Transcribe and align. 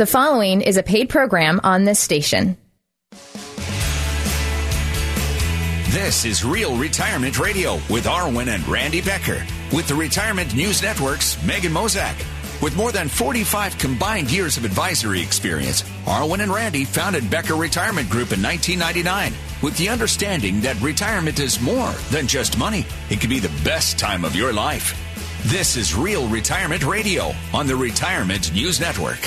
The 0.00 0.06
following 0.06 0.62
is 0.62 0.78
a 0.78 0.82
paid 0.82 1.10
program 1.10 1.60
on 1.62 1.84
this 1.84 2.00
station. 2.00 2.56
This 5.90 6.24
is 6.24 6.42
Real 6.42 6.74
Retirement 6.74 7.38
Radio 7.38 7.74
with 7.90 8.06
Arwen 8.06 8.48
and 8.48 8.66
Randy 8.66 9.02
Becker 9.02 9.44
with 9.74 9.88
the 9.88 9.94
Retirement 9.94 10.54
News 10.54 10.80
Network's 10.80 11.36
Megan 11.44 11.74
Mozak. 11.74 12.16
With 12.62 12.78
more 12.78 12.92
than 12.92 13.10
45 13.10 13.76
combined 13.76 14.32
years 14.32 14.56
of 14.56 14.64
advisory 14.64 15.20
experience, 15.20 15.82
Arwen 16.06 16.40
and 16.40 16.50
Randy 16.50 16.86
founded 16.86 17.28
Becker 17.28 17.56
Retirement 17.56 18.08
Group 18.08 18.32
in 18.32 18.42
1999 18.42 19.34
with 19.62 19.76
the 19.76 19.90
understanding 19.90 20.62
that 20.62 20.80
retirement 20.80 21.40
is 21.40 21.60
more 21.60 21.92
than 22.10 22.26
just 22.26 22.56
money. 22.56 22.86
It 23.10 23.20
can 23.20 23.28
be 23.28 23.38
the 23.38 23.64
best 23.64 23.98
time 23.98 24.24
of 24.24 24.34
your 24.34 24.54
life. 24.54 24.96
This 25.50 25.76
is 25.76 25.94
Real 25.94 26.26
Retirement 26.28 26.86
Radio 26.86 27.34
on 27.52 27.66
the 27.66 27.76
Retirement 27.76 28.54
News 28.54 28.80
Network. 28.80 29.20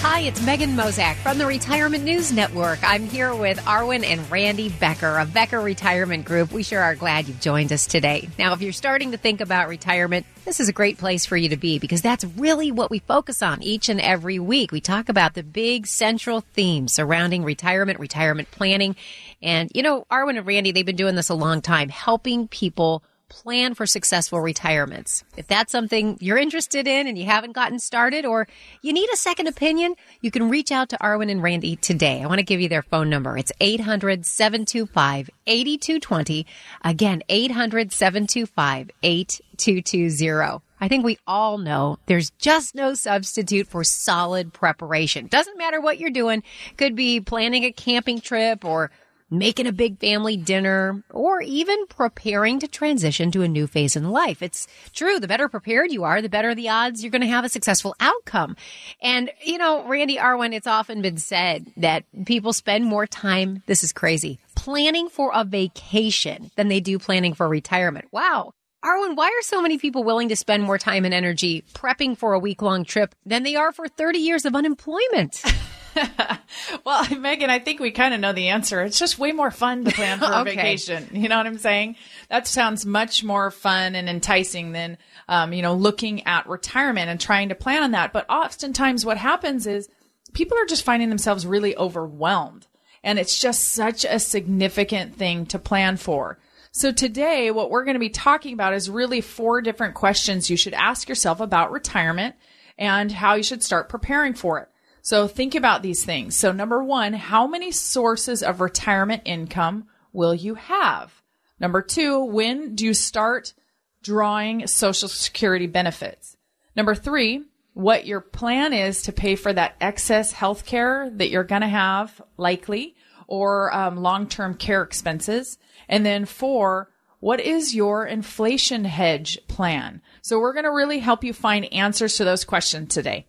Hi, 0.00 0.20
it's 0.20 0.40
Megan 0.42 0.76
Mozak 0.76 1.16
from 1.16 1.38
the 1.38 1.46
Retirement 1.46 2.04
News 2.04 2.30
Network. 2.30 2.78
I'm 2.84 3.02
here 3.02 3.34
with 3.34 3.58
Arwen 3.64 4.04
and 4.04 4.30
Randy 4.30 4.68
Becker 4.68 5.18
of 5.18 5.34
Becker 5.34 5.60
Retirement 5.60 6.24
Group. 6.24 6.52
We 6.52 6.62
sure 6.62 6.80
are 6.80 6.94
glad 6.94 7.26
you've 7.26 7.40
joined 7.40 7.72
us 7.72 7.84
today. 7.84 8.28
Now, 8.38 8.52
if 8.52 8.62
you're 8.62 8.72
starting 8.72 9.10
to 9.10 9.16
think 9.16 9.40
about 9.40 9.68
retirement, 9.68 10.24
this 10.44 10.60
is 10.60 10.68
a 10.68 10.72
great 10.72 10.98
place 10.98 11.26
for 11.26 11.36
you 11.36 11.48
to 11.48 11.56
be 11.56 11.80
because 11.80 12.00
that's 12.00 12.22
really 12.24 12.70
what 12.70 12.92
we 12.92 13.00
focus 13.00 13.42
on 13.42 13.60
each 13.60 13.88
and 13.88 14.00
every 14.00 14.38
week. 14.38 14.70
We 14.70 14.80
talk 14.80 15.08
about 15.08 15.34
the 15.34 15.42
big 15.42 15.88
central 15.88 16.42
themes 16.42 16.92
surrounding 16.92 17.42
retirement, 17.42 17.98
retirement 17.98 18.52
planning. 18.52 18.94
And, 19.42 19.68
you 19.74 19.82
know, 19.82 20.06
Arwen 20.12 20.38
and 20.38 20.46
Randy, 20.46 20.70
they've 20.70 20.86
been 20.86 20.94
doing 20.94 21.16
this 21.16 21.28
a 21.28 21.34
long 21.34 21.60
time, 21.60 21.88
helping 21.88 22.46
people 22.46 23.02
plan 23.28 23.74
for 23.74 23.86
successful 23.86 24.40
retirements. 24.40 25.24
If 25.36 25.46
that's 25.46 25.72
something 25.72 26.18
you're 26.20 26.38
interested 26.38 26.86
in 26.86 27.06
and 27.06 27.18
you 27.18 27.26
haven't 27.26 27.52
gotten 27.52 27.78
started 27.78 28.24
or 28.24 28.48
you 28.82 28.92
need 28.92 29.08
a 29.12 29.16
second 29.16 29.46
opinion, 29.46 29.94
you 30.20 30.30
can 30.30 30.48
reach 30.48 30.72
out 30.72 30.88
to 30.90 30.98
Arwen 30.98 31.30
and 31.30 31.42
Randy 31.42 31.76
today. 31.76 32.22
I 32.22 32.26
want 32.26 32.38
to 32.38 32.44
give 32.44 32.60
you 32.60 32.68
their 32.68 32.82
phone 32.82 33.10
number. 33.10 33.36
It's 33.36 33.52
800 33.60 34.24
725 34.26 35.30
8220. 35.46 36.46
Again, 36.84 37.22
800 37.28 37.92
725 37.92 38.90
8220. 39.02 40.62
I 40.80 40.88
think 40.88 41.04
we 41.04 41.18
all 41.26 41.58
know 41.58 41.98
there's 42.06 42.30
just 42.38 42.74
no 42.74 42.94
substitute 42.94 43.66
for 43.66 43.82
solid 43.82 44.52
preparation. 44.52 45.26
Doesn't 45.26 45.58
matter 45.58 45.80
what 45.80 45.98
you're 45.98 46.10
doing. 46.10 46.42
Could 46.76 46.94
be 46.94 47.20
planning 47.20 47.64
a 47.64 47.72
camping 47.72 48.20
trip 48.20 48.64
or 48.64 48.90
making 49.30 49.66
a 49.66 49.72
big 49.72 49.98
family 49.98 50.36
dinner, 50.36 51.02
or 51.10 51.42
even 51.42 51.86
preparing 51.86 52.60
to 52.60 52.68
transition 52.68 53.30
to 53.30 53.42
a 53.42 53.48
new 53.48 53.66
phase 53.66 53.96
in 53.96 54.10
life. 54.10 54.42
It's 54.42 54.66
true. 54.92 55.20
The 55.20 55.28
better 55.28 55.48
prepared 55.48 55.92
you 55.92 56.04
are, 56.04 56.22
the 56.22 56.28
better 56.28 56.54
the 56.54 56.68
odds 56.68 57.02
you're 57.02 57.10
going 57.10 57.22
to 57.22 57.28
have 57.28 57.44
a 57.44 57.48
successful 57.48 57.94
outcome. 58.00 58.56
And, 59.02 59.30
you 59.44 59.58
know, 59.58 59.86
Randy 59.86 60.16
Arwen, 60.16 60.54
it's 60.54 60.66
often 60.66 61.02
been 61.02 61.18
said 61.18 61.66
that 61.76 62.04
people 62.24 62.52
spend 62.52 62.84
more 62.84 63.06
time, 63.06 63.62
this 63.66 63.84
is 63.84 63.92
crazy, 63.92 64.38
planning 64.54 65.08
for 65.08 65.30
a 65.34 65.44
vacation 65.44 66.50
than 66.56 66.68
they 66.68 66.80
do 66.80 66.98
planning 66.98 67.34
for 67.34 67.48
retirement. 67.48 68.06
Wow. 68.12 68.52
Arwen, 68.84 69.16
why 69.16 69.26
are 69.26 69.42
so 69.42 69.60
many 69.60 69.76
people 69.76 70.04
willing 70.04 70.28
to 70.28 70.36
spend 70.36 70.62
more 70.62 70.78
time 70.78 71.04
and 71.04 71.12
energy 71.12 71.64
prepping 71.74 72.16
for 72.16 72.32
a 72.32 72.38
week 72.38 72.62
long 72.62 72.84
trip 72.84 73.12
than 73.26 73.42
they 73.42 73.56
are 73.56 73.72
for 73.72 73.88
30 73.88 74.20
years 74.20 74.44
of 74.44 74.54
unemployment? 74.54 75.42
well, 76.84 77.06
Megan, 77.18 77.50
I 77.50 77.58
think 77.58 77.80
we 77.80 77.90
kind 77.90 78.14
of 78.14 78.20
know 78.20 78.32
the 78.32 78.48
answer. 78.48 78.82
It's 78.82 78.98
just 78.98 79.18
way 79.18 79.32
more 79.32 79.50
fun 79.50 79.84
to 79.84 79.90
plan 79.90 80.18
for 80.18 80.26
a 80.26 80.28
Okay. 80.40 80.54
vacation. 80.56 81.08
You 81.12 81.28
know 81.28 81.36
what 81.36 81.46
I'm 81.46 81.58
saying? 81.58 81.96
That 82.28 82.46
sounds 82.46 82.84
much 82.86 83.24
more 83.24 83.50
fun 83.50 83.94
and 83.94 84.08
enticing 84.08 84.72
than, 84.72 84.98
um, 85.28 85.52
you 85.52 85.62
know, 85.62 85.74
looking 85.74 86.26
at 86.26 86.48
retirement 86.48 87.08
and 87.10 87.20
trying 87.20 87.48
to 87.50 87.54
plan 87.54 87.82
on 87.82 87.90
that. 87.92 88.12
But 88.12 88.28
oftentimes 88.30 89.04
what 89.04 89.16
happens 89.18 89.66
is 89.66 89.88
people 90.32 90.58
are 90.58 90.66
just 90.66 90.84
finding 90.84 91.08
themselves 91.08 91.46
really 91.46 91.76
overwhelmed. 91.76 92.66
And 93.04 93.18
it's 93.18 93.38
just 93.38 93.68
such 93.68 94.04
a 94.04 94.18
significant 94.18 95.14
thing 95.14 95.46
to 95.46 95.58
plan 95.58 95.96
for. 95.96 96.38
So 96.72 96.92
today, 96.92 97.50
what 97.50 97.70
we're 97.70 97.84
going 97.84 97.94
to 97.94 98.00
be 98.00 98.10
talking 98.10 98.52
about 98.52 98.74
is 98.74 98.90
really 98.90 99.20
four 99.20 99.62
different 99.62 99.94
questions 99.94 100.50
you 100.50 100.56
should 100.56 100.74
ask 100.74 101.08
yourself 101.08 101.40
about 101.40 101.72
retirement 101.72 102.34
and 102.76 103.10
how 103.10 103.34
you 103.34 103.42
should 103.42 103.62
start 103.62 103.88
preparing 103.88 104.34
for 104.34 104.58
it. 104.60 104.68
So 105.08 105.26
think 105.26 105.54
about 105.54 105.80
these 105.80 106.04
things. 106.04 106.36
So 106.36 106.52
number 106.52 106.84
one, 106.84 107.14
how 107.14 107.46
many 107.46 107.70
sources 107.70 108.42
of 108.42 108.60
retirement 108.60 109.22
income 109.24 109.86
will 110.12 110.34
you 110.34 110.56
have? 110.56 111.22
Number 111.58 111.80
two, 111.80 112.22
when 112.26 112.74
do 112.74 112.84
you 112.84 112.92
start 112.92 113.54
drawing 114.02 114.66
social 114.66 115.08
security 115.08 115.66
benefits? 115.66 116.36
Number 116.76 116.94
three, 116.94 117.42
what 117.72 118.04
your 118.04 118.20
plan 118.20 118.74
is 118.74 119.00
to 119.04 119.12
pay 119.12 119.34
for 119.34 119.50
that 119.50 119.76
excess 119.80 120.32
health 120.32 120.66
care 120.66 121.08
that 121.14 121.30
you're 121.30 121.42
going 121.42 121.62
to 121.62 121.68
have 121.68 122.20
likely 122.36 122.94
or 123.26 123.74
um, 123.74 123.96
long-term 123.96 124.56
care 124.56 124.82
expenses. 124.82 125.56
And 125.88 126.04
then 126.04 126.26
four, 126.26 126.90
what 127.20 127.40
is 127.40 127.74
your 127.74 128.04
inflation 128.04 128.84
hedge 128.84 129.38
plan? 129.48 130.02
So 130.20 130.38
we're 130.38 130.52
going 130.52 130.66
to 130.66 130.70
really 130.70 130.98
help 130.98 131.24
you 131.24 131.32
find 131.32 131.72
answers 131.72 132.18
to 132.18 132.26
those 132.26 132.44
questions 132.44 132.92
today. 132.92 133.24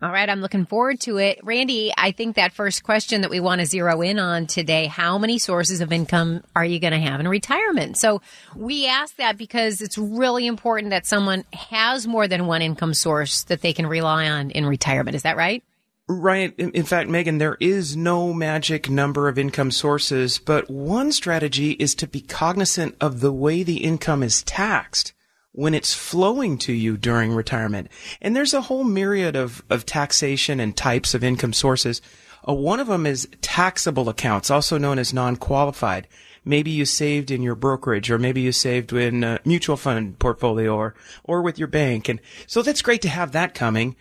All 0.00 0.12
right, 0.12 0.28
I'm 0.28 0.40
looking 0.40 0.64
forward 0.64 1.00
to 1.00 1.16
it. 1.18 1.40
Randy, 1.42 1.92
I 1.96 2.12
think 2.12 2.36
that 2.36 2.52
first 2.52 2.84
question 2.84 3.22
that 3.22 3.30
we 3.30 3.40
want 3.40 3.60
to 3.60 3.66
zero 3.66 4.00
in 4.00 4.20
on 4.20 4.46
today, 4.46 4.86
how 4.86 5.18
many 5.18 5.40
sources 5.40 5.80
of 5.80 5.92
income 5.92 6.44
are 6.54 6.64
you 6.64 6.78
going 6.78 6.92
to 6.92 7.00
have 7.00 7.18
in 7.18 7.26
retirement? 7.26 7.96
So 7.96 8.22
we 8.54 8.86
ask 8.86 9.16
that 9.16 9.36
because 9.36 9.80
it's 9.80 9.98
really 9.98 10.46
important 10.46 10.90
that 10.90 11.04
someone 11.04 11.44
has 11.52 12.06
more 12.06 12.28
than 12.28 12.46
one 12.46 12.62
income 12.62 12.94
source 12.94 13.42
that 13.44 13.60
they 13.60 13.72
can 13.72 13.88
rely 13.88 14.28
on 14.28 14.50
in 14.52 14.66
retirement. 14.66 15.16
Is 15.16 15.22
that 15.22 15.36
right? 15.36 15.64
Right. 16.06 16.54
In, 16.56 16.84
fact, 16.84 17.10
Megan, 17.10 17.38
there 17.38 17.58
is 17.60 17.96
no 17.96 18.32
magic 18.32 18.88
number 18.88 19.28
of 19.28 19.36
income 19.36 19.70
sources, 19.72 20.38
but 20.38 20.70
one 20.70 21.10
strategy 21.10 21.72
is 21.72 21.94
to 21.96 22.06
be 22.06 22.20
cognizant 22.20 22.96
of 23.00 23.20
the 23.20 23.32
way 23.32 23.62
the 23.62 23.84
income 23.84 24.22
is 24.22 24.42
taxed 24.44 25.12
when 25.58 25.74
it's 25.74 25.92
flowing 25.92 26.56
to 26.56 26.72
you 26.72 26.96
during 26.96 27.32
retirement. 27.32 27.88
And 28.22 28.36
there's 28.36 28.54
a 28.54 28.60
whole 28.60 28.84
myriad 28.84 29.34
of, 29.34 29.60
of 29.68 29.84
taxation 29.84 30.60
and 30.60 30.76
types 30.76 31.14
of 31.14 31.24
income 31.24 31.52
sources. 31.52 32.00
Uh, 32.48 32.54
one 32.54 32.78
of 32.78 32.86
them 32.86 33.06
is 33.06 33.26
taxable 33.40 34.08
accounts, 34.08 34.52
also 34.52 34.78
known 34.78 35.00
as 35.00 35.12
non-qualified. 35.12 36.06
Maybe 36.44 36.70
you 36.70 36.84
saved 36.84 37.32
in 37.32 37.42
your 37.42 37.56
brokerage 37.56 38.08
or 38.08 38.18
maybe 38.18 38.40
you 38.40 38.52
saved 38.52 38.92
in 38.92 39.24
a 39.24 39.40
mutual 39.44 39.76
fund 39.76 40.20
portfolio 40.20 40.76
or, 40.76 40.94
or 41.24 41.42
with 41.42 41.58
your 41.58 41.66
bank. 41.66 42.08
And 42.08 42.20
so 42.46 42.62
that's 42.62 42.80
great 42.80 43.02
to 43.02 43.08
have 43.08 43.32
that 43.32 43.52
coming 43.52 43.96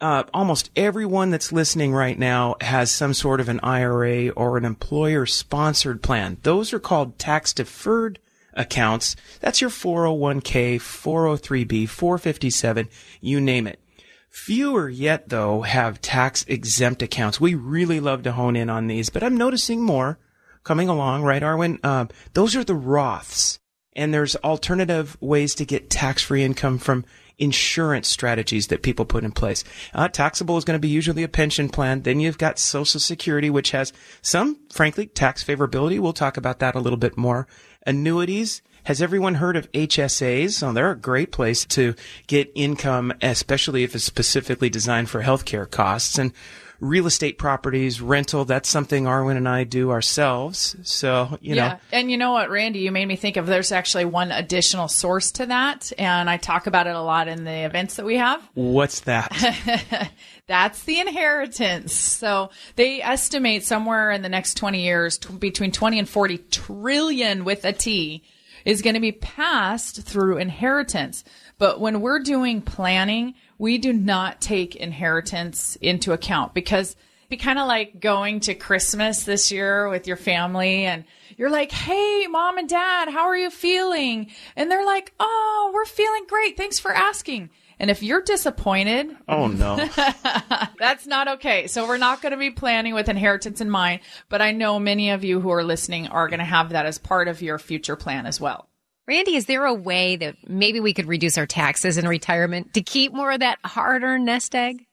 uh, 0.00 0.24
almost 0.34 0.70
everyone 0.76 1.30
that's 1.30 1.52
listening 1.52 1.92
right 1.92 2.18
now 2.18 2.56
has 2.60 2.90
some 2.90 3.14
sort 3.14 3.40
of 3.40 3.48
an 3.48 3.60
IRA 3.62 4.28
or 4.30 4.58
an 4.58 4.64
employer 4.64 5.24
sponsored 5.24 6.02
plan. 6.02 6.36
Those 6.42 6.72
are 6.72 6.78
called 6.78 7.18
tax 7.18 7.54
deferred 7.54 8.18
accounts. 8.56 9.14
That's 9.40 9.60
your 9.60 9.70
401k, 9.70 10.76
403b, 10.76 11.88
457, 11.88 12.88
you 13.20 13.40
name 13.40 13.66
it. 13.66 13.80
Fewer 14.28 14.88
yet, 14.88 15.28
though, 15.28 15.62
have 15.62 16.00
tax 16.00 16.44
exempt 16.48 17.02
accounts. 17.02 17.40
We 17.40 17.54
really 17.54 18.00
love 18.00 18.22
to 18.24 18.32
hone 18.32 18.56
in 18.56 18.68
on 18.68 18.86
these, 18.86 19.08
but 19.08 19.22
I'm 19.22 19.36
noticing 19.36 19.82
more 19.82 20.18
coming 20.62 20.88
along, 20.88 21.22
right, 21.22 21.42
Arwen? 21.42 21.78
Uh, 21.82 22.06
those 22.34 22.54
are 22.56 22.64
the 22.64 22.74
Roths. 22.74 23.58
And 23.94 24.12
there's 24.12 24.36
alternative 24.36 25.16
ways 25.20 25.54
to 25.54 25.64
get 25.64 25.88
tax 25.88 26.22
free 26.22 26.44
income 26.44 26.76
from 26.78 27.06
insurance 27.38 28.08
strategies 28.08 28.66
that 28.66 28.82
people 28.82 29.04
put 29.04 29.24
in 29.24 29.32
place. 29.32 29.64
Uh, 29.94 30.08
taxable 30.08 30.58
is 30.58 30.64
going 30.64 30.74
to 30.74 30.80
be 30.80 30.88
usually 30.88 31.22
a 31.22 31.28
pension 31.28 31.68
plan. 31.68 32.02
Then 32.02 32.20
you've 32.20 32.36
got 32.36 32.58
Social 32.58 33.00
Security, 33.00 33.48
which 33.48 33.70
has 33.70 33.92
some, 34.22 34.58
frankly, 34.70 35.06
tax 35.06 35.42
favorability. 35.42 35.98
We'll 35.98 36.12
talk 36.12 36.36
about 36.36 36.58
that 36.58 36.74
a 36.74 36.80
little 36.80 36.98
bit 36.98 37.16
more. 37.16 37.46
Annuities. 37.86 38.62
Has 38.84 39.00
everyone 39.00 39.36
heard 39.36 39.56
of 39.56 39.70
HSAs? 39.72 40.62
Oh, 40.62 40.72
they're 40.72 40.90
a 40.90 40.96
great 40.96 41.32
place 41.32 41.64
to 41.66 41.94
get 42.26 42.52
income, 42.54 43.12
especially 43.22 43.82
if 43.82 43.94
it's 43.94 44.04
specifically 44.04 44.70
designed 44.70 45.10
for 45.10 45.22
healthcare 45.22 45.68
costs. 45.68 46.18
And 46.18 46.32
real 46.80 47.06
estate 47.06 47.38
properties, 47.38 48.00
rental, 48.00 48.44
that's 48.44 48.68
something 48.68 49.04
Arwen 49.04 49.36
and 49.36 49.48
I 49.48 49.64
do 49.64 49.90
ourselves. 49.90 50.76
So, 50.82 51.38
you 51.40 51.54
know, 51.54 51.78
And 51.92 52.10
you 52.10 52.16
know 52.16 52.32
what, 52.32 52.50
Randy, 52.50 52.80
you 52.80 52.92
made 52.92 53.06
me 53.06 53.16
think 53.16 53.36
of 53.36 53.46
there's 53.46 53.72
actually 53.72 54.04
one 54.04 54.30
additional 54.30 54.88
source 54.88 55.32
to 55.32 55.46
that. 55.46 55.92
And 55.98 56.28
I 56.28 56.36
talk 56.36 56.66
about 56.66 56.86
it 56.86 56.94
a 56.94 57.02
lot 57.02 57.28
in 57.28 57.44
the 57.44 57.64
events 57.64 57.96
that 57.96 58.06
we 58.06 58.16
have. 58.16 58.42
what's 58.54 59.00
that? 59.00 60.10
That's 60.46 60.84
the 60.84 61.00
inheritance. 61.00 61.92
So 61.92 62.50
they 62.76 63.02
estimate 63.02 63.64
somewhere 63.64 64.12
in 64.12 64.22
the 64.22 64.28
next 64.28 64.54
20 64.54 64.82
years, 64.82 65.18
t- 65.18 65.34
between 65.34 65.72
20 65.72 65.98
and 65.98 66.08
40 66.08 66.38
trillion 66.38 67.44
with 67.44 67.64
a 67.64 67.72
T 67.72 68.22
is 68.64 68.82
going 68.82 68.94
to 68.94 69.00
be 69.00 69.12
passed 69.12 70.02
through 70.02 70.38
inheritance. 70.38 71.24
But 71.58 71.80
when 71.80 72.00
we're 72.00 72.18
doing 72.18 72.60
planning, 72.60 73.34
we 73.58 73.78
do 73.78 73.92
not 73.92 74.40
take 74.40 74.76
inheritance 74.76 75.76
into 75.76 76.12
account 76.12 76.54
because 76.54 76.92
it'd 76.92 77.30
be 77.30 77.36
kind 77.36 77.58
of 77.58 77.66
like 77.66 78.00
going 78.00 78.40
to 78.40 78.54
Christmas 78.54 79.24
this 79.24 79.50
year 79.50 79.88
with 79.88 80.06
your 80.06 80.16
family 80.16 80.84
and 80.84 81.04
you're 81.36 81.50
like, 81.50 81.72
Hey, 81.72 82.26
mom 82.28 82.58
and 82.58 82.68
dad, 82.68 83.08
how 83.08 83.24
are 83.24 83.36
you 83.36 83.50
feeling? 83.50 84.30
And 84.56 84.70
they're 84.70 84.84
like, 84.84 85.12
Oh, 85.18 85.70
we're 85.74 85.84
feeling 85.86 86.24
great. 86.28 86.56
Thanks 86.56 86.78
for 86.78 86.92
asking. 86.92 87.50
And 87.78 87.90
if 87.90 88.02
you're 88.02 88.22
disappointed, 88.22 89.16
Oh 89.28 89.48
no. 89.48 89.76
that's 90.78 91.06
not 91.06 91.28
okay. 91.28 91.66
So 91.66 91.86
we're 91.86 91.98
not 91.98 92.22
going 92.22 92.32
to 92.32 92.38
be 92.38 92.50
planning 92.50 92.94
with 92.94 93.08
inheritance 93.08 93.60
in 93.60 93.70
mind, 93.70 94.00
but 94.28 94.40
I 94.40 94.52
know 94.52 94.78
many 94.78 95.10
of 95.10 95.24
you 95.24 95.40
who 95.40 95.50
are 95.50 95.64
listening 95.64 96.08
are 96.08 96.28
going 96.28 96.38
to 96.38 96.44
have 96.44 96.70
that 96.70 96.86
as 96.86 96.98
part 96.98 97.28
of 97.28 97.42
your 97.42 97.58
future 97.58 97.96
plan 97.96 98.26
as 98.26 98.40
well. 98.40 98.68
Randy, 99.08 99.36
is 99.36 99.46
there 99.46 99.64
a 99.64 99.74
way 99.74 100.16
that 100.16 100.36
maybe 100.48 100.80
we 100.80 100.92
could 100.92 101.06
reduce 101.06 101.38
our 101.38 101.46
taxes 101.46 101.96
in 101.96 102.08
retirement 102.08 102.74
to 102.74 102.82
keep 102.82 103.12
more 103.12 103.30
of 103.30 103.38
that 103.38 103.58
hard 103.64 104.02
earned 104.02 104.24
nest 104.24 104.52
egg? 104.52 104.84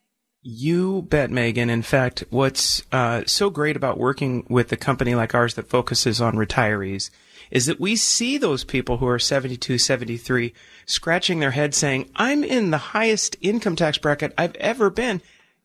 You 0.44 1.02
bet, 1.04 1.32
Megan. 1.32 1.72
In 1.72 1.82
fact, 1.82 2.24
what's 2.30 2.84
uh, 2.92 3.24
so 3.26 3.50
great 3.50 3.76
about 3.76 3.98
working 3.98 4.46
with 4.50 4.72
a 4.72 4.78
company 4.78 5.16
like 5.16 5.34
ours 5.34 5.56
that 5.56 5.70
focuses 5.70 6.22
on 6.22 6.36
retirees 6.36 7.10
is 7.50 7.66
that 7.66 7.80
we 7.80 7.96
see 7.96 8.38
those 8.38 8.64
people 8.64 8.98
who 8.98 9.08
are 9.08 9.18
72, 9.18 9.80
73 9.80 10.54
scratching 10.86 11.40
their 11.40 11.52
head 11.52 11.74
saying, 11.74 12.12
I'm 12.16 12.44
in 12.44 12.70
the 12.70 12.78
highest 12.78 13.36
income 13.42 13.76
tax 13.76 13.98
bracket 13.98 14.34
I've 14.38 14.56
ever 14.56 14.92
been, 14.92 15.24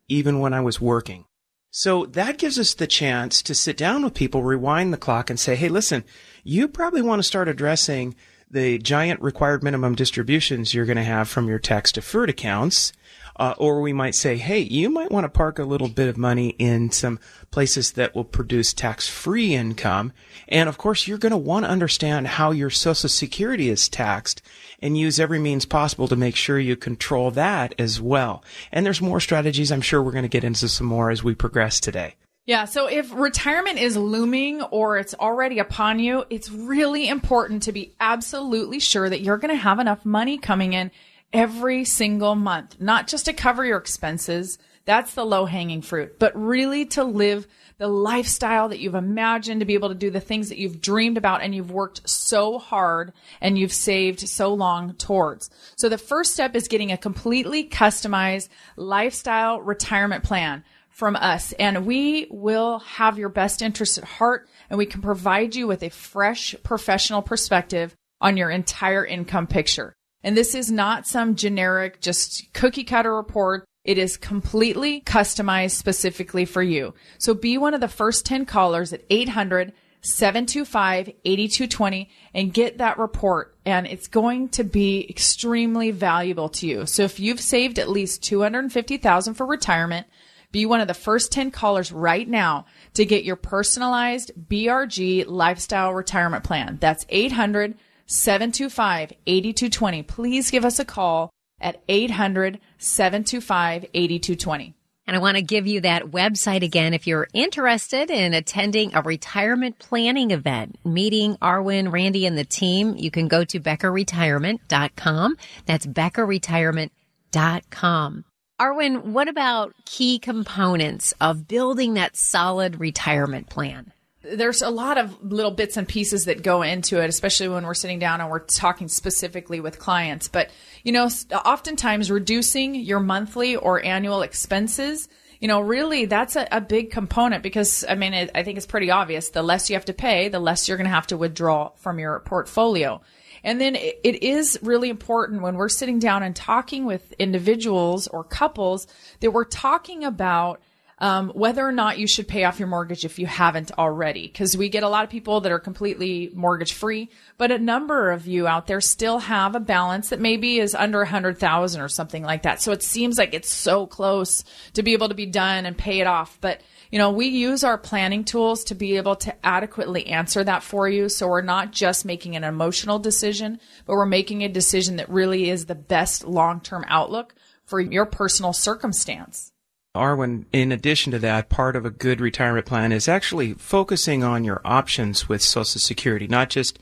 even 0.08 0.38
when 0.38 0.54
I 0.54 0.60
was 0.60 0.80
working. 0.80 1.26
So 1.70 2.06
that 2.06 2.38
gives 2.38 2.58
us 2.58 2.72
the 2.72 2.86
chance 2.86 3.42
to 3.42 3.54
sit 3.54 3.76
down 3.76 4.04
with 4.04 4.14
people, 4.14 4.42
rewind 4.42 4.92
the 4.92 4.96
clock 4.96 5.28
and 5.28 5.38
say, 5.38 5.54
Hey, 5.54 5.68
listen, 5.68 6.04
you 6.44 6.66
probably 6.66 7.02
want 7.02 7.18
to 7.18 7.24
start 7.28 7.48
addressing 7.48 8.14
the 8.50 8.78
giant 8.78 9.20
required 9.20 9.62
minimum 9.62 9.94
distributions 9.94 10.72
you're 10.74 10.86
going 10.86 10.96
to 10.96 11.02
have 11.02 11.28
from 11.28 11.48
your 11.48 11.58
tax 11.58 11.92
deferred 11.92 12.30
accounts. 12.30 12.92
Uh, 13.36 13.54
or 13.56 13.80
we 13.80 13.92
might 13.92 14.16
say, 14.16 14.36
hey, 14.36 14.58
you 14.58 14.90
might 14.90 15.12
want 15.12 15.22
to 15.22 15.28
park 15.28 15.60
a 15.60 15.64
little 15.64 15.86
bit 15.86 16.08
of 16.08 16.18
money 16.18 16.56
in 16.58 16.90
some 16.90 17.20
places 17.52 17.92
that 17.92 18.12
will 18.12 18.24
produce 18.24 18.72
tax-free 18.72 19.54
income. 19.54 20.12
And 20.48 20.68
of 20.68 20.76
course, 20.76 21.06
you're 21.06 21.18
going 21.18 21.30
to 21.30 21.36
want 21.36 21.64
to 21.64 21.70
understand 21.70 22.26
how 22.26 22.50
your 22.50 22.68
social 22.68 23.08
security 23.08 23.68
is 23.68 23.88
taxed 23.88 24.42
and 24.80 24.98
use 24.98 25.20
every 25.20 25.38
means 25.38 25.66
possible 25.66 26.08
to 26.08 26.16
make 26.16 26.34
sure 26.34 26.58
you 26.58 26.74
control 26.74 27.30
that 27.30 27.76
as 27.78 28.00
well. 28.00 28.42
And 28.72 28.84
there's 28.84 29.00
more 29.00 29.20
strategies. 29.20 29.70
I'm 29.70 29.82
sure 29.82 30.02
we're 30.02 30.10
going 30.10 30.22
to 30.22 30.28
get 30.28 30.42
into 30.42 30.68
some 30.68 30.88
more 30.88 31.12
as 31.12 31.22
we 31.22 31.36
progress 31.36 31.78
today. 31.78 32.16
Yeah. 32.48 32.64
So 32.64 32.86
if 32.86 33.12
retirement 33.12 33.78
is 33.78 33.94
looming 33.94 34.62
or 34.62 34.96
it's 34.96 35.12
already 35.12 35.58
upon 35.58 35.98
you, 35.98 36.24
it's 36.30 36.50
really 36.50 37.06
important 37.06 37.64
to 37.64 37.72
be 37.72 37.92
absolutely 38.00 38.80
sure 38.80 39.06
that 39.06 39.20
you're 39.20 39.36
going 39.36 39.54
to 39.54 39.62
have 39.62 39.78
enough 39.78 40.06
money 40.06 40.38
coming 40.38 40.72
in 40.72 40.90
every 41.30 41.84
single 41.84 42.34
month, 42.34 42.80
not 42.80 43.06
just 43.06 43.26
to 43.26 43.34
cover 43.34 43.66
your 43.66 43.76
expenses. 43.76 44.56
That's 44.86 45.12
the 45.12 45.26
low 45.26 45.44
hanging 45.44 45.82
fruit, 45.82 46.18
but 46.18 46.34
really 46.34 46.86
to 46.86 47.04
live 47.04 47.46
the 47.76 47.86
lifestyle 47.86 48.70
that 48.70 48.78
you've 48.78 48.94
imagined 48.94 49.60
to 49.60 49.66
be 49.66 49.74
able 49.74 49.90
to 49.90 49.94
do 49.94 50.08
the 50.08 50.18
things 50.18 50.48
that 50.48 50.56
you've 50.56 50.80
dreamed 50.80 51.18
about 51.18 51.42
and 51.42 51.54
you've 51.54 51.70
worked 51.70 52.08
so 52.08 52.58
hard 52.58 53.12
and 53.42 53.58
you've 53.58 53.74
saved 53.74 54.26
so 54.26 54.54
long 54.54 54.94
towards. 54.94 55.50
So 55.76 55.90
the 55.90 55.98
first 55.98 56.32
step 56.32 56.56
is 56.56 56.66
getting 56.66 56.92
a 56.92 56.96
completely 56.96 57.68
customized 57.68 58.48
lifestyle 58.74 59.60
retirement 59.60 60.24
plan 60.24 60.64
from 60.98 61.14
us 61.14 61.52
and 61.60 61.86
we 61.86 62.26
will 62.28 62.80
have 62.80 63.18
your 63.18 63.28
best 63.28 63.62
interest 63.62 63.98
at 63.98 64.04
heart 64.04 64.48
and 64.68 64.76
we 64.76 64.84
can 64.84 65.00
provide 65.00 65.54
you 65.54 65.68
with 65.68 65.84
a 65.84 65.90
fresh 65.90 66.56
professional 66.64 67.22
perspective 67.22 67.94
on 68.20 68.36
your 68.36 68.50
entire 68.50 69.06
income 69.06 69.46
picture. 69.46 69.94
And 70.24 70.36
this 70.36 70.56
is 70.56 70.72
not 70.72 71.06
some 71.06 71.36
generic, 71.36 72.00
just 72.00 72.52
cookie 72.52 72.82
cutter 72.82 73.14
report. 73.14 73.64
It 73.84 73.96
is 73.96 74.16
completely 74.16 75.00
customized 75.02 75.70
specifically 75.70 76.44
for 76.44 76.64
you. 76.64 76.94
So 77.18 77.32
be 77.32 77.58
one 77.58 77.74
of 77.74 77.80
the 77.80 77.86
first 77.86 78.26
10 78.26 78.44
callers 78.44 78.92
at 78.92 79.04
800 79.08 79.72
725 80.00 81.08
8220 81.24 82.10
and 82.34 82.52
get 82.52 82.78
that 82.78 82.98
report. 82.98 83.56
And 83.64 83.86
it's 83.86 84.08
going 84.08 84.48
to 84.50 84.64
be 84.64 85.06
extremely 85.08 85.92
valuable 85.92 86.48
to 86.50 86.66
you. 86.66 86.86
So 86.86 87.04
if 87.04 87.20
you've 87.20 87.40
saved 87.40 87.78
at 87.78 87.88
least 87.88 88.24
250,000 88.24 89.34
for 89.34 89.46
retirement, 89.46 90.08
be 90.50 90.66
one 90.66 90.80
of 90.80 90.88
the 90.88 90.94
first 90.94 91.30
10 91.32 91.50
callers 91.50 91.92
right 91.92 92.28
now 92.28 92.66
to 92.94 93.04
get 93.04 93.24
your 93.24 93.36
personalized 93.36 94.32
BRG 94.48 95.26
lifestyle 95.26 95.92
retirement 95.92 96.44
plan. 96.44 96.78
That's 96.80 97.04
800 97.08 97.74
725 98.06 99.12
8220. 99.26 100.02
Please 100.04 100.50
give 100.50 100.64
us 100.64 100.78
a 100.78 100.84
call 100.84 101.30
at 101.60 101.82
800 101.88 102.60
725 102.78 103.86
8220. 103.92 104.74
And 105.06 105.16
I 105.16 105.20
want 105.20 105.36
to 105.38 105.42
give 105.42 105.66
you 105.66 105.80
that 105.80 106.04
website 106.04 106.62
again 106.62 106.92
if 106.92 107.06
you're 107.06 107.28
interested 107.32 108.10
in 108.10 108.34
attending 108.34 108.94
a 108.94 109.00
retirement 109.00 109.78
planning 109.78 110.32
event, 110.32 110.78
meeting 110.84 111.36
Arwen, 111.36 111.90
Randy, 111.90 112.26
and 112.26 112.36
the 112.36 112.44
team. 112.44 112.94
You 112.94 113.10
can 113.10 113.26
go 113.26 113.42
to 113.44 113.58
beckerretirement.com. 113.58 115.36
That's 115.64 115.86
beckerretirement.com. 115.86 118.24
Arwen, 118.60 119.04
what 119.04 119.28
about 119.28 119.72
key 119.84 120.18
components 120.18 121.14
of 121.20 121.46
building 121.46 121.94
that 121.94 122.16
solid 122.16 122.80
retirement 122.80 123.48
plan? 123.48 123.92
there's 124.22 124.62
a 124.62 124.70
lot 124.70 124.98
of 124.98 125.22
little 125.22 125.50
bits 125.50 125.76
and 125.76 125.86
pieces 125.86 126.24
that 126.26 126.42
go 126.42 126.62
into 126.62 127.02
it, 127.02 127.08
especially 127.08 127.48
when 127.48 127.64
we're 127.64 127.74
sitting 127.74 127.98
down 127.98 128.20
and 128.20 128.30
we're 128.30 128.40
talking 128.40 128.88
specifically 128.88 129.60
with 129.60 129.78
clients. 129.78 130.28
But, 130.28 130.50
you 130.82 130.92
know, 130.92 131.08
oftentimes 131.32 132.10
reducing 132.10 132.74
your 132.74 133.00
monthly 133.00 133.56
or 133.56 133.84
annual 133.84 134.22
expenses, 134.22 135.08
you 135.40 135.48
know, 135.48 135.60
really 135.60 136.06
that's 136.06 136.36
a, 136.36 136.48
a 136.50 136.60
big 136.60 136.90
component 136.90 137.42
because, 137.42 137.84
I 137.88 137.94
mean, 137.94 138.12
it, 138.12 138.30
I 138.34 138.42
think 138.42 138.56
it's 138.56 138.66
pretty 138.66 138.90
obvious. 138.90 139.30
The 139.30 139.42
less 139.42 139.70
you 139.70 139.76
have 139.76 139.84
to 139.86 139.94
pay, 139.94 140.28
the 140.28 140.40
less 140.40 140.68
you're 140.68 140.76
going 140.76 140.86
to 140.86 140.94
have 140.94 141.06
to 141.08 141.16
withdraw 141.16 141.70
from 141.76 141.98
your 141.98 142.20
portfolio. 142.20 143.00
And 143.44 143.60
then 143.60 143.76
it, 143.76 144.22
is 144.22 144.58
really 144.62 144.88
important 144.88 145.42
when 145.42 145.56
we're 145.56 145.68
sitting 145.68 145.98
down 145.98 146.22
and 146.22 146.34
talking 146.34 146.84
with 146.84 147.12
individuals 147.18 148.08
or 148.08 148.24
couples 148.24 148.86
that 149.20 149.32
we're 149.32 149.44
talking 149.44 150.04
about 150.04 150.60
um, 150.98 151.30
whether 151.30 151.66
or 151.66 151.72
not 151.72 151.98
you 151.98 152.06
should 152.06 152.26
pay 152.26 152.44
off 152.44 152.58
your 152.58 152.68
mortgage 152.68 153.04
if 153.04 153.18
you 153.18 153.26
haven't 153.26 153.70
already. 153.78 154.26
Because 154.26 154.56
we 154.56 154.68
get 154.68 154.82
a 154.82 154.88
lot 154.88 155.04
of 155.04 155.10
people 155.10 155.40
that 155.42 155.52
are 155.52 155.58
completely 155.58 156.30
mortgage 156.34 156.72
free, 156.72 157.10
but 157.36 157.50
a 157.50 157.58
number 157.58 158.10
of 158.10 158.26
you 158.26 158.46
out 158.46 158.66
there 158.66 158.80
still 158.80 159.18
have 159.18 159.54
a 159.54 159.60
balance 159.60 160.08
that 160.10 160.20
maybe 160.20 160.58
is 160.58 160.74
under 160.74 161.02
a 161.02 161.08
hundred 161.08 161.38
thousand 161.38 161.80
or 161.80 161.88
something 161.88 162.22
like 162.22 162.42
that. 162.42 162.60
So 162.60 162.72
it 162.72 162.82
seems 162.82 163.18
like 163.18 163.34
it's 163.34 163.50
so 163.50 163.86
close 163.86 164.44
to 164.74 164.82
be 164.82 164.92
able 164.92 165.08
to 165.08 165.14
be 165.14 165.26
done 165.26 165.66
and 165.66 165.76
pay 165.76 166.00
it 166.00 166.06
off, 166.06 166.38
but 166.40 166.60
you 166.90 166.98
know, 166.98 167.10
we 167.10 167.26
use 167.26 167.64
our 167.64 167.76
planning 167.76 168.24
tools 168.24 168.64
to 168.64 168.74
be 168.74 168.96
able 168.96 169.16
to 169.16 169.46
adequately 169.46 170.06
answer 170.06 170.42
that 170.42 170.62
for 170.62 170.88
you. 170.88 171.10
So 171.10 171.28
we're 171.28 171.42
not 171.42 171.70
just 171.70 172.06
making 172.06 172.34
an 172.34 172.44
emotional 172.44 172.98
decision, 172.98 173.60
but 173.84 173.92
we're 173.94 174.06
making 174.06 174.42
a 174.42 174.48
decision 174.48 174.96
that 174.96 175.10
really 175.10 175.50
is 175.50 175.66
the 175.66 175.74
best 175.74 176.24
long-term 176.24 176.86
outlook 176.88 177.34
for 177.66 177.78
your 177.78 178.06
personal 178.06 178.54
circumstance. 178.54 179.52
Arwen, 179.98 180.46
in 180.52 180.72
addition 180.72 181.12
to 181.12 181.18
that, 181.18 181.48
part 181.48 181.76
of 181.76 181.84
a 181.84 181.90
good 181.90 182.20
retirement 182.20 182.66
plan 182.66 182.92
is 182.92 183.08
actually 183.08 183.54
focusing 183.54 184.24
on 184.24 184.44
your 184.44 184.60
options 184.64 185.28
with 185.28 185.42
Social 185.42 185.80
Security, 185.80 186.26
not 186.26 186.50
just 186.50 186.78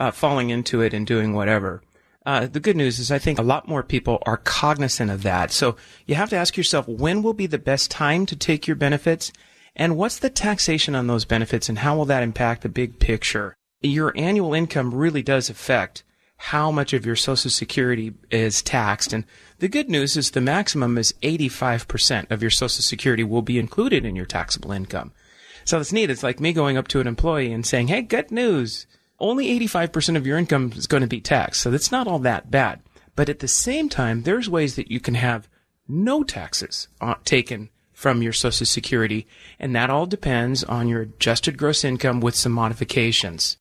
uh, 0.00 0.10
falling 0.10 0.50
into 0.50 0.80
it 0.80 0.92
and 0.92 1.06
doing 1.06 1.32
whatever. 1.34 1.82
Uh, 2.26 2.46
the 2.46 2.60
good 2.60 2.76
news 2.76 2.98
is 2.98 3.10
I 3.10 3.18
think 3.18 3.38
a 3.38 3.42
lot 3.42 3.68
more 3.68 3.82
people 3.82 4.22
are 4.24 4.38
cognizant 4.38 5.10
of 5.10 5.22
that. 5.24 5.52
So 5.52 5.76
you 6.06 6.14
have 6.14 6.30
to 6.30 6.36
ask 6.36 6.56
yourself, 6.56 6.88
when 6.88 7.22
will 7.22 7.34
be 7.34 7.46
the 7.46 7.58
best 7.58 7.90
time 7.90 8.24
to 8.26 8.36
take 8.36 8.66
your 8.66 8.76
benefits? 8.76 9.30
And 9.76 9.96
what's 9.96 10.18
the 10.18 10.30
taxation 10.30 10.94
on 10.94 11.06
those 11.06 11.24
benefits 11.24 11.68
and 11.68 11.80
how 11.80 11.96
will 11.96 12.06
that 12.06 12.22
impact 12.22 12.62
the 12.62 12.68
big 12.68 12.98
picture? 12.98 13.54
Your 13.82 14.12
annual 14.16 14.54
income 14.54 14.94
really 14.94 15.22
does 15.22 15.50
affect 15.50 16.02
how 16.48 16.70
much 16.70 16.92
of 16.92 17.06
your 17.06 17.16
Social 17.16 17.50
Security 17.50 18.12
is 18.30 18.60
taxed. 18.60 19.14
And 19.14 19.24
the 19.60 19.68
good 19.68 19.88
news 19.88 20.14
is 20.14 20.30
the 20.30 20.42
maximum 20.42 20.98
is 20.98 21.14
85% 21.22 22.30
of 22.30 22.42
your 22.42 22.50
Social 22.50 22.82
Security 22.82 23.24
will 23.24 23.40
be 23.40 23.58
included 23.58 24.04
in 24.04 24.14
your 24.14 24.26
taxable 24.26 24.70
income. 24.70 25.12
So 25.64 25.80
it's 25.80 25.92
neat. 25.92 26.10
It's 26.10 26.22
like 26.22 26.40
me 26.40 26.52
going 26.52 26.76
up 26.76 26.86
to 26.88 27.00
an 27.00 27.06
employee 27.06 27.50
and 27.50 27.64
saying, 27.64 27.88
Hey, 27.88 28.02
good 28.02 28.30
news. 28.30 28.86
Only 29.18 29.58
85% 29.58 30.18
of 30.18 30.26
your 30.26 30.36
income 30.36 30.72
is 30.76 30.86
going 30.86 31.00
to 31.00 31.06
be 31.06 31.22
taxed. 31.22 31.62
So 31.62 31.70
that's 31.70 31.90
not 31.90 32.06
all 32.06 32.18
that 32.18 32.50
bad. 32.50 32.82
But 33.16 33.30
at 33.30 33.38
the 33.38 33.48
same 33.48 33.88
time, 33.88 34.24
there's 34.24 34.50
ways 34.50 34.76
that 34.76 34.90
you 34.90 35.00
can 35.00 35.14
have 35.14 35.48
no 35.88 36.22
taxes 36.22 36.88
uh, 37.00 37.14
taken 37.24 37.70
from 37.94 38.20
your 38.20 38.34
Social 38.34 38.66
Security. 38.66 39.26
And 39.58 39.74
that 39.74 39.88
all 39.88 40.04
depends 40.04 40.62
on 40.62 40.88
your 40.88 41.00
adjusted 41.00 41.56
gross 41.56 41.84
income 41.84 42.20
with 42.20 42.34
some 42.34 42.52
modifications. 42.52 43.56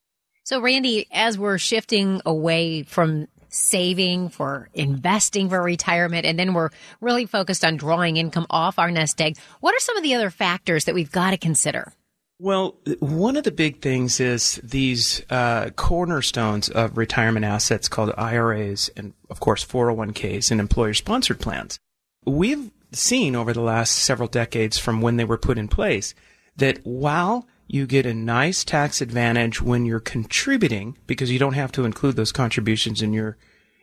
So, 0.46 0.60
Randy, 0.60 1.08
as 1.12 1.38
we're 1.38 1.58
shifting 1.58 2.22
away 2.26 2.84
from 2.84 3.28
saving 3.48 4.28
for 4.30 4.70
investing 4.74 5.48
for 5.48 5.62
retirement, 5.62 6.26
and 6.26 6.38
then 6.38 6.54
we're 6.54 6.70
really 7.00 7.26
focused 7.26 7.64
on 7.64 7.78
drawing 7.78 8.18
income 8.18 8.46
off 8.50 8.78
our 8.78 8.92
nest 8.92 9.22
egg, 9.22 9.38
what 9.62 9.74
are 9.74 9.80
some 9.80 9.96
of 9.96 10.04
the 10.04 10.16
other 10.16 10.30
factors 10.30 10.84
that 10.84 10.96
we've 10.96 11.12
got 11.12 11.32
to 11.32 11.38
consider? 11.38 11.94
Well, 12.40 12.76
one 13.00 13.38
of 13.38 13.46
the 13.46 13.52
big 13.52 13.82
things 13.82 14.20
is 14.20 14.60
these 14.62 15.24
uh, 15.30 15.70
cornerstones 15.78 16.68
of 16.68 16.98
retirement 16.98 17.46
assets 17.46 17.88
called 17.88 18.12
IRAs 18.18 18.90
and, 18.98 19.14
of 19.30 19.40
course, 19.40 19.64
401ks 19.64 20.52
and 20.52 20.60
employer 20.60 20.94
sponsored 20.94 21.40
plans. 21.40 21.80
We've 22.26 22.70
seen 22.92 23.38
over 23.38 23.54
the 23.54 23.62
last 23.62 23.92
several 23.92 24.28
decades 24.28 24.78
from 24.78 25.00
when 25.00 25.16
they 25.16 25.24
were 25.24 25.38
put 25.38 25.58
in 25.58 25.70
place 25.70 26.14
that 26.58 26.80
while 26.84 27.48
you 27.68 27.86
get 27.86 28.06
a 28.06 28.14
nice 28.14 28.64
tax 28.64 29.02
advantage 29.02 29.62
when 29.62 29.86
you're 29.86 30.00
contributing 30.00 30.98
because 31.08 31.32
you 31.32 31.40
don't 31.40 31.54
have 31.54 31.72
to 31.74 31.86
include 31.86 32.16
those 32.16 32.32
contributions 32.32 33.02
in 33.02 33.14
your 33.14 33.38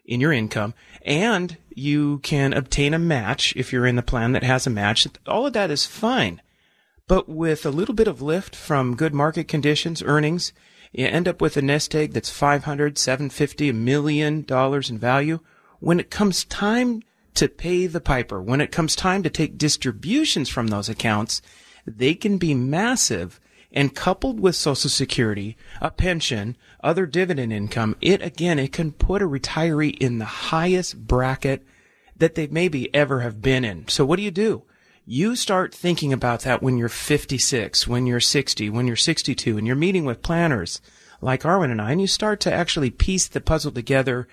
in 0.05 0.21
your 0.21 0.33
income 0.33 0.75
and 1.03 1.57
you 1.75 2.19
can 2.19 2.53
obtain 2.53 2.95
a 2.95 2.99
match 2.99 3.55
if 3.57 3.73
you're 3.73 3.87
in 3.87 3.97
the 3.97 4.03
plan 4.03 4.33
that 4.33 4.43
has 4.43 4.67
a 4.67 4.71
match. 4.71 5.07
All 5.27 5.47
of 5.47 5.53
that 5.53 5.71
is 5.71 5.87
fine. 5.87 6.43
But 7.07 7.29
with 7.29 7.65
a 7.65 7.71
little 7.71 7.95
bit 7.95 8.09
of 8.09 8.23
lift 8.23 8.55
from 8.55 8.97
good 8.97 9.15
market 9.15 9.49
conditions, 9.49 10.03
earnings, 10.03 10.53
you 10.93 11.07
end 11.07 11.29
up 11.29 11.41
with 11.41 11.57
a 11.57 11.63
nest 11.63 11.95
egg 11.95 12.13
that's 12.13 12.31
500, 12.31 12.99
750, 12.99 13.69
a 13.69 13.73
million 13.73 14.43
dollars 14.43 14.91
in 14.91 14.99
value. 14.99 15.41
When 15.79 16.01
it 16.01 16.11
comes 16.11 16.45
time 16.45 17.03
to 17.35 17.49
pay 17.49 17.87
the 17.87 18.01
piper, 18.01 18.43
when 18.43 18.61
it 18.61 18.73
comes 18.73 18.95
time 18.95 19.23
to 19.23 19.31
take 19.31 19.59
distributions 19.59 20.49
from 20.49 20.69
those 20.69 20.89
accounts, 20.89 21.41
they 21.87 22.15
can 22.15 22.39
be 22.39 22.55
massive 22.55 23.41
and 23.73 23.95
coupled 23.95 24.41
with 24.41 24.57
social 24.57 24.91
security, 24.91 25.57
a 25.81 25.91
pension, 25.91 26.57
other 26.83 27.07
dividend 27.07 27.53
income, 27.53 27.97
it 28.01 28.23
again, 28.23 28.59
it 28.59 28.73
can 28.73 28.93
put 28.93 29.23
a 29.23 29.29
retiree 29.29 29.97
in 29.99 30.19
the 30.19 30.25
highest 30.25 31.07
bracket 31.07 31.65
that 32.17 32.35
they 32.35 32.47
maybe 32.47 32.93
ever 32.95 33.21
have 33.21 33.41
been 33.41 33.65
in. 33.65 33.89
So 33.89 34.05
what 34.05 34.17
do 34.17 34.23
you 34.23 34.31
do? 34.31 34.65
You 35.07 35.35
start 35.35 35.75
thinking 35.75 36.13
about 36.13 36.43
that 36.43 36.63
when 36.63 36.77
you're 36.77 36.89
56, 36.89 37.89
when 37.89 38.07
you're 38.07 38.21
60, 38.21 38.71
when 38.71 38.87
you're 38.87 38.97
62, 38.97 39.59
and 39.59 39.67
you're 39.67 39.77
meeting 39.77 40.05
with 40.05 40.23
planners 40.23 40.81
like 41.21 41.43
Arwen 41.43 41.71
and 41.71 41.81
I, 41.81 41.93
and 41.93 42.01
you 42.01 42.07
start 42.07 42.41
to 42.41 42.53
actually 42.53 42.91
piece 42.91 43.29
the 43.29 43.41
puzzle 43.41 43.73
together 43.73 44.29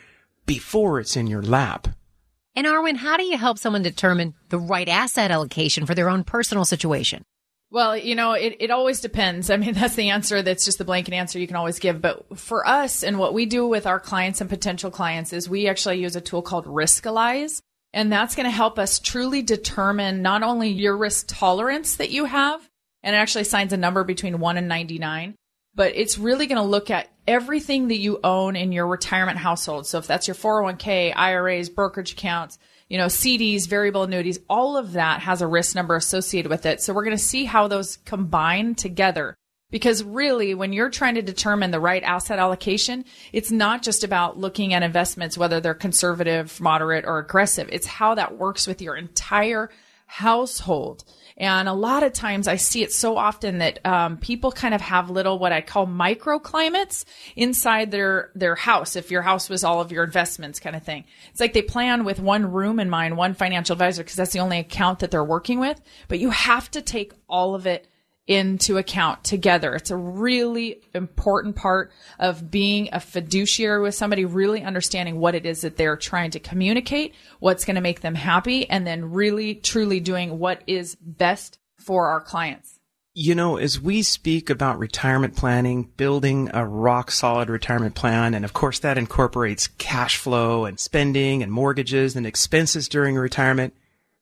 before 0.46 1.00
it's 1.00 1.18
in 1.18 1.28
your 1.28 1.42
lap. 1.42 1.90
And 2.56 2.66
Arwen, 2.66 2.98
how 2.98 3.18
do 3.18 3.24
you 3.24 3.38
help 3.38 3.60
someone 3.60 3.84
determine 3.84 4.34
the 4.50 4.60
right 4.60 4.88
asset 4.88 5.32
allocation 5.32 5.86
for 5.86 5.94
their 5.94 6.10
own 6.10 6.24
personal 6.24 6.66
situation? 6.66 7.24
Well, 7.70 7.98
you 7.98 8.16
know, 8.16 8.34
it, 8.34 8.58
it 8.60 8.72
always 8.72 9.02
depends. 9.02 9.50
I 9.50 9.58
mean, 9.58 9.74
that's 9.76 9.96
the 9.96 10.10
answer. 10.10 10.42
That's 10.42 10.66
just 10.66 10.78
the 10.78 10.86
blanket 10.86 11.14
answer 11.14 11.40
you 11.40 11.48
can 11.48 11.56
always 11.56 11.80
give. 11.80 12.02
But 12.02 12.38
for 12.38 12.68
us 12.68 13.04
and 13.04 13.20
what 13.20 13.34
we 13.34 13.46
do 13.46 13.68
with 13.68 13.86
our 13.86 14.00
clients 14.00 14.42
and 14.42 14.50
potential 14.50 14.92
clients 14.92 15.34
is 15.34 15.50
we 15.50 15.68
actually 15.68 16.02
use 16.02 16.16
a 16.16 16.22
tool 16.22 16.42
called 16.42 16.66
Riskalyze. 16.66 17.62
And 17.94 18.12
that's 18.12 18.36
going 18.36 18.46
to 18.46 18.52
help 18.52 18.78
us 18.78 19.00
truly 19.00 19.42
determine 19.42 20.22
not 20.22 20.44
only 20.44 20.70
your 20.70 20.96
risk 20.96 21.26
tolerance 21.30 21.96
that 21.96 22.12
you 22.12 22.26
have, 22.26 22.68
and 23.02 23.16
it 23.16 23.20
actually 23.20 23.44
assigns 23.44 23.74
a 23.74 23.78
number 23.78 24.04
between 24.04 24.40
1 24.40 24.58
and 24.58 24.68
99, 24.68 25.36
but 25.74 25.94
it's 25.96 26.18
really 26.18 26.48
going 26.48 26.62
to 26.62 26.68
look 26.68 26.92
at 26.92 27.10
everything 27.28 27.88
that 27.88 27.98
you 27.98 28.20
own 28.24 28.56
in 28.56 28.72
your 28.72 28.88
retirement 28.88 29.38
household. 29.38 29.88
So 29.88 30.00
if 30.00 30.08
that's 30.08 30.28
your 30.28 30.36
401k, 30.36 31.14
IRAs, 31.16 31.70
brokerage 31.70 32.12
accounts, 32.12 32.60
you 32.90 32.98
know, 32.98 33.08
CDs, 33.08 33.68
variable 33.68 34.04
annuities, 34.04 34.40
all 34.50 34.78
of 34.78 34.94
that 34.94 35.22
has 35.22 35.42
a 35.42 35.48
risk 35.48 35.76
number 35.76 35.96
associated 35.96 36.50
with 36.50 36.66
it. 36.66 36.82
So 36.82 36.94
we're 36.94 37.04
going 37.04 37.18
to 37.18 37.24
see 37.24 37.46
how 37.46 37.68
those 37.68 37.98
combine 37.98 38.76
together. 38.76 39.36
Because 39.70 40.02
really, 40.02 40.54
when 40.54 40.72
you're 40.72 40.90
trying 40.90 41.16
to 41.16 41.22
determine 41.22 41.72
the 41.72 41.80
right 41.82 42.02
asset 42.02 42.40
allocation, 42.40 43.04
it's 43.34 43.52
not 43.52 43.84
just 43.84 44.06
about 44.06 44.38
looking 44.38 44.74
at 44.74 44.82
investments, 44.82 45.38
whether 45.38 45.60
they're 45.60 45.74
conservative, 45.74 46.62
moderate, 46.62 47.04
or 47.04 47.20
aggressive. 47.20 47.68
It's 47.70 47.86
how 47.86 48.16
that 48.16 48.38
works 48.38 48.66
with 48.66 48.82
your 48.82 48.96
entire 48.96 49.70
household. 50.06 51.04
And 51.38 51.70
a 51.70 51.74
lot 51.74 52.02
of 52.02 52.14
times 52.14 52.48
I 52.48 52.56
see 52.56 52.82
it 52.82 52.92
so 52.92 53.16
often 53.16 53.60
that 53.60 53.86
um, 53.86 54.18
people 54.18 54.52
kind 54.52 54.74
of 54.74 54.82
have 54.82 55.12
little 55.12 55.38
what 55.38 55.52
I 55.52 55.62
call 55.62 55.86
microclimates 55.86 57.06
inside 57.36 57.92
their 57.92 58.32
their 58.34 58.56
house. 58.56 58.96
If 58.96 59.12
your 59.12 59.22
house 59.22 59.48
was 59.48 59.64
all 59.64 59.80
of 59.80 59.92
your 59.92 60.04
investments, 60.04 60.60
kind 60.60 60.76
of 60.76 60.82
thing. 60.82 61.06
It's 61.30 61.40
like 61.40 61.54
they 61.54 61.62
plan 61.62 62.06
with 62.06 62.20
one 62.20 62.52
room 62.52 62.80
in 62.80 62.90
mind, 62.90 63.18
one 63.18 63.36
financial 63.36 63.74
advisor, 63.74 64.04
because 64.04 64.16
that's 64.16 64.34
the 64.34 64.40
only 64.40 64.58
account 64.58 65.00
that 65.00 65.12
they're 65.12 65.24
working 65.24 65.60
with. 65.60 65.80
But 66.08 66.20
you 66.20 66.32
have 66.32 66.72
to 66.72 66.82
take 66.82 67.14
all 67.30 67.54
of 67.54 67.68
it 67.68 67.88
into 68.28 68.78
account 68.78 69.24
together. 69.24 69.74
It's 69.74 69.90
a 69.90 69.96
really 69.96 70.82
important 70.94 71.56
part 71.56 71.92
of 72.20 72.52
being 72.52 72.90
a 72.92 73.00
fiduciary 73.00 73.82
with 73.82 73.96
somebody, 73.96 74.26
really 74.26 74.64
understanding 74.64 75.20
what 75.20 75.34
it 75.34 75.46
is 75.46 75.62
that 75.62 75.78
they're 75.78 75.96
trying 75.96 76.32
to 76.32 76.40
communicate, 76.40 77.16
what's 77.40 77.64
going 77.66 77.76
to 77.76 77.82
make 77.82 78.02
them 78.02 78.16
happy, 78.16 78.70
and 78.70 78.86
then 78.86 79.12
really 79.12 79.56
truly 79.56 80.02
doing 80.02 80.40
what 80.40 80.62
is 80.68 80.96
best 80.96 81.58
for 81.80 82.10
our 82.10 82.22
clients. 82.22 82.80
You 83.20 83.34
know, 83.34 83.58
as 83.58 83.82
we 83.82 84.04
speak 84.04 84.52
about 84.52 84.78
retirement 84.78 85.36
planning, 85.36 85.90
building 85.98 86.52
a 86.54 86.64
rock 86.68 87.10
solid 87.10 87.50
retirement 87.50 87.96
plan, 87.96 88.36
and 88.36 88.46
of 88.46 88.54
course 88.54 88.78
that 88.80 88.98
incorporates 88.98 89.68
cash 89.80 90.18
flow 90.18 90.66
and 90.66 90.80
spending 90.80 91.42
and 91.42 91.52
mortgages 91.52 92.16
and 92.16 92.28
expenses 92.28 92.88
during 92.88 93.16
retirement 93.16 93.74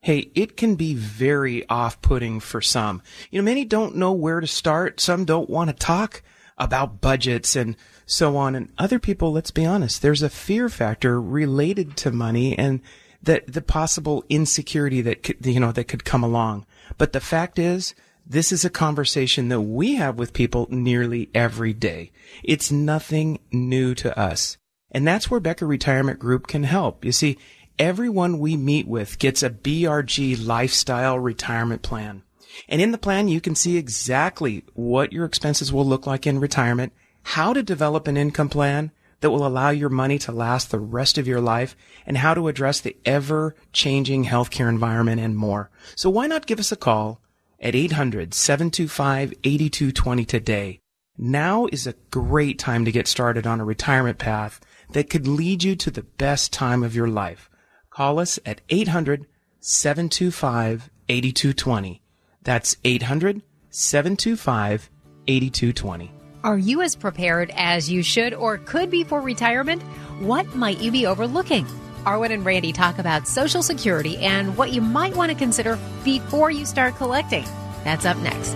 hey, 0.06 0.30
it 0.36 0.56
can 0.56 0.76
be 0.76 0.94
very 0.94 1.68
off-putting 1.68 2.40
for 2.40 2.62
some. 2.62 3.02
You 3.32 3.42
know, 3.42 3.46
many 3.46 3.66
don't 3.66 3.96
know 3.96 4.12
where 4.12 4.40
to 4.40 4.46
start. 4.46 5.00
Some 5.00 5.26
don't 5.26 5.50
want 5.50 5.72
to 5.72 5.76
talk 5.76 6.22
about 6.60 7.02
budgets 7.02 7.56
and 7.56 7.76
so 8.06 8.38
on. 8.38 8.54
And 8.54 8.72
other 8.78 9.00
people, 9.00 9.32
let's 9.32 9.50
be 9.50 9.66
honest, 9.66 10.04
there's 10.04 10.22
a 10.22 10.30
fear 10.30 10.70
factor 10.70 11.20
related 11.20 11.98
to 11.98 12.12
money 12.12 12.56
and 12.56 12.82
that 13.24 13.52
the 13.52 13.64
possible 13.64 14.24
insecurity 14.30 15.02
that 15.02 15.24
could, 15.24 15.44
you 15.44 15.60
know, 15.60 15.72
that 15.72 15.88
could 15.88 16.06
come 16.06 16.24
along. 16.24 16.68
But 17.00 17.12
the 17.12 17.20
fact 17.20 17.58
is, 17.58 17.96
this 18.28 18.52
is 18.52 18.64
a 18.64 18.70
conversation 18.70 19.50
that 19.50 19.62
we 19.62 19.96
have 19.96 20.20
with 20.20 20.34
people 20.34 20.68
nearly 20.70 21.32
every 21.34 21.74
day. 21.74 22.12
It's 22.44 22.72
nothing 22.72 23.40
new 23.52 23.96
to 23.96 24.16
us. 24.16 24.60
And 24.92 25.08
that's 25.08 25.32
where 25.32 25.40
Becker 25.40 25.66
Retirement 25.66 26.20
Group 26.20 26.46
can 26.46 26.64
help. 26.64 27.04
You 27.04 27.12
see, 27.12 27.40
everyone 27.78 28.40
we 28.40 28.58
meet 28.58 28.88
with 28.88 29.20
gets 29.20 29.44
a 29.44 29.50
BRG 29.50 30.46
lifestyle 30.46 31.20
retirement 31.20 31.82
plan. 31.82 32.24
And 32.68 32.82
in 32.82 32.92
the 32.92 32.98
plan, 32.98 33.28
you 33.28 33.42
can 33.42 33.56
see 33.56 33.76
exactly 33.78 34.64
what 34.74 35.12
your 35.12 35.26
expenses 35.26 35.74
will 35.74 35.86
look 35.86 36.08
like 36.08 36.26
in 36.26 36.40
retirement, 36.40 36.94
how 37.24 37.52
to 37.54 37.62
develop 37.62 38.08
an 38.08 38.18
income 38.18 38.50
plan 38.50 38.92
that 39.22 39.30
will 39.32 39.46
allow 39.46 39.70
your 39.72 39.90
money 39.90 40.18
to 40.20 40.32
last 40.32 40.72
the 40.72 40.80
rest 40.80 41.18
of 41.18 41.28
your 41.28 41.42
life, 41.42 41.76
and 42.06 42.18
how 42.18 42.34
to 42.34 42.48
address 42.48 42.80
the 42.80 42.96
ever 43.06 43.56
changing 43.74 44.24
healthcare 44.26 44.70
environment 44.70 45.20
and 45.20 45.36
more. 45.36 45.70
So 45.96 46.10
why 46.10 46.28
not 46.28 46.46
give 46.46 46.60
us 46.60 46.72
a 46.72 46.78
call 46.78 47.20
at 47.60 47.74
800-725-8220 47.74 50.28
today? 50.28 50.80
Now 51.18 51.68
is 51.72 51.88
a 51.88 51.96
great 52.12 52.60
time 52.60 52.86
to 52.86 52.92
get 52.92 53.08
started 53.08 53.48
on 53.48 53.60
a 53.60 53.66
retirement 53.66 54.18
path 54.18 54.62
that 54.92 55.10
could 55.10 55.28
lead 55.28 55.64
you 55.64 55.76
to 55.78 55.90
the 55.90 56.04
best 56.04 56.54
time 56.54 56.84
of 56.84 56.96
your 56.96 57.08
life. 57.08 57.50
Call 57.96 58.20
us 58.20 58.38
at 58.46 58.60
800 58.68 59.26
725 59.62 60.90
8220. 61.08 62.02
That's 62.44 62.76
800 62.84 63.42
725 63.70 64.90
8220. 65.28 66.12
Are 66.44 66.58
you 66.58 66.82
as 66.82 66.98
prepared 66.98 67.54
as 67.56 67.90
you 67.90 68.04
should 68.04 68.34
or 68.34 68.58
could 68.58 68.92
be 68.92 69.06
for 69.06 69.22
retirement? 69.22 69.82
What 70.20 70.56
might 70.56 70.80
you 70.80 70.92
be 70.92 71.06
overlooking? 71.06 71.66
Arwen 72.04 72.32
and 72.32 72.46
Randy 72.46 72.74
talk 72.74 73.00
about 73.00 73.30
Social 73.30 73.64
Security 73.64 74.18
and 74.18 74.58
what 74.58 74.74
you 74.74 74.82
might 74.82 75.16
want 75.16 75.32
to 75.32 75.38
consider 75.38 75.80
before 76.04 76.52
you 76.52 76.66
start 76.66 76.98
collecting. 76.98 77.46
That's 77.86 78.06
up 78.06 78.18
next. 78.18 78.56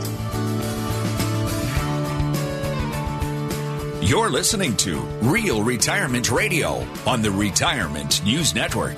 You're 4.03 4.29
listening 4.29 4.75
to 4.77 4.97
Real 5.21 5.63
Retirement 5.63 6.29
Radio 6.29 6.85
on 7.05 7.21
the 7.21 7.31
Retirement 7.31 8.23
News 8.25 8.53
Network. 8.53 8.97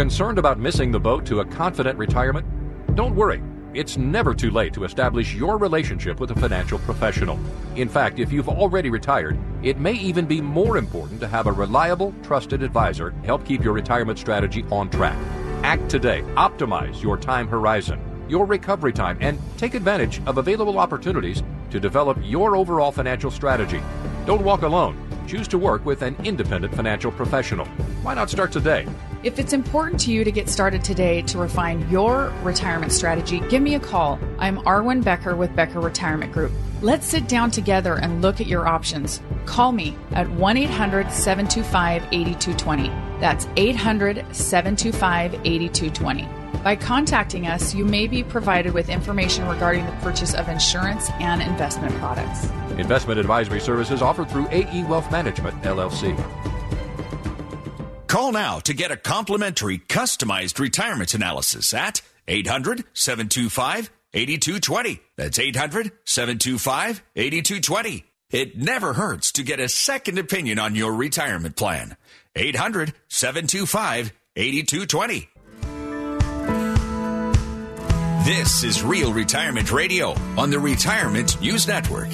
Concerned 0.00 0.38
about 0.38 0.58
missing 0.58 0.90
the 0.90 0.98
boat 0.98 1.26
to 1.26 1.40
a 1.40 1.44
confident 1.44 1.98
retirement? 1.98 2.46
Don't 2.96 3.14
worry. 3.14 3.42
It's 3.74 3.98
never 3.98 4.32
too 4.32 4.50
late 4.50 4.72
to 4.72 4.84
establish 4.84 5.34
your 5.34 5.58
relationship 5.58 6.20
with 6.20 6.30
a 6.30 6.34
financial 6.34 6.78
professional. 6.78 7.38
In 7.76 7.86
fact, 7.86 8.18
if 8.18 8.32
you've 8.32 8.48
already 8.48 8.88
retired, 8.88 9.38
it 9.62 9.78
may 9.78 9.92
even 9.92 10.24
be 10.24 10.40
more 10.40 10.78
important 10.78 11.20
to 11.20 11.28
have 11.28 11.46
a 11.46 11.52
reliable, 11.52 12.14
trusted 12.22 12.62
advisor 12.62 13.10
help 13.26 13.44
keep 13.44 13.62
your 13.62 13.74
retirement 13.74 14.18
strategy 14.18 14.64
on 14.70 14.88
track. 14.88 15.18
Act 15.64 15.90
today. 15.90 16.22
Optimize 16.34 17.02
your 17.02 17.18
time 17.18 17.46
horizon, 17.46 18.00
your 18.26 18.46
recovery 18.46 18.94
time, 18.94 19.18
and 19.20 19.38
take 19.58 19.74
advantage 19.74 20.22
of 20.24 20.38
available 20.38 20.78
opportunities 20.78 21.42
to 21.68 21.78
develop 21.78 22.16
your 22.22 22.56
overall 22.56 22.90
financial 22.90 23.30
strategy. 23.30 23.82
Don't 24.24 24.44
walk 24.44 24.62
alone. 24.62 25.09
Choose 25.30 25.46
to 25.46 25.58
work 25.58 25.86
with 25.86 26.02
an 26.02 26.16
independent 26.24 26.74
financial 26.74 27.12
professional. 27.12 27.64
Why 28.02 28.14
not 28.14 28.30
start 28.30 28.50
today? 28.50 28.84
If 29.22 29.38
it's 29.38 29.52
important 29.52 30.00
to 30.00 30.10
you 30.10 30.24
to 30.24 30.32
get 30.32 30.48
started 30.48 30.82
today 30.82 31.22
to 31.22 31.38
refine 31.38 31.88
your 31.88 32.32
retirement 32.42 32.90
strategy, 32.90 33.38
give 33.48 33.62
me 33.62 33.76
a 33.76 33.78
call. 33.78 34.18
I'm 34.40 34.56
Arwen 34.62 35.04
Becker 35.04 35.36
with 35.36 35.54
Becker 35.54 35.78
Retirement 35.78 36.32
Group. 36.32 36.50
Let's 36.82 37.06
sit 37.06 37.28
down 37.28 37.52
together 37.52 37.94
and 37.94 38.20
look 38.22 38.40
at 38.40 38.48
your 38.48 38.66
options. 38.66 39.22
Call 39.46 39.70
me 39.70 39.96
at 40.10 40.28
1 40.28 40.56
800 40.56 41.12
725 41.12 42.02
8220. 42.10 42.88
That's 43.20 43.46
800 43.56 44.34
725 44.34 45.34
8220. 45.44 46.39
By 46.62 46.76
contacting 46.76 47.46
us, 47.46 47.74
you 47.74 47.86
may 47.86 48.06
be 48.06 48.22
provided 48.22 48.74
with 48.74 48.90
information 48.90 49.48
regarding 49.48 49.86
the 49.86 49.92
purchase 49.92 50.34
of 50.34 50.48
insurance 50.48 51.08
and 51.18 51.40
investment 51.40 51.94
products. 51.94 52.44
Investment 52.76 53.18
advisory 53.18 53.60
services 53.60 54.02
offered 54.02 54.28
through 54.28 54.46
AE 54.50 54.84
Wealth 54.84 55.10
Management, 55.10 55.62
LLC. 55.62 56.14
Call 58.08 58.32
now 58.32 58.58
to 58.58 58.74
get 58.74 58.90
a 58.90 58.96
complimentary 58.96 59.78
customized 59.78 60.58
retirement 60.58 61.14
analysis 61.14 61.72
at 61.72 62.02
800 62.28 62.84
725 62.92 63.90
8220. 64.12 65.00
That's 65.16 65.38
800 65.38 65.92
725 66.04 67.02
8220. 67.16 68.04
It 68.30 68.58
never 68.58 68.92
hurts 68.92 69.32
to 69.32 69.42
get 69.42 69.60
a 69.60 69.68
second 69.68 70.18
opinion 70.18 70.58
on 70.58 70.74
your 70.74 70.92
retirement 70.92 71.56
plan. 71.56 71.96
800 72.36 72.92
725 73.08 74.12
8220. 74.36 75.28
This 78.24 78.64
is 78.64 78.82
Real 78.82 79.14
Retirement 79.14 79.72
Radio 79.72 80.10
on 80.36 80.50
the 80.50 80.58
Retirement 80.58 81.40
News 81.40 81.66
Network. 81.66 82.10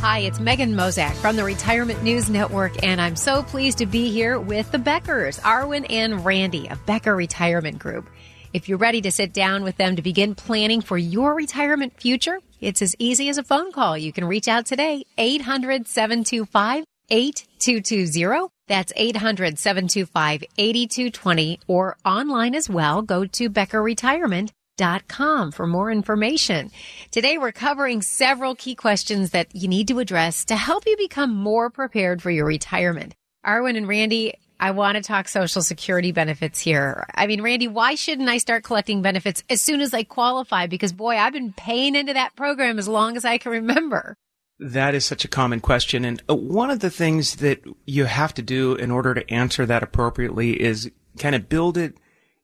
Hi, 0.00 0.18
it's 0.18 0.38
Megan 0.38 0.74
Mozak 0.74 1.14
from 1.14 1.36
the 1.36 1.44
Retirement 1.44 2.02
News 2.02 2.28
Network, 2.28 2.84
and 2.84 3.00
I'm 3.00 3.16
so 3.16 3.42
pleased 3.42 3.78
to 3.78 3.86
be 3.86 4.10
here 4.10 4.38
with 4.38 4.70
the 4.70 4.76
Beckers, 4.76 5.40
Arwen 5.40 5.86
and 5.88 6.26
Randy 6.26 6.68
of 6.68 6.84
Becker 6.84 7.16
Retirement 7.16 7.78
Group. 7.78 8.10
If 8.52 8.68
you're 8.68 8.76
ready 8.76 9.00
to 9.00 9.10
sit 9.10 9.32
down 9.32 9.64
with 9.64 9.78
them 9.78 9.96
to 9.96 10.02
begin 10.02 10.34
planning 10.34 10.82
for 10.82 10.98
your 10.98 11.34
retirement 11.34 11.98
future, 11.98 12.38
it's 12.60 12.82
as 12.82 12.94
easy 12.98 13.30
as 13.30 13.38
a 13.38 13.42
phone 13.42 13.72
call. 13.72 13.96
You 13.96 14.12
can 14.12 14.26
reach 14.26 14.46
out 14.46 14.66
today, 14.66 15.06
800 15.16 15.88
725 15.88 16.84
8220. 17.08 18.48
That's 18.70 18.92
800 18.94 19.58
725 19.58 20.44
8220 20.56 21.58
or 21.66 21.96
online 22.04 22.54
as 22.54 22.70
well. 22.70 23.02
Go 23.02 23.26
to 23.26 23.50
beckerretirement.com 23.50 25.50
for 25.50 25.66
more 25.66 25.90
information. 25.90 26.70
Today 27.10 27.36
we're 27.36 27.50
covering 27.50 28.00
several 28.00 28.54
key 28.54 28.76
questions 28.76 29.32
that 29.32 29.52
you 29.56 29.66
need 29.66 29.88
to 29.88 29.98
address 29.98 30.44
to 30.44 30.54
help 30.54 30.84
you 30.86 30.96
become 30.96 31.34
more 31.34 31.68
prepared 31.68 32.22
for 32.22 32.30
your 32.30 32.46
retirement. 32.46 33.16
Arwen 33.44 33.76
and 33.76 33.88
Randy, 33.88 34.34
I 34.60 34.70
want 34.70 34.94
to 34.94 35.02
talk 35.02 35.26
Social 35.26 35.62
Security 35.62 36.12
benefits 36.12 36.60
here. 36.60 37.08
I 37.12 37.26
mean, 37.26 37.42
Randy, 37.42 37.66
why 37.66 37.96
shouldn't 37.96 38.28
I 38.28 38.38
start 38.38 38.62
collecting 38.62 39.02
benefits 39.02 39.42
as 39.50 39.60
soon 39.60 39.80
as 39.80 39.92
I 39.92 40.04
qualify? 40.04 40.68
Because 40.68 40.92
boy, 40.92 41.16
I've 41.16 41.32
been 41.32 41.52
paying 41.52 41.96
into 41.96 42.12
that 42.12 42.36
program 42.36 42.78
as 42.78 42.86
long 42.86 43.16
as 43.16 43.24
I 43.24 43.38
can 43.38 43.50
remember. 43.50 44.16
That 44.60 44.94
is 44.94 45.06
such 45.06 45.24
a 45.24 45.28
common 45.28 45.60
question. 45.60 46.04
And 46.04 46.22
uh, 46.28 46.34
one 46.34 46.70
of 46.70 46.80
the 46.80 46.90
things 46.90 47.36
that 47.36 47.62
you 47.86 48.04
have 48.04 48.34
to 48.34 48.42
do 48.42 48.74
in 48.74 48.90
order 48.90 49.14
to 49.14 49.30
answer 49.32 49.64
that 49.64 49.82
appropriately 49.82 50.60
is 50.60 50.90
kind 51.18 51.34
of 51.34 51.48
build 51.48 51.78
it 51.78 51.96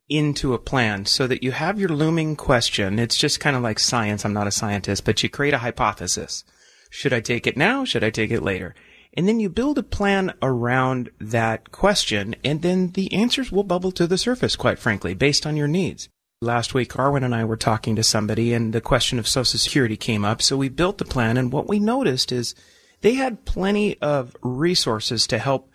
into 0.08 0.54
a 0.54 0.58
plan 0.58 1.04
so 1.04 1.26
that 1.26 1.42
you 1.42 1.52
have 1.52 1.78
your 1.78 1.90
looming 1.90 2.36
question. 2.36 2.98
It's 2.98 3.18
just 3.18 3.40
kind 3.40 3.54
of 3.54 3.62
like 3.62 3.78
science. 3.78 4.24
I'm 4.24 4.32
not 4.32 4.46
a 4.46 4.52
scientist, 4.52 5.04
but 5.04 5.22
you 5.22 5.28
create 5.28 5.54
a 5.54 5.58
hypothesis. 5.58 6.44
Should 6.90 7.12
I 7.12 7.20
take 7.20 7.46
it 7.46 7.56
now? 7.56 7.84
Should 7.84 8.04
I 8.04 8.10
take 8.10 8.30
it 8.30 8.42
later? 8.42 8.74
And 9.14 9.26
then 9.26 9.40
you 9.40 9.48
build 9.48 9.78
a 9.78 9.82
plan 9.82 10.34
around 10.42 11.10
that 11.20 11.72
question, 11.72 12.36
and 12.44 12.62
then 12.62 12.92
the 12.92 13.12
answers 13.12 13.50
will 13.50 13.64
bubble 13.64 13.90
to 13.92 14.06
the 14.06 14.18
surface, 14.18 14.56
quite 14.56 14.78
frankly, 14.78 15.14
based 15.14 15.46
on 15.46 15.56
your 15.56 15.68
needs. 15.68 16.08
Last 16.46 16.74
week, 16.74 16.92
Arwen 16.92 17.24
and 17.24 17.34
I 17.34 17.44
were 17.44 17.56
talking 17.56 17.96
to 17.96 18.04
somebody, 18.04 18.54
and 18.54 18.72
the 18.72 18.80
question 18.80 19.18
of 19.18 19.26
Social 19.26 19.58
Security 19.58 19.96
came 19.96 20.24
up. 20.24 20.40
So 20.40 20.56
we 20.56 20.68
built 20.68 20.98
the 20.98 21.04
plan, 21.04 21.36
and 21.36 21.50
what 21.50 21.66
we 21.66 21.80
noticed 21.80 22.30
is 22.30 22.54
they 23.00 23.14
had 23.14 23.44
plenty 23.44 24.00
of 24.00 24.36
resources 24.42 25.26
to 25.26 25.38
help 25.38 25.68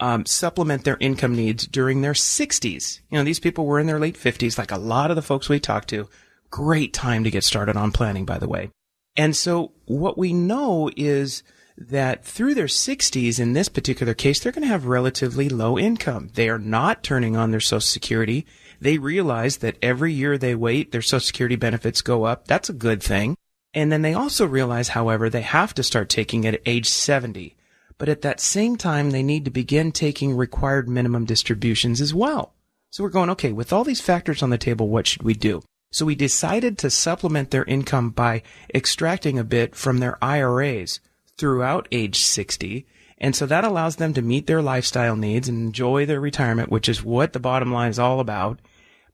um, 0.00 0.26
supplement 0.26 0.82
their 0.82 0.96
income 0.98 1.36
needs 1.36 1.68
during 1.68 2.02
their 2.02 2.12
60s. 2.12 2.98
You 3.08 3.18
know, 3.18 3.24
these 3.24 3.38
people 3.38 3.66
were 3.66 3.78
in 3.78 3.86
their 3.86 4.00
late 4.00 4.16
50s, 4.16 4.58
like 4.58 4.72
a 4.72 4.78
lot 4.78 5.10
of 5.10 5.16
the 5.16 5.22
folks 5.22 5.48
we 5.48 5.60
talked 5.60 5.90
to. 5.90 6.08
Great 6.50 6.92
time 6.92 7.22
to 7.22 7.30
get 7.30 7.44
started 7.44 7.76
on 7.76 7.92
planning, 7.92 8.24
by 8.24 8.38
the 8.38 8.48
way. 8.48 8.70
And 9.16 9.36
so 9.36 9.74
what 9.84 10.18
we 10.18 10.32
know 10.32 10.90
is 10.96 11.44
that 11.78 12.24
through 12.24 12.54
their 12.54 12.66
60s, 12.66 13.38
in 13.38 13.52
this 13.52 13.68
particular 13.68 14.12
case, 14.12 14.40
they're 14.40 14.50
going 14.50 14.62
to 14.62 14.68
have 14.68 14.86
relatively 14.86 15.48
low 15.48 15.78
income. 15.78 16.30
They 16.34 16.48
are 16.48 16.58
not 16.58 17.04
turning 17.04 17.36
on 17.36 17.52
their 17.52 17.60
Social 17.60 17.80
Security. 17.80 18.44
They 18.80 18.98
realize 18.98 19.58
that 19.58 19.76
every 19.82 20.12
year 20.12 20.38
they 20.38 20.54
wait, 20.54 20.92
their 20.92 21.02
Social 21.02 21.20
Security 21.20 21.56
benefits 21.56 22.02
go 22.02 22.24
up. 22.24 22.46
That's 22.46 22.68
a 22.68 22.74
good 22.74 23.02
thing. 23.02 23.36
And 23.74 23.92
then 23.92 24.02
they 24.02 24.14
also 24.14 24.46
realize, 24.46 24.88
however, 24.88 25.28
they 25.28 25.42
have 25.42 25.74
to 25.74 25.82
start 25.82 26.08
taking 26.08 26.44
it 26.44 26.54
at 26.54 26.62
age 26.64 26.88
70. 26.88 27.56
But 27.98 28.08
at 28.08 28.22
that 28.22 28.40
same 28.40 28.76
time, 28.76 29.10
they 29.10 29.22
need 29.22 29.44
to 29.44 29.50
begin 29.50 29.92
taking 29.92 30.36
required 30.36 30.88
minimum 30.88 31.24
distributions 31.24 32.00
as 32.00 32.14
well. 32.14 32.54
So 32.90 33.02
we're 33.02 33.10
going, 33.10 33.30
okay, 33.30 33.52
with 33.52 33.72
all 33.72 33.84
these 33.84 34.00
factors 34.00 34.42
on 34.42 34.50
the 34.50 34.58
table, 34.58 34.88
what 34.88 35.06
should 35.06 35.22
we 35.22 35.34
do? 35.34 35.62
So 35.92 36.04
we 36.04 36.14
decided 36.14 36.78
to 36.78 36.90
supplement 36.90 37.50
their 37.50 37.64
income 37.64 38.10
by 38.10 38.42
extracting 38.74 39.38
a 39.38 39.44
bit 39.44 39.74
from 39.74 39.98
their 39.98 40.22
IRAs 40.22 41.00
throughout 41.36 41.88
age 41.92 42.22
60. 42.22 42.86
And 43.18 43.34
so 43.34 43.46
that 43.46 43.64
allows 43.64 43.96
them 43.96 44.12
to 44.14 44.22
meet 44.22 44.46
their 44.46 44.60
lifestyle 44.60 45.16
needs 45.16 45.48
and 45.48 45.58
enjoy 45.58 46.04
their 46.04 46.20
retirement, 46.20 46.70
which 46.70 46.88
is 46.88 47.02
what 47.02 47.32
the 47.32 47.40
bottom 47.40 47.72
line 47.72 47.90
is 47.90 47.98
all 47.98 48.20
about. 48.20 48.60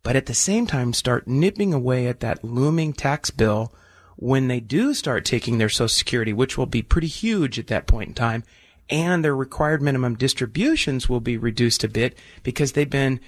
But 0.03 0.17
at 0.17 0.27
the 0.27 0.35
same 0.35 0.67
time, 0.67 0.93
start 0.93 1.29
nipping 1.29 1.73
away 1.73 2.09
at 2.09 2.21
that 2.21 2.43
looming 2.43 2.93
tax 2.93 3.31
bill 3.31 3.73
when 4.17 4.49
they 4.49 4.61
do 4.61 4.95
start 4.95 5.25
taking 5.25 5.59
their 5.59 5.69
Social 5.69 5.89
Security, 5.89 6.33
which 6.33 6.59
will 6.59 6.67
be 6.67 6.83
pretty 6.83 7.07
huge 7.07 7.59
at 7.59 7.69
that 7.69 7.87
point 7.87 8.09
in 8.09 8.15
time. 8.15 8.43
And 8.91 9.25
their 9.25 9.37
required 9.37 9.81
minimum 9.81 10.17
distributions 10.17 11.09
will 11.09 11.21
be 11.21 11.37
reduced 11.37 11.85
a 11.85 11.89
bit 11.89 12.19
because 12.43 12.73
they've 12.73 12.91
been 12.91 13.21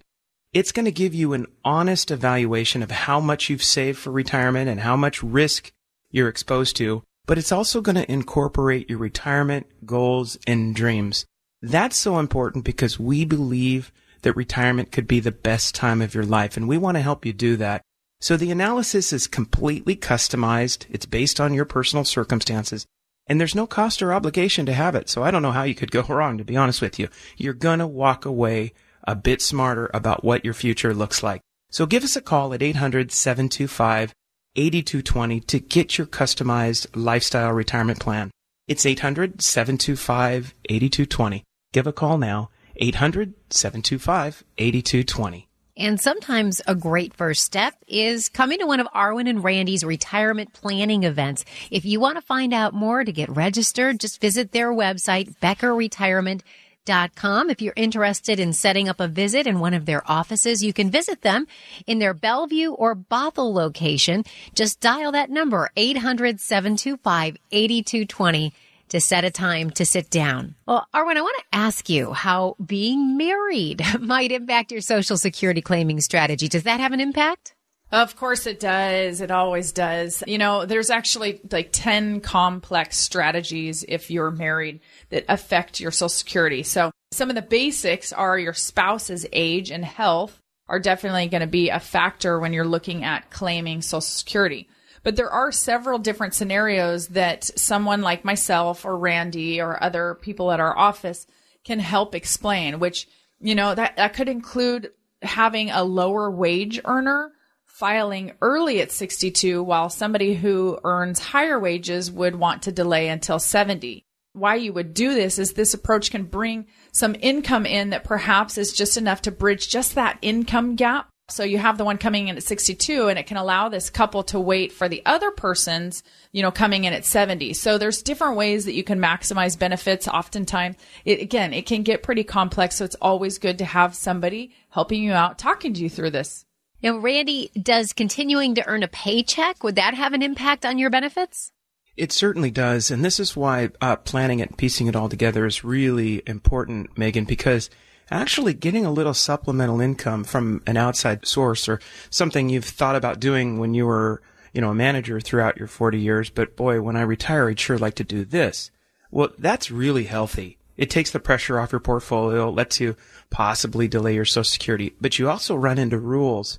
It's 0.52 0.72
going 0.72 0.86
to 0.86 0.92
give 0.92 1.14
you 1.14 1.34
an 1.34 1.46
honest 1.64 2.10
evaluation 2.10 2.82
of 2.82 2.90
how 2.90 3.20
much 3.20 3.50
you've 3.52 3.62
saved 3.62 4.00
for 4.00 4.12
retirement 4.12 4.68
and 4.68 4.80
how 4.80 4.96
much 4.96 5.22
risk 5.22 5.72
you're 6.10 6.28
exposed 6.28 6.76
to, 6.78 7.04
but 7.28 7.38
it's 7.38 7.52
also 7.52 7.82
going 7.82 7.98
to 7.98 8.12
incorporate 8.12 8.90
your 8.90 8.98
retirement 8.98 9.68
goals 9.86 10.40
and 10.48 10.76
dreams. 10.76 11.28
That's 11.62 11.98
so 11.98 12.18
important 12.18 12.66
because 12.66 13.00
we 13.00 13.26
believe 13.26 13.92
that 14.24 14.36
retirement 14.36 14.92
could 14.92 15.08
be 15.08 15.20
the 15.20 15.32
best 15.32 15.76
time 15.76 16.02
of 16.02 16.16
your 16.16 16.26
life 16.26 16.58
and 16.58 16.68
we 16.68 16.80
want 16.80 16.98
to 16.98 17.02
help 17.02 17.28
you 17.28 17.34
do 17.34 17.56
that. 17.58 17.84
So 18.20 18.36
the 18.36 18.50
analysis 18.50 19.14
is 19.14 19.28
completely 19.28 19.96
customized. 19.96 20.88
It's 20.90 21.06
based 21.06 21.40
on 21.40 21.54
your 21.54 21.66
personal 21.66 22.06
circumstances 22.06 22.88
and 23.28 23.40
there's 23.40 23.54
no 23.54 23.68
cost 23.68 24.02
or 24.02 24.12
obligation 24.12 24.66
to 24.66 24.74
have 24.74 24.96
it. 24.96 25.10
So 25.10 25.22
I 25.22 25.30
don't 25.30 25.44
know 25.44 25.52
how 25.52 25.62
you 25.62 25.76
could 25.76 25.92
go 25.92 26.02
wrong, 26.10 26.40
to 26.40 26.44
be 26.44 26.58
honest 26.58 26.82
with 26.82 26.98
you. 26.98 27.08
You're 27.38 27.54
going 27.54 27.80
to 27.80 27.88
walk 27.88 28.26
away 28.26 28.74
a 29.10 29.16
bit 29.16 29.42
smarter 29.42 29.90
about 29.92 30.24
what 30.24 30.46
your 30.46 30.54
future 30.54 30.94
looks 30.94 31.24
like. 31.24 31.42
So 31.72 31.88
give 31.88 32.04
us 32.04 32.16
a 32.16 32.22
call 32.22 32.54
at 32.54 32.62
800-725-8220 32.62 35.48
to 35.48 35.60
get 35.60 35.98
your 35.98 36.06
customized 36.06 36.86
lifestyle 36.94 37.52
retirement 37.52 38.00
plan. 38.00 38.30
It's 38.68 38.86
800-725-8220. 38.86 41.42
Give 41.74 41.88
a 41.88 41.94
call 41.94 42.20
now. 42.20 42.52
800-725-8220. 42.80 45.46
And 45.76 46.00
sometimes 46.00 46.62
a 46.68 46.76
great 46.76 47.16
first 47.16 47.44
step 47.44 47.74
is 47.88 48.30
coming 48.30 48.60
to 48.60 48.68
one 48.68 48.80
of 48.80 48.86
Arwen 48.94 49.28
and 49.28 49.44
Randy's 49.44 49.84
retirement 49.84 50.54
planning 50.54 51.04
events. 51.04 51.46
If 51.72 51.84
you 51.84 52.00
want 52.00 52.18
to 52.18 52.22
find 52.22 52.54
out 52.54 52.76
more 52.76 53.04
to 53.04 53.12
get 53.12 53.30
registered, 53.30 54.00
just 54.00 54.22
visit 54.22 54.52
their 54.52 54.72
website, 54.72 55.36
beckerretirement.com. 55.40 56.44
If 56.88 57.62
you're 57.62 57.74
interested 57.76 58.40
in 58.40 58.54
setting 58.54 58.90
up 58.90 59.00
a 59.00 59.08
visit 59.08 59.46
in 59.46 59.60
one 59.60 59.76
of 59.76 59.86
their 59.86 60.02
offices, 60.10 60.64
you 60.64 60.74
can 60.74 60.90
visit 60.90 61.22
them 61.22 61.46
in 61.86 62.00
their 62.00 62.16
Bellevue 62.16 62.72
or 62.72 62.96
Bothell 62.96 63.54
location. 63.54 64.24
Just 64.56 64.80
dial 64.80 65.12
that 65.12 65.30
number, 65.30 65.70
800-725-8220 65.78 68.52
to 68.90 69.00
set 69.00 69.24
a 69.24 69.32
time 69.32 69.70
to 69.72 69.86
sit 69.86 70.10
down. 70.10 70.56
Well, 70.66 70.88
Arwen, 70.94 71.18
I 71.18 71.22
want 71.22 71.38
to 71.38 71.46
ask 71.54 71.90
you 71.90 72.14
how 72.14 72.56
being 72.64 73.18
married 73.18 73.82
might 74.00 74.32
impact 74.32 74.72
your 74.72 74.82
social 74.82 75.18
security 75.18 75.62
claiming 75.62 76.02
strategy. 76.02 76.48
Does 76.48 76.64
that 76.64 76.80
have 76.80 76.92
an 76.92 77.00
impact? 77.00 77.56
Of 77.92 78.16
course 78.16 78.46
it 78.46 78.60
does. 78.60 79.20
It 79.20 79.32
always 79.32 79.72
does. 79.72 80.24
You 80.28 80.38
know, 80.38 80.66
there's 80.66 80.92
actually 80.92 81.42
like 81.52 81.70
10 81.72 82.22
complex 82.22 82.98
strategies 82.98 83.84
if 83.88 84.12
you're 84.12 84.32
married 84.32 84.82
that 85.10 85.26
affect 85.28 85.80
your 85.80 85.92
social 85.92 86.10
security. 86.10 86.62
So 86.62 86.92
some 87.12 87.30
of 87.30 87.36
the 87.36 87.42
basics 87.42 88.14
are 88.14 88.38
your 88.38 88.54
spouse's 88.54 89.26
age 89.34 89.72
and 89.72 89.84
health 89.84 90.40
are 90.68 90.80
definitely 90.80 91.28
going 91.28 91.42
to 91.42 91.48
be 91.48 91.70
a 91.70 91.80
factor 91.80 92.40
when 92.40 92.54
you're 92.54 92.64
looking 92.64 93.04
at 93.04 93.32
claiming 93.32 93.82
social 93.82 94.02
security. 94.02 94.70
But 95.02 95.16
there 95.16 95.32
are 95.32 95.52
several 95.52 95.98
different 95.98 96.36
scenarios 96.36 97.08
that 97.10 97.44
someone 97.58 98.02
like 98.02 98.24
myself 98.24 98.86
or 98.86 98.98
Randy 98.98 99.60
or 99.60 99.82
other 99.82 100.16
people 100.22 100.52
at 100.52 100.60
our 100.60 100.78
office 100.78 101.26
can 101.64 101.80
help 101.80 102.14
explain, 102.14 102.80
which, 102.80 103.08
you 103.40 103.56
know, 103.56 103.74
that, 103.74 103.96
that 103.98 104.14
could 104.14 104.30
include 104.30 104.92
having 105.24 105.72
a 105.72 105.84
lower 105.84 106.30
wage 106.30 106.80
earner 106.86 107.32
filing 107.80 108.34
early 108.42 108.82
at 108.82 108.92
62 108.92 109.64
while 109.64 109.90
somebody 109.90 110.36
who 110.36 110.78
earns 110.84 111.20
higher 111.20 111.58
wages 111.58 112.12
would 112.12 112.36
want 112.36 112.64
to 112.64 112.72
delay 112.72 113.08
until 113.08 113.40
70. 113.40 114.04
Why 114.34 114.56
you 114.56 114.74
would 114.74 114.94
do 114.94 115.16
this 115.16 115.40
is 115.40 115.54
this 115.54 115.74
approach 115.74 116.12
can 116.12 116.24
bring 116.24 116.68
some 116.92 117.16
income 117.20 117.66
in 117.66 117.92
that 117.92 118.04
perhaps 118.04 118.58
is 118.58 118.74
just 118.74 118.98
enough 118.98 119.22
to 119.24 119.32
bridge 119.32 119.70
just 119.70 119.96
that 119.96 120.20
income 120.22 120.76
gap 120.76 121.10
so 121.30 121.44
you 121.44 121.58
have 121.58 121.78
the 121.78 121.86
one 121.86 121.98
coming 121.98 122.28
in 122.28 122.38
at 122.38 122.44
62 122.44 123.08
and 123.08 123.20
it 123.20 123.28
can 123.28 123.38
allow 123.38 123.70
this 123.70 123.90
couple 123.90 124.24
to 124.24 124.40
wait 124.40 124.72
for 124.72 124.90
the 124.90 125.04
other 125.06 125.32
person's, 125.32 126.04
you 126.32 126.42
know, 126.42 126.52
coming 126.52 126.86
in 126.86 126.94
at 126.94 127.06
70. 127.06 127.54
So 127.54 127.78
there's 127.78 128.02
different 128.02 128.36
ways 128.36 128.66
that 128.66 128.74
you 128.74 128.84
can 128.84 129.00
maximize 129.00 129.58
benefits. 129.58 130.08
Oftentimes, 130.08 130.76
it, 131.06 131.22
again, 131.22 131.54
it 131.54 131.66
can 131.66 131.84
get 131.84 132.04
pretty 132.04 132.24
complex. 132.24 132.76
So 132.76 132.86
it's 132.86 132.96
always 132.96 133.38
good 133.38 133.60
to 133.60 133.66
have 133.66 133.96
somebody 133.96 134.52
helping 134.70 135.04
you 135.04 135.14
out, 135.14 135.38
talking 135.38 135.74
to 135.74 135.82
you 135.82 135.90
through 135.90 136.12
this. 136.12 136.46
Now, 136.82 136.98
Randy, 136.98 137.52
does 137.62 137.92
continuing 137.92 138.56
to 138.56 138.66
earn 138.66 138.84
a 138.84 138.88
paycheck, 138.88 139.64
would 139.64 139.76
that 139.76 139.96
have 139.96 140.14
an 140.14 140.22
impact 140.22 140.66
on 140.66 140.78
your 140.78 140.90
benefits? 140.90 141.52
It 141.98 142.14
certainly 142.14 142.52
does. 142.52 142.90
And 142.90 143.04
this 143.04 143.20
is 143.20 143.36
why 143.36 143.72
uh, 143.82 143.98
planning 143.98 144.40
it 144.40 144.50
and 144.50 144.58
piecing 144.58 144.88
it 144.88 144.96
all 144.96 145.10
together 145.10 145.46
is 145.46 145.66
really 145.66 146.24
important, 146.26 146.98
Megan, 146.98 147.26
because 147.26 147.70
actually 148.10 148.54
getting 148.54 148.86
a 148.86 148.92
little 148.92 149.14
supplemental 149.14 149.82
income 149.82 150.24
from 150.24 150.64
an 150.66 150.78
outside 150.78 151.28
source 151.28 151.68
or 151.68 151.82
something 152.10 152.48
you've 152.48 152.64
thought 152.64 152.96
about 152.96 153.20
doing 153.20 153.60
when 153.60 153.74
you 153.74 153.86
were, 153.86 154.22
you 154.54 154.62
know, 154.62 154.70
a 154.70 154.76
manager 154.76 155.20
throughout 155.20 155.58
your 155.58 155.68
40 155.68 156.00
years. 156.00 156.30
But 156.30 156.56
boy, 156.56 156.80
when 156.80 156.96
I 156.96 157.02
retire, 157.02 157.50
I'd 157.50 157.60
sure 157.60 157.78
like 157.78 157.96
to 157.96 158.06
do 158.06 158.24
this. 158.24 158.72
Well, 159.12 159.32
that's 159.38 159.70
really 159.70 160.06
healthy. 160.06 160.58
It 160.78 160.90
takes 160.90 161.12
the 161.12 161.20
pressure 161.20 161.60
off 161.60 161.74
your 161.74 161.82
portfolio, 161.82 162.50
lets 162.50 162.80
you 162.80 162.96
possibly 163.30 163.90
delay 163.90 164.16
your 164.16 164.24
social 164.24 164.46
security, 164.46 164.94
but 165.02 165.20
you 165.20 165.30
also 165.30 165.56
run 165.56 165.78
into 165.78 165.98
rules 165.98 166.58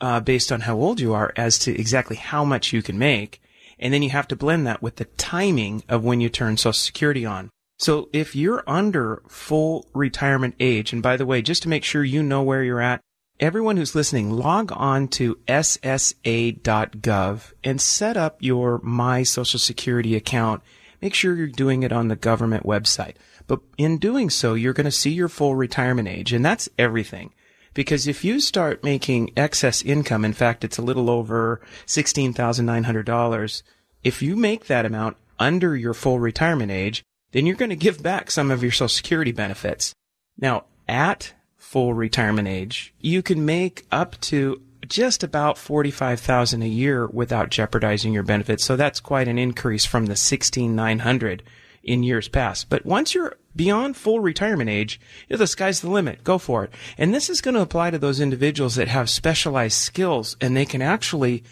uh, 0.00 0.20
based 0.20 0.52
on 0.52 0.62
how 0.62 0.76
old 0.76 1.00
you 1.00 1.14
are 1.14 1.32
as 1.36 1.58
to 1.60 1.78
exactly 1.78 2.16
how 2.16 2.44
much 2.44 2.72
you 2.72 2.82
can 2.82 2.98
make. 2.98 3.40
And 3.78 3.92
then 3.92 4.02
you 4.02 4.10
have 4.10 4.28
to 4.28 4.36
blend 4.36 4.66
that 4.66 4.82
with 4.82 4.96
the 4.96 5.04
timing 5.04 5.82
of 5.88 6.04
when 6.04 6.20
you 6.20 6.28
turn 6.28 6.56
social 6.56 6.72
security 6.72 7.26
on. 7.26 7.50
So 7.78 8.08
if 8.12 8.34
you're 8.34 8.64
under 8.66 9.22
full 9.28 9.86
retirement 9.92 10.54
age, 10.58 10.92
and 10.92 11.02
by 11.02 11.16
the 11.18 11.26
way, 11.26 11.42
just 11.42 11.62
to 11.64 11.68
make 11.68 11.84
sure 11.84 12.02
you 12.02 12.22
know 12.22 12.42
where 12.42 12.62
you're 12.62 12.80
at, 12.80 13.02
everyone 13.38 13.76
who's 13.76 13.94
listening, 13.94 14.30
log 14.30 14.72
on 14.74 15.08
to 15.08 15.36
ssa.gov 15.46 16.22
and 17.62 17.80
set 17.80 18.16
up 18.16 18.38
your 18.40 18.80
My 18.82 19.22
Social 19.22 19.60
Security 19.60 20.16
account. 20.16 20.62
Make 21.02 21.12
sure 21.12 21.36
you're 21.36 21.48
doing 21.48 21.82
it 21.82 21.92
on 21.92 22.08
the 22.08 22.16
government 22.16 22.64
website. 22.64 23.16
But 23.46 23.60
in 23.76 23.98
doing 23.98 24.30
so, 24.30 24.54
you're 24.54 24.72
going 24.72 24.86
to 24.86 24.90
see 24.90 25.10
your 25.10 25.28
full 25.28 25.54
retirement 25.54 26.08
age, 26.08 26.32
and 26.32 26.44
that's 26.44 26.70
everything. 26.78 27.34
Because 27.76 28.06
if 28.06 28.24
you 28.24 28.40
start 28.40 28.82
making 28.82 29.32
excess 29.36 29.82
income, 29.82 30.24
in 30.24 30.32
fact, 30.32 30.64
it's 30.64 30.78
a 30.78 30.82
little 30.82 31.10
over 31.10 31.60
$16,900. 31.86 33.62
If 34.02 34.22
you 34.22 34.34
make 34.34 34.66
that 34.66 34.86
amount 34.86 35.18
under 35.38 35.76
your 35.76 35.92
full 35.92 36.18
retirement 36.18 36.72
age, 36.72 37.04
then 37.32 37.44
you're 37.44 37.54
going 37.54 37.68
to 37.68 37.76
give 37.76 38.02
back 38.02 38.30
some 38.30 38.50
of 38.50 38.62
your 38.62 38.72
social 38.72 38.88
security 38.88 39.30
benefits. 39.30 39.94
Now, 40.38 40.64
at 40.88 41.34
full 41.58 41.92
retirement 41.92 42.48
age, 42.48 42.94
you 42.98 43.20
can 43.20 43.44
make 43.44 43.84
up 43.92 44.18
to 44.22 44.62
just 44.88 45.22
about 45.22 45.58
45,000 45.58 46.62
a 46.62 46.66
year 46.66 47.06
without 47.06 47.50
jeopardizing 47.50 48.14
your 48.14 48.22
benefits. 48.22 48.64
So 48.64 48.76
that's 48.76 49.00
quite 49.00 49.28
an 49.28 49.38
increase 49.38 49.84
from 49.84 50.06
the 50.06 50.16
16,900 50.16 51.42
in 51.82 52.02
years 52.02 52.28
past. 52.28 52.70
But 52.70 52.86
once 52.86 53.14
you're 53.14 53.36
beyond 53.56 53.96
full 53.96 54.20
retirement 54.20 54.70
age, 54.70 55.00
you 55.28 55.34
know, 55.34 55.38
the 55.38 55.46
sky's 55.46 55.80
the 55.80 55.90
limit. 55.90 56.22
Go 56.22 56.38
for 56.38 56.64
it. 56.64 56.70
And 56.98 57.14
this 57.14 57.30
is 57.30 57.40
going 57.40 57.54
to 57.54 57.60
apply 57.60 57.90
to 57.90 57.98
those 57.98 58.20
individuals 58.20 58.76
that 58.76 58.88
have 58.88 59.10
specialized 59.10 59.78
skills 59.78 60.36
and 60.40 60.56
they 60.56 60.66
can 60.66 60.82
actually 60.82 61.42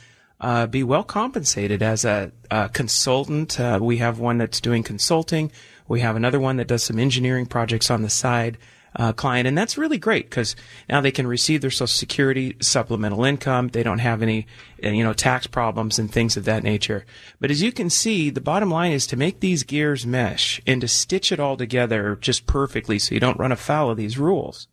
uh, 0.41 0.67
be 0.67 0.83
well 0.83 1.05
compensated 1.05 1.83
as 1.83 2.05
a, 2.05 2.31
a 2.51 2.69
consultant. 2.69 3.59
Uh, 3.59 3.79
we 3.81 3.97
have 3.99 4.19
one 4.19 4.39
that's 4.39 4.61
doing 4.61 4.83
consulting. 4.83 5.51
We 5.89 6.01
have 6.01 6.17
another 6.17 6.41
one 6.41 6.57
that 6.57 6.69
does 6.69 6.85
some 6.85 6.99
engineering 6.99 7.47
projects 7.47 7.91
on 7.91 8.03
the 8.03 8.11
side. 8.11 8.59
Uh, 8.97 9.13
client, 9.13 9.49
and 9.49 9.59
that's 9.59 9.77
really 9.77 9.99
great 9.99 10.31
because 10.31 10.55
now 10.89 11.01
they 11.01 11.11
can 11.11 11.27
receive 11.27 11.61
their 11.61 11.71
Social 11.71 11.89
Security 11.89 12.57
supplemental 12.61 13.25
income. 13.25 13.67
They 13.67 13.83
don't 13.83 13.99
have 13.99 14.23
any, 14.23 14.47
uh, 14.85 14.91
you 14.91 15.03
know, 15.03 15.13
tax 15.13 15.49
problems 15.49 15.99
and 15.99 16.09
things 16.09 16.37
of 16.37 16.45
that 16.45 16.63
nature. 16.63 17.05
But 17.41 17.51
as 17.51 17.61
you 17.61 17.73
can 17.73 17.91
see, 17.91 18.31
the 18.31 18.41
bottom 18.41 18.71
line 18.71 18.93
is 18.93 19.09
to 19.09 19.17
make 19.17 19.41
these 19.41 19.65
gears 19.65 20.07
mesh 20.07 20.61
and 20.65 20.81
to 20.81 20.87
stitch 20.87 21.33
it 21.33 21.41
all 21.41 21.57
together 21.57 22.17
just 22.21 22.47
perfectly 22.47 23.01
so 23.01 23.15
you 23.15 23.21
don't 23.21 23.39
run 23.39 23.51
afoul 23.51 23.91
of 23.91 23.97
these 23.97 24.17
rules. 24.17 24.69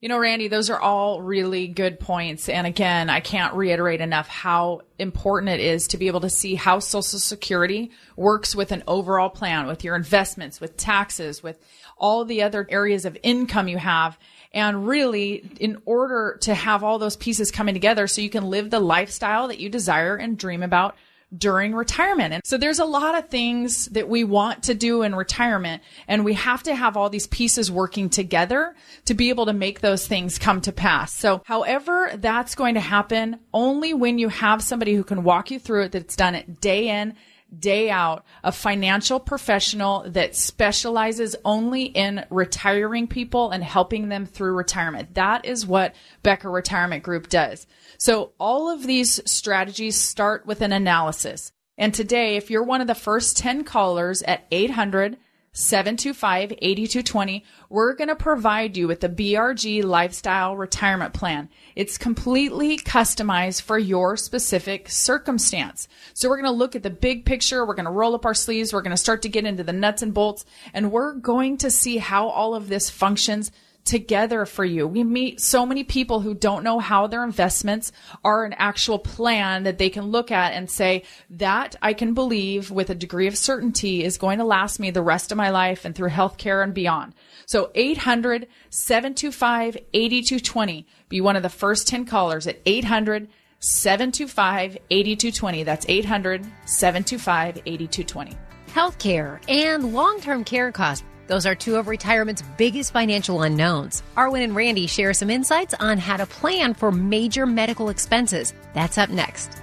You 0.00 0.10
know, 0.10 0.18
Randy, 0.18 0.48
those 0.48 0.68
are 0.68 0.78
all 0.78 1.22
really 1.22 1.68
good 1.68 1.98
points. 1.98 2.50
And 2.50 2.66
again, 2.66 3.08
I 3.08 3.20
can't 3.20 3.54
reiterate 3.54 4.02
enough 4.02 4.28
how 4.28 4.82
important 4.98 5.48
it 5.50 5.60
is 5.60 5.88
to 5.88 5.96
be 5.96 6.06
able 6.06 6.20
to 6.20 6.30
see 6.30 6.54
how 6.54 6.80
Social 6.80 7.18
Security 7.18 7.90
works 8.14 8.54
with 8.54 8.72
an 8.72 8.84
overall 8.86 9.30
plan, 9.30 9.66
with 9.66 9.84
your 9.84 9.96
investments, 9.96 10.60
with 10.60 10.76
taxes, 10.76 11.42
with 11.42 11.58
all 11.96 12.24
the 12.24 12.42
other 12.42 12.66
areas 12.68 13.04
of 13.04 13.16
income 13.22 13.68
you 13.68 13.78
have. 13.78 14.18
And 14.52 14.86
really, 14.86 15.44
in 15.60 15.78
order 15.84 16.38
to 16.42 16.54
have 16.54 16.82
all 16.82 16.98
those 16.98 17.16
pieces 17.16 17.50
coming 17.50 17.74
together 17.74 18.06
so 18.06 18.22
you 18.22 18.30
can 18.30 18.44
live 18.44 18.70
the 18.70 18.80
lifestyle 18.80 19.48
that 19.48 19.58
you 19.58 19.68
desire 19.68 20.16
and 20.16 20.38
dream 20.38 20.62
about 20.62 20.96
during 21.36 21.74
retirement. 21.74 22.32
And 22.32 22.46
so 22.46 22.56
there's 22.56 22.78
a 22.78 22.84
lot 22.84 23.16
of 23.16 23.28
things 23.28 23.86
that 23.86 24.08
we 24.08 24.24
want 24.24 24.64
to 24.64 24.74
do 24.74 25.02
in 25.02 25.14
retirement 25.14 25.82
and 26.06 26.24
we 26.24 26.34
have 26.34 26.62
to 26.64 26.74
have 26.74 26.96
all 26.96 27.10
these 27.10 27.26
pieces 27.26 27.70
working 27.70 28.08
together 28.08 28.74
to 29.06 29.14
be 29.14 29.28
able 29.30 29.46
to 29.46 29.52
make 29.52 29.80
those 29.80 30.06
things 30.06 30.38
come 30.38 30.60
to 30.62 30.72
pass. 30.72 31.12
So 31.12 31.42
however 31.44 32.12
that's 32.14 32.54
going 32.54 32.74
to 32.74 32.80
happen, 32.80 33.40
only 33.52 33.92
when 33.92 34.18
you 34.18 34.28
have 34.28 34.62
somebody 34.62 34.94
who 34.94 35.04
can 35.04 35.24
walk 35.24 35.50
you 35.50 35.58
through 35.58 35.84
it 35.84 35.92
that's 35.92 36.16
done 36.16 36.36
it 36.36 36.60
day 36.60 36.88
in, 36.88 37.14
day 37.56 37.90
out, 37.90 38.24
a 38.42 38.52
financial 38.52 39.20
professional 39.20 40.04
that 40.10 40.34
specializes 40.34 41.36
only 41.44 41.84
in 41.84 42.24
retiring 42.30 43.06
people 43.06 43.50
and 43.50 43.62
helping 43.62 44.08
them 44.08 44.26
through 44.26 44.54
retirement. 44.54 45.14
That 45.14 45.44
is 45.44 45.66
what 45.66 45.94
Becker 46.22 46.50
Retirement 46.50 47.02
Group 47.02 47.28
does. 47.28 47.66
So 47.98 48.32
all 48.38 48.68
of 48.68 48.86
these 48.86 49.20
strategies 49.30 49.96
start 49.96 50.46
with 50.46 50.60
an 50.60 50.72
analysis. 50.72 51.52
And 51.78 51.92
today, 51.92 52.36
if 52.36 52.50
you're 52.50 52.62
one 52.62 52.80
of 52.80 52.86
the 52.86 52.94
first 52.94 53.36
10 53.36 53.64
callers 53.64 54.22
at 54.22 54.46
800 54.50 55.16
725 55.56 56.52
8220, 56.52 57.42
we're 57.70 57.94
going 57.94 58.08
to 58.08 58.14
provide 58.14 58.76
you 58.76 58.86
with 58.86 59.00
the 59.00 59.08
BRG 59.08 59.82
Lifestyle 59.82 60.54
Retirement 60.54 61.14
Plan. 61.14 61.48
It's 61.74 61.96
completely 61.96 62.76
customized 62.76 63.62
for 63.62 63.78
your 63.78 64.18
specific 64.18 64.90
circumstance. 64.90 65.88
So 66.12 66.28
we're 66.28 66.36
going 66.36 66.52
to 66.52 66.58
look 66.58 66.76
at 66.76 66.82
the 66.82 66.90
big 66.90 67.24
picture. 67.24 67.64
We're 67.64 67.72
going 67.72 67.86
to 67.86 67.90
roll 67.90 68.14
up 68.14 68.26
our 68.26 68.34
sleeves. 68.34 68.74
We're 68.74 68.82
going 68.82 68.90
to 68.90 68.98
start 68.98 69.22
to 69.22 69.30
get 69.30 69.46
into 69.46 69.64
the 69.64 69.72
nuts 69.72 70.02
and 70.02 70.12
bolts 70.12 70.44
and 70.74 70.92
we're 70.92 71.14
going 71.14 71.56
to 71.58 71.70
see 71.70 71.96
how 71.96 72.28
all 72.28 72.54
of 72.54 72.68
this 72.68 72.90
functions 72.90 73.50
together 73.86 74.44
for 74.44 74.64
you. 74.64 74.86
We 74.86 75.04
meet 75.04 75.40
so 75.40 75.64
many 75.64 75.84
people 75.84 76.20
who 76.20 76.34
don't 76.34 76.64
know 76.64 76.78
how 76.78 77.06
their 77.06 77.24
investments 77.24 77.92
are 78.24 78.44
an 78.44 78.52
actual 78.54 78.98
plan 78.98 79.62
that 79.62 79.78
they 79.78 79.88
can 79.88 80.06
look 80.06 80.30
at 80.30 80.52
and 80.52 80.70
say, 80.70 81.04
that 81.30 81.76
I 81.80 81.92
can 81.92 82.12
believe 82.12 82.70
with 82.70 82.90
a 82.90 82.94
degree 82.94 83.26
of 83.26 83.38
certainty 83.38 84.04
is 84.04 84.18
going 84.18 84.38
to 84.38 84.44
last 84.44 84.78
me 84.78 84.90
the 84.90 85.02
rest 85.02 85.32
of 85.32 85.38
my 85.38 85.50
life 85.50 85.84
and 85.84 85.94
through 85.94 86.10
healthcare 86.10 86.62
and 86.62 86.74
beyond. 86.74 87.14
So 87.46 87.70
800 87.74 88.48
725 88.70 89.76
8220. 89.92 90.86
Be 91.08 91.20
one 91.20 91.36
of 91.36 91.42
the 91.42 91.48
first 91.48 91.88
10 91.88 92.04
callers 92.04 92.46
at 92.46 92.60
800 92.66 93.28
725 93.60 94.78
8220. 94.90 95.62
That's 95.62 95.86
800 95.88 96.44
725 96.66 97.58
8220. 97.64 98.36
Healthcare 98.68 99.40
and 99.48 99.94
long 99.94 100.20
term 100.20 100.44
care 100.44 100.70
costs 100.70 101.04
those 101.26 101.46
are 101.46 101.54
two 101.54 101.76
of 101.76 101.88
retirement's 101.88 102.42
biggest 102.56 102.92
financial 102.92 103.42
unknowns. 103.42 104.02
Arwen 104.16 104.44
and 104.44 104.54
Randy 104.54 104.86
share 104.86 105.12
some 105.12 105.30
insights 105.30 105.74
on 105.80 105.98
how 105.98 106.16
to 106.16 106.26
plan 106.26 106.74
for 106.74 106.90
major 106.90 107.46
medical 107.46 107.88
expenses. 107.88 108.54
That's 108.74 108.98
up 108.98 109.10
next. 109.10 109.60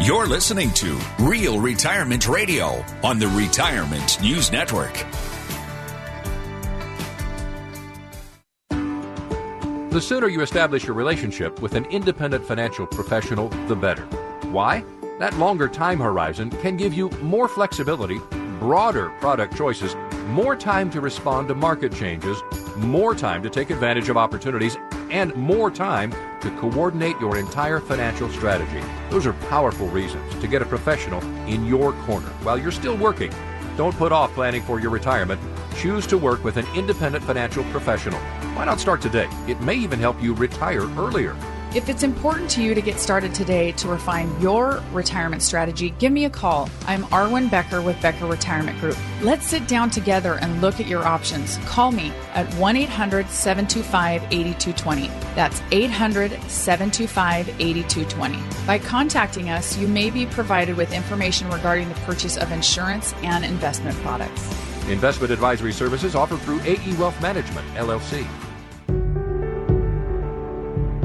You're 0.00 0.26
listening 0.26 0.70
to 0.74 0.96
Real 1.18 1.60
Retirement 1.60 2.28
Radio 2.28 2.84
on 3.02 3.18
the 3.18 3.26
Retirement 3.28 4.22
News 4.22 4.52
Network. 4.52 5.04
The 9.90 10.00
sooner 10.00 10.28
you 10.28 10.42
establish 10.42 10.84
your 10.84 10.94
relationship 10.94 11.60
with 11.60 11.74
an 11.74 11.84
independent 11.86 12.44
financial 12.44 12.86
professional, 12.86 13.48
the 13.66 13.74
better. 13.74 14.04
Why? 14.52 14.84
That 15.18 15.34
longer 15.34 15.66
time 15.66 15.98
horizon 15.98 16.50
can 16.50 16.76
give 16.76 16.94
you 16.94 17.08
more 17.22 17.48
flexibility 17.48 18.20
broader 18.58 19.10
product 19.20 19.56
choices, 19.56 19.94
more 20.26 20.56
time 20.56 20.90
to 20.90 21.00
respond 21.00 21.48
to 21.48 21.54
market 21.54 21.94
changes, 21.94 22.42
more 22.76 23.14
time 23.14 23.42
to 23.42 23.50
take 23.50 23.70
advantage 23.70 24.08
of 24.08 24.16
opportunities, 24.16 24.76
and 25.10 25.34
more 25.34 25.70
time 25.70 26.12
to 26.40 26.50
coordinate 26.58 27.18
your 27.18 27.36
entire 27.38 27.80
financial 27.80 28.28
strategy. 28.28 28.84
Those 29.10 29.26
are 29.26 29.32
powerful 29.48 29.88
reasons 29.88 30.34
to 30.40 30.46
get 30.46 30.62
a 30.62 30.66
professional 30.66 31.22
in 31.46 31.64
your 31.66 31.92
corner 32.04 32.28
while 32.42 32.58
you're 32.58 32.70
still 32.70 32.96
working. 32.96 33.32
Don't 33.76 33.96
put 33.96 34.12
off 34.12 34.32
planning 34.34 34.62
for 34.62 34.80
your 34.80 34.90
retirement. 34.90 35.40
Choose 35.76 36.06
to 36.08 36.18
work 36.18 36.44
with 36.44 36.56
an 36.56 36.66
independent 36.74 37.24
financial 37.24 37.64
professional. 37.64 38.18
Why 38.54 38.64
not 38.64 38.80
start 38.80 39.00
today? 39.00 39.28
It 39.46 39.60
may 39.60 39.76
even 39.76 40.00
help 40.00 40.20
you 40.20 40.34
retire 40.34 40.82
earlier. 40.98 41.36
If 41.74 41.90
it's 41.90 42.02
important 42.02 42.48
to 42.52 42.62
you 42.62 42.74
to 42.74 42.80
get 42.80 42.98
started 42.98 43.34
today 43.34 43.72
to 43.72 43.88
refine 43.88 44.40
your 44.40 44.82
retirement 44.90 45.42
strategy, 45.42 45.90
give 45.98 46.10
me 46.10 46.24
a 46.24 46.30
call. 46.30 46.70
I'm 46.86 47.02
Arwen 47.04 47.50
Becker 47.50 47.82
with 47.82 48.00
Becker 48.00 48.24
Retirement 48.24 48.80
Group. 48.80 48.96
Let's 49.20 49.46
sit 49.46 49.68
down 49.68 49.90
together 49.90 50.38
and 50.40 50.62
look 50.62 50.80
at 50.80 50.86
your 50.86 51.04
options. 51.04 51.58
Call 51.66 51.92
me 51.92 52.10
at 52.32 52.50
1 52.54 52.76
800 52.78 53.28
725 53.28 54.22
8220. 54.32 55.08
That's 55.34 55.60
800 55.70 56.32
725 56.50 57.48
8220. 57.60 58.66
By 58.66 58.78
contacting 58.78 59.50
us, 59.50 59.76
you 59.76 59.88
may 59.88 60.08
be 60.08 60.24
provided 60.24 60.74
with 60.74 60.94
information 60.94 61.50
regarding 61.50 61.90
the 61.90 61.94
purchase 61.96 62.38
of 62.38 62.50
insurance 62.50 63.12
and 63.22 63.44
investment 63.44 63.98
products. 63.98 64.50
Investment 64.88 65.30
advisory 65.30 65.74
services 65.74 66.14
offered 66.14 66.40
through 66.40 66.62
AE 66.62 66.94
Wealth 66.94 67.20
Management, 67.20 67.68
LLC. 67.74 68.26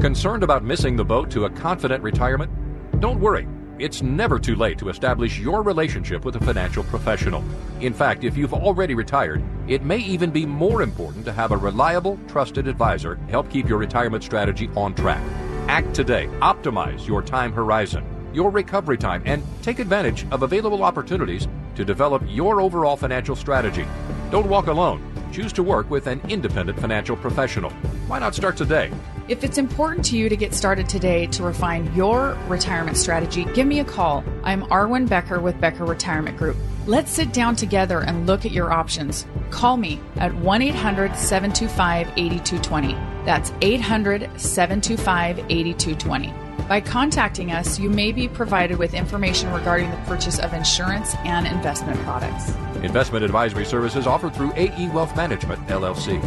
Concerned 0.04 0.42
about 0.42 0.62
missing 0.62 0.96
the 0.96 1.02
boat 1.02 1.30
to 1.30 1.46
a 1.46 1.50
confident 1.50 2.02
retirement? 2.02 2.52
Don't 3.00 3.18
worry. 3.18 3.48
It's 3.78 4.02
never 4.02 4.38
too 4.38 4.54
late 4.54 4.76
to 4.80 4.90
establish 4.90 5.38
your 5.38 5.62
relationship 5.62 6.26
with 6.26 6.36
a 6.36 6.44
financial 6.44 6.84
professional. 6.84 7.42
In 7.80 7.94
fact, 7.94 8.22
if 8.22 8.36
you've 8.36 8.52
already 8.52 8.94
retired, 8.94 9.42
it 9.66 9.82
may 9.82 9.96
even 9.96 10.30
be 10.30 10.44
more 10.44 10.82
important 10.82 11.24
to 11.24 11.32
have 11.32 11.52
a 11.52 11.56
reliable, 11.56 12.18
trusted 12.28 12.68
advisor 12.68 13.14
help 13.30 13.48
keep 13.48 13.66
your 13.66 13.78
retirement 13.78 14.22
strategy 14.22 14.68
on 14.76 14.94
track. 14.94 15.24
Act 15.68 15.94
today. 15.94 16.28
Optimize 16.40 17.06
your 17.06 17.22
time 17.22 17.50
horizon, 17.50 18.04
your 18.34 18.50
recovery 18.50 18.98
time, 18.98 19.22
and 19.24 19.42
take 19.62 19.78
advantage 19.78 20.26
of 20.30 20.42
available 20.42 20.82
opportunities 20.82 21.48
to 21.76 21.82
develop 21.82 22.22
your 22.28 22.60
overall 22.60 22.98
financial 22.98 23.34
strategy. 23.34 23.86
Don't 24.30 24.50
walk 24.50 24.66
alone. 24.66 25.13
Choose 25.34 25.52
to 25.54 25.64
work 25.64 25.90
with 25.90 26.06
an 26.06 26.20
independent 26.28 26.78
financial 26.78 27.16
professional. 27.16 27.70
Why 28.06 28.20
not 28.20 28.36
start 28.36 28.56
today? 28.56 28.92
If 29.26 29.42
it's 29.42 29.58
important 29.58 30.04
to 30.06 30.16
you 30.16 30.28
to 30.28 30.36
get 30.36 30.54
started 30.54 30.88
today 30.88 31.26
to 31.26 31.42
refine 31.42 31.92
your 31.92 32.38
retirement 32.46 32.96
strategy, 32.96 33.44
give 33.46 33.66
me 33.66 33.80
a 33.80 33.84
call. 33.84 34.22
I'm 34.44 34.62
Arwen 34.66 35.08
Becker 35.08 35.40
with 35.40 35.60
Becker 35.60 35.84
Retirement 35.86 36.36
Group. 36.36 36.56
Let's 36.86 37.10
sit 37.10 37.32
down 37.32 37.56
together 37.56 37.98
and 37.98 38.28
look 38.28 38.46
at 38.46 38.52
your 38.52 38.72
options. 38.72 39.26
Call 39.50 39.76
me 39.76 39.98
at 40.18 40.32
1 40.32 40.62
800 40.62 41.16
725 41.16 42.12
8220. 42.16 42.92
That's 43.24 43.52
800 43.60 44.30
725 44.40 45.38
8220. 45.50 46.32
By 46.68 46.80
contacting 46.80 47.50
us, 47.50 47.80
you 47.80 47.90
may 47.90 48.12
be 48.12 48.28
provided 48.28 48.78
with 48.78 48.94
information 48.94 49.52
regarding 49.52 49.90
the 49.90 49.96
purchase 50.06 50.38
of 50.38 50.52
insurance 50.52 51.16
and 51.24 51.44
investment 51.48 51.98
products. 52.02 52.52
Investment 52.84 53.24
advisory 53.24 53.64
services 53.64 54.06
offered 54.06 54.34
through 54.34 54.52
AE 54.54 54.88
Wealth 54.90 55.16
Management, 55.16 55.66
LLC. 55.68 56.20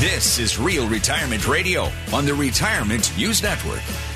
This 0.00 0.38
is 0.38 0.58
Real 0.58 0.88
Retirement 0.88 1.46
Radio 1.46 1.88
on 2.12 2.24
the 2.24 2.34
Retirement 2.34 3.12
News 3.18 3.42
Network. 3.42 4.09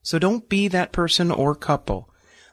So 0.00 0.18
don't 0.18 0.48
be 0.48 0.66
that 0.68 0.92
person 0.92 1.30
or 1.30 1.54
couple. 1.54 2.08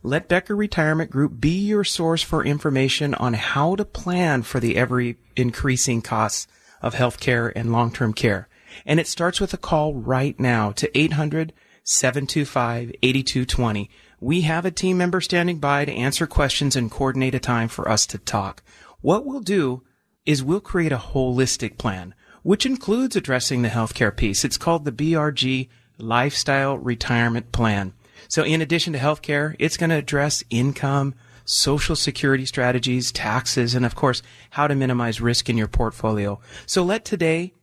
Let 0.05 0.27
Becker 0.27 0.55
Retirement 0.55 1.09
Group 1.09 1.41
be 1.41 1.65
your 1.65 1.83
source 1.83 2.21
for 2.21 2.45
information 2.45 3.15
on 3.15 3.33
how 3.33 3.75
to 3.75 3.83
plan 3.83 4.43
for 4.43 4.59
the 4.59 4.77
ever 4.77 5.15
increasing 5.35 6.03
costs 6.03 6.45
of 6.79 6.93
healthcare 6.93 7.51
and 7.55 7.71
long-term 7.71 8.13
care. 8.13 8.47
And 8.85 8.99
it 8.99 9.07
starts 9.07 9.41
with 9.41 9.51
a 9.55 9.57
call 9.57 9.95
right 9.95 10.39
now 10.39 10.71
to 10.73 10.95
800 10.95 11.53
725 11.83 12.91
8220. 13.01 13.89
We 14.19 14.41
have 14.41 14.63
a 14.63 14.69
team 14.69 14.99
member 14.99 15.21
standing 15.21 15.57
by 15.57 15.85
to 15.85 15.91
answer 15.91 16.27
questions 16.27 16.75
and 16.75 16.91
coordinate 16.91 17.33
a 17.33 17.39
time 17.39 17.67
for 17.67 17.89
us 17.89 18.05
to 18.05 18.19
talk. 18.19 18.61
What 19.01 19.25
we'll 19.25 19.39
do 19.39 19.81
is 20.23 20.43
we'll 20.43 20.59
create 20.59 20.91
a 20.91 20.97
holistic 20.97 21.79
plan 21.79 22.13
which 22.43 22.67
includes 22.67 23.15
addressing 23.15 23.63
the 23.63 23.69
healthcare 23.69 24.15
piece. 24.15 24.45
It's 24.45 24.59
called 24.59 24.85
the 24.85 24.91
BRG 24.91 25.67
Lifestyle 25.97 26.77
Retirement 26.77 27.51
Plan. 27.51 27.93
So 28.27 28.43
in 28.43 28.61
addition 28.61 28.93
to 28.93 28.99
healthcare, 28.99 29.55
it's 29.59 29.77
going 29.77 29.89
to 29.89 29.97
address 29.97 30.43
income, 30.49 31.15
social 31.45 31.95
security 31.95 32.45
strategies, 32.45 33.11
taxes, 33.11 33.75
and 33.75 33.85
of 33.85 33.95
course, 33.95 34.21
how 34.51 34.67
to 34.67 34.75
minimize 34.75 35.21
risk 35.21 35.49
in 35.49 35.57
your 35.57 35.67
portfolio. 35.67 36.39
So 36.65 36.83
let 36.83 37.05
today 37.05 37.53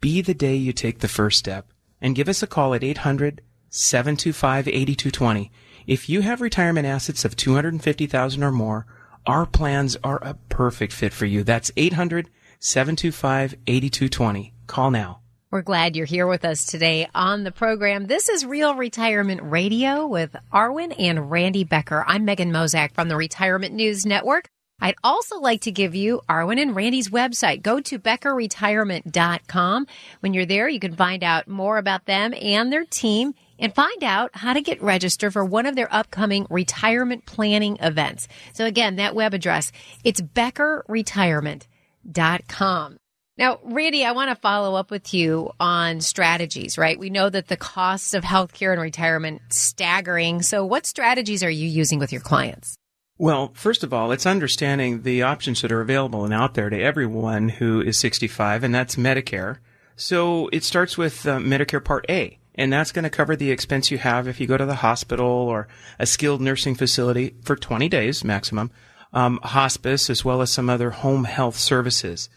be 0.00 0.22
the 0.22 0.34
day 0.34 0.56
you 0.56 0.72
take 0.72 1.00
the 1.00 1.08
first 1.08 1.38
step 1.38 1.66
and 2.00 2.14
give 2.14 2.28
us 2.28 2.42
a 2.42 2.46
call 2.46 2.74
at 2.74 2.84
800 2.84 3.42
725 3.70 4.68
8220. 4.68 5.50
If 5.86 6.08
you 6.08 6.20
have 6.22 6.40
retirement 6.40 6.86
assets 6.86 7.24
of 7.24 7.36
250,000 7.36 8.42
or 8.42 8.52
more, 8.52 8.86
our 9.26 9.46
plans 9.46 9.96
are 10.02 10.22
a 10.22 10.34
perfect 10.48 10.92
fit 10.92 11.12
for 11.12 11.26
you. 11.26 11.42
That's 11.44 11.70
800 11.76 12.30
725 12.58 13.54
8220. 13.66 14.54
Call 14.66 14.90
now. 14.90 15.19
We're 15.52 15.62
glad 15.62 15.96
you're 15.96 16.06
here 16.06 16.28
with 16.28 16.44
us 16.44 16.64
today 16.64 17.08
on 17.12 17.42
the 17.42 17.50
program. 17.50 18.06
This 18.06 18.28
is 18.28 18.46
Real 18.46 18.76
Retirement 18.76 19.40
Radio 19.42 20.06
with 20.06 20.36
Arwen 20.52 20.94
and 20.96 21.28
Randy 21.28 21.64
Becker. 21.64 22.04
I'm 22.06 22.24
Megan 22.24 22.52
Mozak 22.52 22.94
from 22.94 23.08
the 23.08 23.16
Retirement 23.16 23.74
News 23.74 24.06
Network. 24.06 24.48
I'd 24.80 24.94
also 25.02 25.40
like 25.40 25.62
to 25.62 25.72
give 25.72 25.96
you 25.96 26.20
Arwen 26.28 26.62
and 26.62 26.76
Randy's 26.76 27.08
website. 27.08 27.62
Go 27.62 27.80
to 27.80 27.98
beckerretirement.com. 27.98 29.86
When 30.20 30.34
you're 30.34 30.46
there, 30.46 30.68
you 30.68 30.78
can 30.78 30.94
find 30.94 31.24
out 31.24 31.48
more 31.48 31.78
about 31.78 32.06
them 32.06 32.32
and 32.40 32.72
their 32.72 32.84
team 32.84 33.34
and 33.58 33.74
find 33.74 34.04
out 34.04 34.30
how 34.34 34.52
to 34.52 34.60
get 34.60 34.80
registered 34.80 35.32
for 35.32 35.44
one 35.44 35.66
of 35.66 35.74
their 35.74 35.92
upcoming 35.92 36.46
retirement 36.48 37.26
planning 37.26 37.76
events. 37.80 38.28
So 38.52 38.66
again, 38.66 38.94
that 38.96 39.16
web 39.16 39.34
address, 39.34 39.72
it's 40.04 40.20
beckerretirement.com. 40.20 42.99
Now, 43.40 43.58
Randy, 43.62 44.04
I 44.04 44.12
want 44.12 44.28
to 44.28 44.34
follow 44.34 44.74
up 44.74 44.90
with 44.90 45.14
you 45.14 45.50
on 45.58 46.02
strategies, 46.02 46.76
right? 46.76 46.98
We 46.98 47.08
know 47.08 47.30
that 47.30 47.48
the 47.48 47.56
costs 47.56 48.12
of 48.12 48.22
healthcare 48.22 48.72
and 48.72 48.82
retirement 48.82 49.40
staggering. 49.48 50.42
So 50.42 50.66
what 50.66 50.84
strategies 50.84 51.42
are 51.42 51.48
you 51.48 51.66
using 51.66 51.98
with 51.98 52.12
your 52.12 52.20
clients? 52.20 52.76
Well, 53.16 53.52
first 53.54 53.82
of 53.82 53.94
all, 53.94 54.12
it's 54.12 54.26
understanding 54.26 55.04
the 55.04 55.22
options 55.22 55.62
that 55.62 55.72
are 55.72 55.80
available 55.80 56.26
and 56.26 56.34
out 56.34 56.52
there 56.52 56.68
to 56.68 56.78
everyone 56.78 57.48
who 57.48 57.80
is 57.80 57.96
65, 57.96 58.62
and 58.62 58.74
that's 58.74 58.96
Medicare. 58.96 59.56
So 59.96 60.48
it 60.52 60.62
starts 60.62 60.98
with 60.98 61.26
uh, 61.26 61.38
Medicare 61.38 61.82
Part 61.82 62.04
A, 62.10 62.38
and 62.56 62.70
that's 62.70 62.92
going 62.92 63.04
to 63.04 63.10
cover 63.10 63.36
the 63.36 63.50
expense 63.50 63.90
you 63.90 63.96
have 63.96 64.28
if 64.28 64.38
you 64.38 64.46
go 64.46 64.58
to 64.58 64.66
the 64.66 64.74
hospital 64.74 65.26
or 65.26 65.66
a 65.98 66.04
skilled 66.04 66.42
nursing 66.42 66.74
facility 66.74 67.36
for 67.42 67.56
20 67.56 67.88
days 67.88 68.22
maximum, 68.22 68.70
um, 69.14 69.40
hospice, 69.42 70.10
as 70.10 70.26
well 70.26 70.42
as 70.42 70.52
some 70.52 70.68
other 70.68 70.90
home 70.90 71.24
health 71.24 71.56
services. 71.56 72.28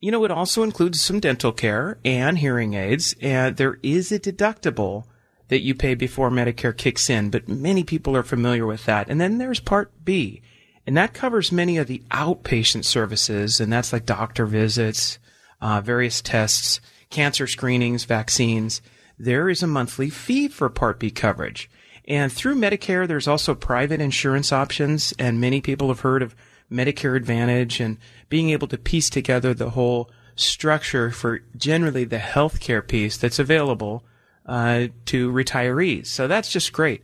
You 0.00 0.12
know, 0.12 0.24
it 0.24 0.30
also 0.30 0.62
includes 0.62 1.00
some 1.00 1.18
dental 1.18 1.50
care 1.50 1.98
and 2.04 2.38
hearing 2.38 2.74
aids, 2.74 3.16
and 3.20 3.56
there 3.56 3.78
is 3.82 4.12
a 4.12 4.20
deductible 4.20 5.04
that 5.48 5.62
you 5.62 5.74
pay 5.74 5.94
before 5.94 6.30
Medicare 6.30 6.76
kicks 6.76 7.10
in, 7.10 7.30
but 7.30 7.48
many 7.48 7.82
people 7.82 8.16
are 8.16 8.22
familiar 8.22 8.64
with 8.64 8.84
that. 8.84 9.08
And 9.08 9.20
then 9.20 9.38
there's 9.38 9.58
Part 9.58 10.04
B, 10.04 10.40
and 10.86 10.96
that 10.96 11.14
covers 11.14 11.50
many 11.50 11.78
of 11.78 11.88
the 11.88 12.02
outpatient 12.12 12.84
services, 12.84 13.58
and 13.58 13.72
that's 13.72 13.92
like 13.92 14.06
doctor 14.06 14.46
visits, 14.46 15.18
uh, 15.60 15.80
various 15.80 16.22
tests, 16.22 16.80
cancer 17.10 17.48
screenings, 17.48 18.04
vaccines. 18.04 18.80
There 19.18 19.48
is 19.48 19.64
a 19.64 19.66
monthly 19.66 20.10
fee 20.10 20.46
for 20.46 20.68
Part 20.68 21.00
B 21.00 21.10
coverage. 21.10 21.68
And 22.06 22.32
through 22.32 22.54
Medicare, 22.54 23.08
there's 23.08 23.26
also 23.26 23.54
private 23.54 24.00
insurance 24.00 24.52
options, 24.52 25.12
and 25.18 25.40
many 25.40 25.60
people 25.60 25.88
have 25.88 26.00
heard 26.00 26.22
of 26.22 26.36
Medicare 26.70 27.16
Advantage 27.16 27.80
and 27.80 27.98
being 28.28 28.50
able 28.50 28.68
to 28.68 28.78
piece 28.78 29.10
together 29.10 29.54
the 29.54 29.70
whole 29.70 30.10
structure 30.34 31.10
for 31.10 31.40
generally 31.56 32.04
the 32.04 32.18
healthcare 32.18 32.86
piece 32.86 33.16
that's 33.16 33.38
available 33.38 34.04
uh, 34.46 34.88
to 35.06 35.30
retirees. 35.30 36.06
So 36.06 36.26
that's 36.26 36.50
just 36.50 36.72
great. 36.72 37.02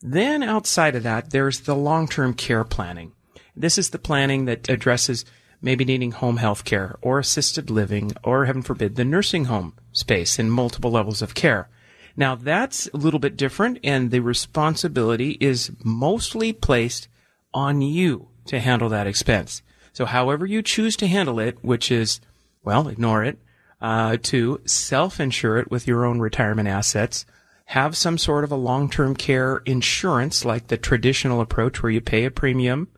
Then 0.00 0.42
outside 0.42 0.94
of 0.94 1.02
that, 1.02 1.30
there's 1.30 1.60
the 1.60 1.74
long-term 1.74 2.34
care 2.34 2.64
planning. 2.64 3.12
This 3.54 3.78
is 3.78 3.90
the 3.90 3.98
planning 3.98 4.44
that 4.44 4.68
addresses 4.68 5.24
maybe 5.62 5.84
needing 5.84 6.12
home 6.12 6.36
health 6.36 6.64
care 6.64 6.96
or 7.00 7.18
assisted 7.18 7.70
living 7.70 8.12
or 8.22 8.44
heaven 8.44 8.62
forbid 8.62 8.96
the 8.96 9.04
nursing 9.04 9.46
home 9.46 9.74
space 9.92 10.38
in 10.38 10.50
multiple 10.50 10.90
levels 10.90 11.22
of 11.22 11.34
care. 11.34 11.68
Now 12.16 12.34
that's 12.34 12.88
a 12.92 12.96
little 12.96 13.20
bit 13.20 13.36
different 13.36 13.78
and 13.82 14.10
the 14.10 14.20
responsibility 14.20 15.36
is 15.40 15.72
mostly 15.82 16.52
placed 16.52 17.08
on 17.52 17.80
you 17.82 18.28
to 18.46 18.60
handle 18.60 18.88
that 18.90 19.06
expense. 19.06 19.62
So 19.96 20.04
however 20.04 20.44
you 20.44 20.60
choose 20.60 20.94
to 20.96 21.06
handle 21.06 21.40
it, 21.40 21.56
which 21.64 21.90
is, 21.90 22.20
well, 22.62 22.86
ignore 22.86 23.24
it, 23.24 23.38
uh, 23.80 24.18
to 24.24 24.60
self-insure 24.66 25.56
it 25.56 25.70
with 25.70 25.86
your 25.86 26.04
own 26.04 26.20
retirement 26.20 26.68
assets, 26.68 27.24
have 27.64 27.96
some 27.96 28.18
sort 28.18 28.44
of 28.44 28.52
a 28.52 28.56
long-term 28.56 29.16
care 29.16 29.62
insurance 29.64 30.44
like 30.44 30.66
the 30.66 30.76
traditional 30.76 31.40
approach 31.40 31.82
where 31.82 31.90
you 31.90 32.02
pay 32.02 32.26
a 32.26 32.30
premium, 32.30 32.88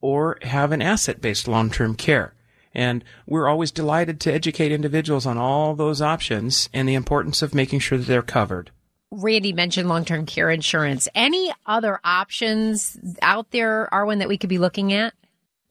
or 0.00 0.38
have 0.40 0.72
an 0.72 0.80
asset-based 0.80 1.48
long-term 1.48 1.96
care. 1.96 2.32
And 2.74 3.04
we're 3.26 3.46
always 3.46 3.70
delighted 3.70 4.18
to 4.20 4.32
educate 4.32 4.72
individuals 4.72 5.26
on 5.26 5.36
all 5.36 5.74
those 5.74 6.00
options 6.00 6.70
and 6.72 6.88
the 6.88 6.94
importance 6.94 7.42
of 7.42 7.54
making 7.54 7.80
sure 7.80 7.98
that 7.98 8.06
they're 8.06 8.22
covered. 8.22 8.70
Randy 9.10 9.52
mentioned 9.52 9.86
long-term 9.86 10.24
care 10.24 10.48
insurance. 10.48 11.08
Any 11.14 11.52
other 11.66 12.00
options 12.02 12.98
out 13.20 13.50
there, 13.50 13.90
Arwen, 13.92 14.20
that 14.20 14.30
we 14.30 14.38
could 14.38 14.48
be 14.48 14.56
looking 14.56 14.94
at? 14.94 15.12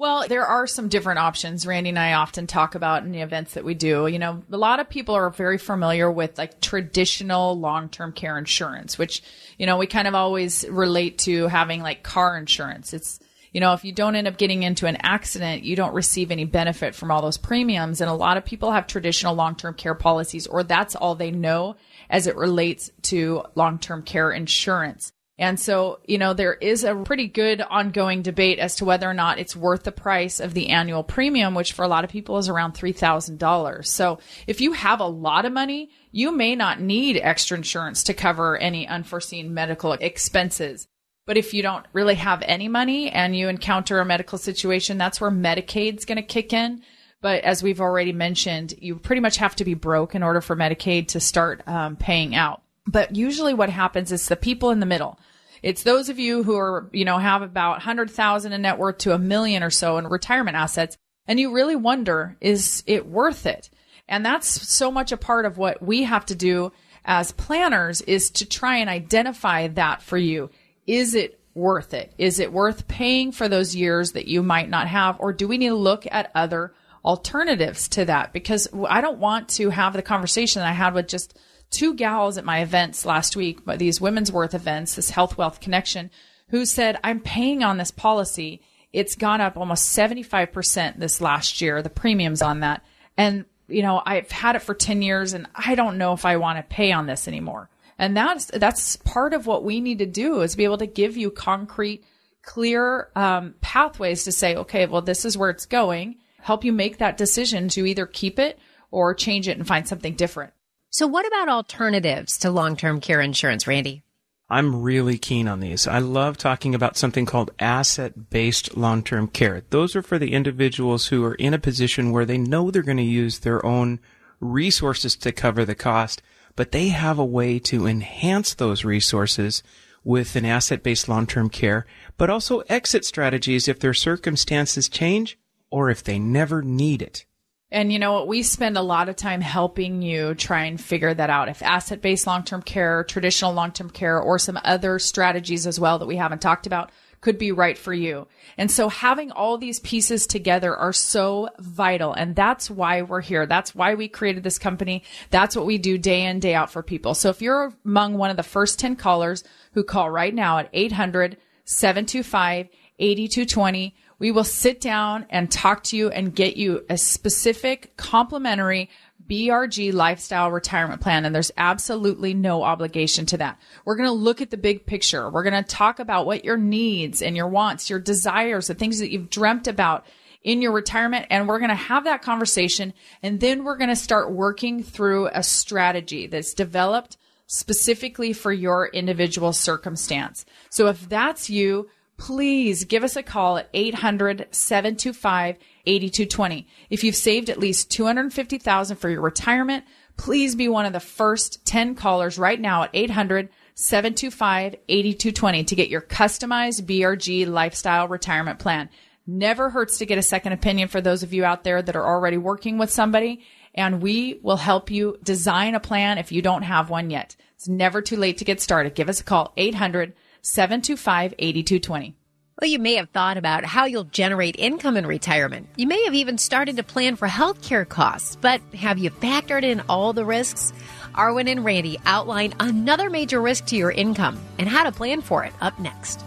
Well, 0.01 0.27
there 0.27 0.47
are 0.47 0.65
some 0.65 0.89
different 0.89 1.19
options. 1.19 1.67
Randy 1.67 1.89
and 1.89 1.99
I 1.99 2.13
often 2.13 2.47
talk 2.47 2.73
about 2.73 3.03
in 3.03 3.11
the 3.11 3.21
events 3.21 3.53
that 3.53 3.63
we 3.63 3.75
do. 3.75 4.07
You 4.07 4.17
know, 4.17 4.41
a 4.51 4.57
lot 4.57 4.79
of 4.79 4.89
people 4.89 5.13
are 5.13 5.29
very 5.29 5.59
familiar 5.59 6.11
with 6.11 6.39
like 6.39 6.59
traditional 6.59 7.59
long-term 7.59 8.13
care 8.13 8.39
insurance, 8.39 8.97
which, 8.97 9.21
you 9.59 9.67
know, 9.67 9.77
we 9.77 9.85
kind 9.85 10.07
of 10.07 10.15
always 10.15 10.67
relate 10.67 11.19
to 11.19 11.45
having 11.49 11.83
like 11.83 12.01
car 12.01 12.35
insurance. 12.35 12.95
It's, 12.95 13.19
you 13.53 13.61
know, 13.61 13.73
if 13.73 13.85
you 13.85 13.93
don't 13.93 14.15
end 14.15 14.27
up 14.27 14.39
getting 14.39 14.63
into 14.63 14.87
an 14.87 14.97
accident, 15.03 15.61
you 15.61 15.75
don't 15.75 15.93
receive 15.93 16.31
any 16.31 16.45
benefit 16.45 16.95
from 16.95 17.11
all 17.11 17.21
those 17.21 17.37
premiums. 17.37 18.01
And 18.01 18.09
a 18.09 18.15
lot 18.15 18.37
of 18.37 18.43
people 18.43 18.71
have 18.71 18.87
traditional 18.87 19.35
long-term 19.35 19.75
care 19.75 19.93
policies 19.93 20.47
or 20.47 20.63
that's 20.63 20.95
all 20.95 21.13
they 21.13 21.29
know 21.29 21.75
as 22.09 22.25
it 22.25 22.35
relates 22.35 22.89
to 23.03 23.43
long-term 23.53 24.01
care 24.01 24.31
insurance. 24.31 25.11
And 25.37 25.59
so, 25.59 25.99
you 26.05 26.17
know, 26.17 26.33
there 26.33 26.53
is 26.53 26.83
a 26.83 26.95
pretty 26.95 27.27
good 27.27 27.61
ongoing 27.61 28.21
debate 28.21 28.59
as 28.59 28.75
to 28.75 28.85
whether 28.85 29.09
or 29.09 29.13
not 29.13 29.39
it's 29.39 29.55
worth 29.55 29.83
the 29.83 29.91
price 29.91 30.39
of 30.39 30.53
the 30.53 30.69
annual 30.69 31.03
premium, 31.03 31.55
which 31.55 31.73
for 31.73 31.83
a 31.83 31.87
lot 31.87 32.03
of 32.03 32.11
people 32.11 32.37
is 32.37 32.47
around 32.47 32.73
$3,000. 32.73 33.85
So 33.87 34.19
if 34.45 34.61
you 34.61 34.73
have 34.73 34.99
a 34.99 35.07
lot 35.07 35.45
of 35.45 35.53
money, 35.53 35.89
you 36.11 36.31
may 36.31 36.55
not 36.55 36.79
need 36.79 37.17
extra 37.17 37.57
insurance 37.57 38.03
to 38.03 38.13
cover 38.13 38.57
any 38.57 38.87
unforeseen 38.87 39.53
medical 39.53 39.93
expenses. 39.93 40.87
But 41.25 41.37
if 41.37 41.53
you 41.53 41.63
don't 41.63 41.85
really 41.93 42.15
have 42.15 42.43
any 42.45 42.67
money 42.67 43.09
and 43.09 43.35
you 43.35 43.47
encounter 43.47 43.99
a 43.99 44.05
medical 44.05 44.37
situation, 44.37 44.97
that's 44.97 45.21
where 45.21 45.31
Medicaid's 45.31 46.05
going 46.05 46.17
to 46.17 46.21
kick 46.23 46.51
in. 46.51 46.83
But 47.21 47.43
as 47.43 47.61
we've 47.61 47.81
already 47.81 48.11
mentioned, 48.11 48.73
you 48.79 48.95
pretty 48.95 49.21
much 49.21 49.37
have 49.37 49.55
to 49.57 49.65
be 49.65 49.75
broke 49.75 50.15
in 50.15 50.23
order 50.23 50.41
for 50.41 50.55
Medicaid 50.55 51.09
to 51.09 51.19
start 51.19 51.67
um, 51.67 51.95
paying 51.95 52.35
out. 52.35 52.63
But 52.87 53.15
usually 53.15 53.53
what 53.53 53.69
happens 53.69 54.11
is 54.11 54.27
the 54.27 54.35
people 54.35 54.71
in 54.71 54.79
the 54.79 54.85
middle, 54.85 55.19
it's 55.61 55.83
those 55.83 56.09
of 56.09 56.17
you 56.17 56.43
who 56.43 56.55
are, 56.57 56.89
you 56.91 57.05
know, 57.05 57.19
have 57.19 57.41
about 57.41 57.73
100,000 57.73 58.51
in 58.51 58.61
net 58.61 58.79
worth 58.79 58.97
to 58.99 59.13
a 59.13 59.19
million 59.19 59.61
or 59.61 59.69
so 59.69 59.97
in 59.97 60.07
retirement 60.07 60.57
assets. 60.57 60.97
And 61.27 61.39
you 61.39 61.53
really 61.53 61.75
wonder, 61.75 62.35
is 62.41 62.83
it 62.87 63.05
worth 63.05 63.45
it? 63.45 63.69
And 64.07 64.25
that's 64.25 64.47
so 64.47 64.91
much 64.91 65.11
a 65.11 65.17
part 65.17 65.45
of 65.45 65.57
what 65.57 65.81
we 65.81 66.03
have 66.03 66.25
to 66.27 66.35
do 66.35 66.71
as 67.05 67.31
planners 67.31 68.01
is 68.01 68.29
to 68.31 68.45
try 68.45 68.77
and 68.77 68.89
identify 68.89 69.67
that 69.67 70.01
for 70.01 70.17
you. 70.17 70.49
Is 70.87 71.13
it 71.15 71.39
worth 71.53 71.93
it? 71.93 72.13
Is 72.17 72.39
it 72.39 72.51
worth 72.51 72.87
paying 72.87 73.31
for 73.31 73.47
those 73.47 73.75
years 73.75 74.13
that 74.13 74.27
you 74.27 74.41
might 74.41 74.69
not 74.69 74.87
have? 74.87 75.19
Or 75.19 75.31
do 75.31 75.47
we 75.47 75.57
need 75.57 75.69
to 75.69 75.75
look 75.75 76.05
at 76.09 76.31
other 76.33 76.73
alternatives 77.05 77.87
to 77.89 78.05
that? 78.05 78.33
Because 78.33 78.67
I 78.87 79.01
don't 79.01 79.19
want 79.19 79.49
to 79.49 79.69
have 79.69 79.93
the 79.93 80.01
conversation 80.01 80.61
that 80.61 80.69
I 80.69 80.73
had 80.73 80.93
with 80.93 81.07
just 81.07 81.37
two 81.71 81.93
gals 81.95 82.37
at 82.37 82.45
my 82.45 82.61
events 82.61 83.05
last 83.05 83.35
week, 83.35 83.65
but 83.65 83.79
these 83.79 84.01
women's 84.01 84.31
worth 84.31 84.53
events, 84.53 84.95
this 84.95 85.09
health 85.09 85.37
wealth 85.37 85.59
connection, 85.61 86.11
who 86.49 86.65
said, 86.65 86.99
I'm 87.03 87.21
paying 87.21 87.63
on 87.63 87.77
this 87.77 87.91
policy. 87.91 88.61
It's 88.93 89.15
gone 89.15 89.41
up 89.41 89.57
almost 89.57 89.97
75% 89.97 90.99
this 90.99 91.21
last 91.21 91.61
year, 91.61 91.81
the 91.81 91.89
premiums 91.89 92.41
on 92.41 92.59
that. 92.59 92.83
And, 93.17 93.45
you 93.69 93.81
know, 93.81 94.01
I've 94.05 94.29
had 94.29 94.57
it 94.57 94.61
for 94.61 94.75
10 94.75 95.01
years 95.01 95.33
and 95.33 95.47
I 95.55 95.75
don't 95.75 95.97
know 95.97 96.11
if 96.11 96.25
I 96.25 96.37
want 96.37 96.57
to 96.57 96.75
pay 96.75 96.91
on 96.91 97.07
this 97.07 97.27
anymore. 97.27 97.69
And 97.97 98.17
that's, 98.17 98.45
that's 98.47 98.97
part 98.97 99.33
of 99.33 99.47
what 99.47 99.63
we 99.63 99.79
need 99.79 99.99
to 99.99 100.05
do 100.05 100.41
is 100.41 100.55
be 100.55 100.65
able 100.65 100.79
to 100.79 100.87
give 100.87 101.15
you 101.15 101.31
concrete, 101.31 102.03
clear, 102.41 103.09
um, 103.15 103.55
pathways 103.61 104.25
to 104.25 104.31
say, 104.33 104.55
okay, 104.55 104.85
well, 104.87 105.01
this 105.01 105.23
is 105.23 105.37
where 105.37 105.51
it's 105.51 105.65
going, 105.65 106.17
help 106.41 106.65
you 106.65 106.73
make 106.73 106.97
that 106.97 107.15
decision 107.15 107.69
to 107.69 107.85
either 107.85 108.05
keep 108.05 108.39
it 108.39 108.59
or 108.89 109.13
change 109.13 109.47
it 109.47 109.57
and 109.57 109.65
find 109.65 109.87
something 109.87 110.15
different. 110.15 110.51
So, 110.93 111.07
what 111.07 111.25
about 111.25 111.47
alternatives 111.47 112.37
to 112.39 112.51
long 112.51 112.75
term 112.75 112.99
care 112.99 113.21
insurance, 113.21 113.65
Randy? 113.65 114.03
I'm 114.49 114.81
really 114.81 115.17
keen 115.17 115.47
on 115.47 115.61
these. 115.61 115.87
I 115.87 115.99
love 115.99 116.35
talking 116.35 116.75
about 116.75 116.97
something 116.97 117.25
called 117.25 117.51
asset 117.59 118.29
based 118.29 118.75
long 118.75 119.01
term 119.01 119.29
care. 119.29 119.63
Those 119.69 119.95
are 119.95 120.01
for 120.01 120.19
the 120.19 120.33
individuals 120.33 121.07
who 121.07 121.23
are 121.23 121.35
in 121.35 121.53
a 121.53 121.59
position 121.59 122.11
where 122.11 122.25
they 122.25 122.37
know 122.37 122.69
they're 122.69 122.81
going 122.81 122.97
to 122.97 123.03
use 123.03 123.39
their 123.39 123.65
own 123.65 124.01
resources 124.41 125.15
to 125.15 125.31
cover 125.31 125.63
the 125.63 125.75
cost, 125.75 126.21
but 126.57 126.73
they 126.73 126.89
have 126.89 127.17
a 127.17 127.23
way 127.23 127.57
to 127.59 127.87
enhance 127.87 128.53
those 128.53 128.83
resources 128.83 129.63
with 130.03 130.35
an 130.35 130.43
asset 130.43 130.83
based 130.83 131.07
long 131.07 131.25
term 131.25 131.49
care, 131.49 131.85
but 132.17 132.29
also 132.29 132.59
exit 132.67 133.05
strategies 133.05 133.69
if 133.69 133.79
their 133.79 133.93
circumstances 133.93 134.89
change 134.89 135.39
or 135.69 135.89
if 135.89 136.03
they 136.03 136.19
never 136.19 136.61
need 136.61 137.01
it. 137.01 137.25
And 137.71 137.91
you 137.91 137.99
know 137.99 138.13
what? 138.13 138.27
We 138.27 138.43
spend 138.43 138.77
a 138.77 138.81
lot 138.81 139.07
of 139.07 139.15
time 139.15 139.39
helping 139.39 140.01
you 140.01 140.35
try 140.35 140.65
and 140.65 140.79
figure 140.79 141.13
that 141.13 141.29
out. 141.29 141.47
If 141.47 141.63
asset 141.63 142.01
based 142.01 142.27
long 142.27 142.43
term 142.43 142.61
care, 142.61 143.03
traditional 143.05 143.53
long 143.53 143.71
term 143.71 143.89
care, 143.89 144.19
or 144.19 144.37
some 144.37 144.59
other 144.63 144.99
strategies 144.99 145.65
as 145.65 145.79
well 145.79 145.97
that 145.99 146.07
we 146.07 146.17
haven't 146.17 146.41
talked 146.41 146.67
about, 146.67 146.91
could 147.21 147.37
be 147.37 147.51
right 147.51 147.77
for 147.77 147.93
you. 147.93 148.27
And 148.57 148.69
so 148.69 148.89
having 148.89 149.31
all 149.31 149.57
these 149.57 149.79
pieces 149.79 150.27
together 150.27 150.75
are 150.75 150.91
so 150.91 151.49
vital. 151.59 152.13
And 152.13 152.35
that's 152.35 152.69
why 152.69 153.03
we're 153.03 153.21
here. 153.21 153.45
That's 153.45 153.73
why 153.73 153.93
we 153.93 154.07
created 154.07 154.43
this 154.43 154.59
company. 154.59 155.03
That's 155.29 155.55
what 155.55 155.67
we 155.67 155.77
do 155.77 155.97
day 155.97 156.25
in, 156.25 156.39
day 156.39 156.55
out 156.55 156.71
for 156.71 156.83
people. 156.83 157.13
So 157.13 157.29
if 157.29 157.41
you're 157.41 157.73
among 157.85 158.17
one 158.17 158.31
of 158.31 158.37
the 158.37 158.43
first 158.43 158.79
10 158.79 158.95
callers 158.95 159.43
who 159.73 159.83
call 159.83 160.09
right 160.09 160.33
now 160.33 160.57
at 160.57 160.69
800 160.73 161.37
725 161.63 162.67
8220, 162.99 163.95
we 164.21 164.29
will 164.29 164.43
sit 164.43 164.79
down 164.79 165.25
and 165.31 165.51
talk 165.51 165.81
to 165.81 165.97
you 165.97 166.11
and 166.11 166.35
get 166.35 166.55
you 166.55 166.85
a 166.91 166.95
specific 166.95 167.97
complimentary 167.97 168.87
BRG 169.27 169.91
lifestyle 169.91 170.51
retirement 170.51 171.01
plan. 171.01 171.25
And 171.25 171.33
there's 171.33 171.51
absolutely 171.57 172.35
no 172.35 172.61
obligation 172.61 173.25
to 173.25 173.37
that. 173.37 173.59
We're 173.83 173.95
going 173.95 174.09
to 174.09 174.13
look 174.13 174.39
at 174.39 174.51
the 174.51 174.57
big 174.57 174.85
picture. 174.85 175.27
We're 175.27 175.41
going 175.41 175.63
to 175.63 175.67
talk 175.67 175.99
about 175.99 176.27
what 176.27 176.45
your 176.45 176.55
needs 176.55 177.23
and 177.23 177.35
your 177.35 177.47
wants, 177.47 177.89
your 177.89 177.97
desires, 177.97 178.67
the 178.67 178.75
things 178.75 178.99
that 178.99 179.11
you've 179.11 179.31
dreamt 179.31 179.67
about 179.67 180.05
in 180.43 180.61
your 180.61 180.71
retirement. 180.71 181.25
And 181.31 181.47
we're 181.47 181.57
going 181.57 181.69
to 181.69 181.75
have 181.75 182.03
that 182.03 182.21
conversation. 182.21 182.93
And 183.23 183.39
then 183.39 183.63
we're 183.63 183.77
going 183.77 183.89
to 183.89 183.95
start 183.95 184.31
working 184.31 184.83
through 184.83 185.29
a 185.33 185.41
strategy 185.41 186.27
that's 186.27 186.53
developed 186.53 187.17
specifically 187.47 188.33
for 188.33 188.53
your 188.53 188.85
individual 188.85 189.51
circumstance. 189.51 190.45
So 190.69 190.89
if 190.89 191.09
that's 191.09 191.49
you, 191.49 191.89
please 192.21 192.83
give 192.83 193.03
us 193.03 193.15
a 193.15 193.23
call 193.23 193.57
at 193.57 193.67
800 193.73 194.47
725 194.51 195.57
8220. 195.87 196.67
If 196.91 197.03
you've 197.03 197.15
saved 197.15 197.49
at 197.49 197.57
least 197.57 197.89
250,000 197.89 198.97
for 198.97 199.09
your 199.09 199.21
retirement, 199.21 199.85
please 200.17 200.53
be 200.53 200.67
one 200.67 200.85
of 200.85 200.93
the 200.93 200.99
first 200.99 201.65
10 201.65 201.95
callers 201.95 202.37
right 202.37 202.61
now 202.61 202.83
at 202.83 202.91
800 202.93 203.49
725 203.73 204.75
8220 204.87 205.63
to 205.63 205.75
get 205.75 205.89
your 205.89 206.01
customized 206.01 206.83
BRG 206.83 207.47
lifestyle 207.47 208.07
retirement 208.07 208.59
plan. 208.59 208.89
Never 209.25 209.71
hurts 209.71 209.97
to 209.97 210.05
get 210.05 210.19
a 210.19 210.23
second 210.23 210.53
opinion 210.53 210.89
for 210.89 211.01
those 211.01 211.23
of 211.23 211.33
you 211.33 211.43
out 211.43 211.63
there 211.63 211.81
that 211.81 211.95
are 211.95 212.05
already 212.05 212.37
working 212.37 212.77
with 212.77 212.91
somebody 212.91 213.43
and 213.73 213.99
we 213.99 214.39
will 214.43 214.57
help 214.57 214.91
you 214.91 215.17
design 215.23 215.73
a 215.73 215.79
plan 215.79 216.19
if 216.19 216.31
you 216.31 216.43
don't 216.43 216.63
have 216.63 216.91
one 216.91 217.09
yet. 217.09 217.35
It's 217.55 217.67
never 217.67 217.99
too 217.99 218.17
late 218.17 218.37
to 218.37 218.45
get 218.45 218.61
started. 218.61 218.93
Give 218.93 219.09
us 219.09 219.21
a 219.21 219.23
call 219.23 219.53
800 219.57 220.13
725 220.41 221.33
8220. 221.37 222.15
Well, 222.61 222.69
you 222.69 222.77
may 222.77 222.95
have 222.95 223.09
thought 223.09 223.37
about 223.37 223.65
how 223.65 223.85
you'll 223.85 224.03
generate 224.03 224.55
income 224.59 224.95
in 224.95 225.07
retirement. 225.07 225.67
You 225.77 225.87
may 225.87 226.03
have 226.03 226.13
even 226.13 226.37
started 226.37 226.77
to 226.77 226.83
plan 226.83 227.15
for 227.15 227.27
healthcare 227.27 227.89
costs, 227.89 228.35
but 228.35 228.61
have 228.75 228.99
you 228.99 229.09
factored 229.09 229.63
in 229.63 229.81
all 229.89 230.13
the 230.13 230.25
risks? 230.25 230.71
Arwen 231.15 231.49
and 231.49 231.65
Randy 231.65 231.97
outline 232.05 232.53
another 232.59 233.09
major 233.09 233.41
risk 233.41 233.65
to 233.67 233.75
your 233.75 233.91
income 233.91 234.39
and 234.59 234.69
how 234.69 234.83
to 234.83 234.91
plan 234.91 235.21
for 235.21 235.43
it 235.43 235.53
up 235.59 235.79
next. 235.79 236.23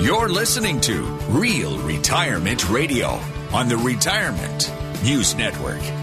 You're 0.00 0.28
listening 0.28 0.80
to 0.82 1.02
Real 1.28 1.78
Retirement 1.80 2.70
Radio 2.70 3.20
on 3.52 3.68
the 3.68 3.76
Retirement 3.76 4.72
News 5.02 5.34
Network. 5.34 5.99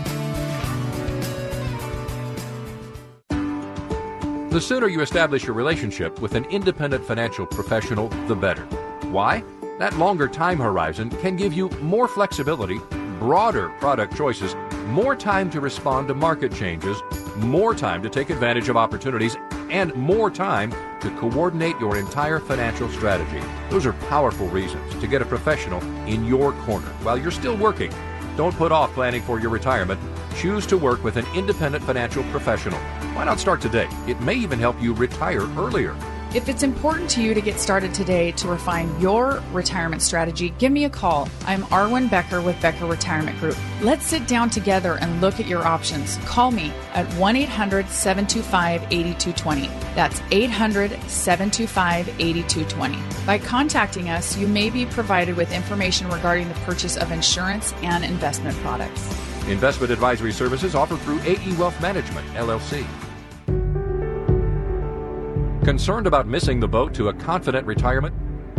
The 4.57 4.61
sooner 4.61 4.87
you 4.87 5.01
establish 5.01 5.43
your 5.43 5.53
relationship 5.53 6.19
with 6.19 6.33
an 6.33 6.45
independent 6.45 7.05
financial 7.05 7.45
professional, 7.45 8.07
the 8.25 8.33
better. 8.33 8.63
Why? 9.11 9.43
That 9.77 9.95
longer 9.99 10.27
time 10.27 10.57
horizon 10.57 11.11
can 11.11 11.35
give 11.35 11.53
you 11.53 11.69
more 11.79 12.07
flexibility, 12.07 12.79
broader 13.19 13.69
product 13.77 14.17
choices, 14.17 14.55
more 14.87 15.15
time 15.15 15.51
to 15.51 15.61
respond 15.61 16.07
to 16.07 16.15
market 16.15 16.51
changes, 16.55 16.97
more 17.35 17.75
time 17.75 18.01
to 18.01 18.09
take 18.09 18.31
advantage 18.31 18.67
of 18.67 18.77
opportunities, 18.77 19.37
and 19.69 19.93
more 19.93 20.31
time 20.31 20.71
to 21.01 21.11
coordinate 21.19 21.79
your 21.79 21.95
entire 21.95 22.39
financial 22.39 22.89
strategy. 22.89 23.45
Those 23.69 23.85
are 23.85 23.93
powerful 24.09 24.47
reasons 24.47 24.99
to 24.99 25.05
get 25.05 25.21
a 25.21 25.25
professional 25.25 25.83
in 26.07 26.25
your 26.25 26.53
corner 26.63 26.89
while 27.03 27.15
you're 27.15 27.29
still 27.29 27.57
working. 27.57 27.93
Don't 28.35 28.55
put 28.55 28.71
off 28.71 28.91
planning 28.93 29.21
for 29.21 29.39
your 29.39 29.51
retirement. 29.51 29.99
Choose 30.35 30.65
to 30.65 30.79
work 30.79 31.03
with 31.03 31.17
an 31.17 31.27
independent 31.35 31.83
financial 31.83 32.23
professional. 32.31 32.79
Why 33.13 33.23
not 33.23 33.39
start 33.39 33.61
today? 33.61 33.87
It 34.07 34.19
may 34.21 34.35
even 34.35 34.59
help 34.59 34.81
you 34.81 34.93
retire 34.93 35.43
earlier. 35.57 35.95
If 36.35 36.49
it's 36.49 36.61
important 36.61 37.09
to 37.11 37.21
you 37.21 37.33
to 37.33 37.39
get 37.39 37.57
started 37.57 37.93
today 37.93 38.33
to 38.33 38.49
refine 38.49 38.99
your 38.99 39.41
retirement 39.53 40.01
strategy, 40.01 40.49
give 40.59 40.73
me 40.73 40.83
a 40.83 40.89
call. 40.89 41.29
I'm 41.45 41.63
Arwen 41.63 42.09
Becker 42.09 42.41
with 42.41 42.61
Becker 42.61 42.85
Retirement 42.85 43.39
Group. 43.39 43.57
Let's 43.81 44.05
sit 44.05 44.27
down 44.27 44.49
together 44.49 44.97
and 44.99 45.21
look 45.21 45.39
at 45.39 45.47
your 45.47 45.65
options. 45.65 46.17
Call 46.25 46.51
me 46.51 46.73
at 46.93 47.05
1 47.13 47.35
800 47.37 47.87
725 47.87 48.83
8220. 48.91 49.67
That's 49.95 50.21
800 50.31 50.91
725 51.09 52.09
8220. 52.19 53.25
By 53.25 53.37
contacting 53.39 54.09
us, 54.09 54.37
you 54.37 54.47
may 54.47 54.69
be 54.69 54.85
provided 54.85 55.37
with 55.37 55.53
information 55.53 56.09
regarding 56.09 56.49
the 56.49 56.55
purchase 56.55 56.97
of 56.97 57.11
insurance 57.11 57.73
and 57.83 58.03
investment 58.03 58.57
products. 58.57 59.26
Investment 59.49 59.93
advisory 59.93 60.33
services 60.33 60.75
offered 60.75 60.99
through 60.99 61.21
AE 61.21 61.53
Wealth 61.55 61.79
Management, 61.81 62.27
LLC. 62.33 62.85
Concerned 65.63 66.05
about 66.05 66.27
missing 66.27 66.59
the 66.59 66.67
boat 66.67 66.93
to 66.93 67.07
a 67.07 67.13
confident 67.13 67.65
retirement? 67.65 68.13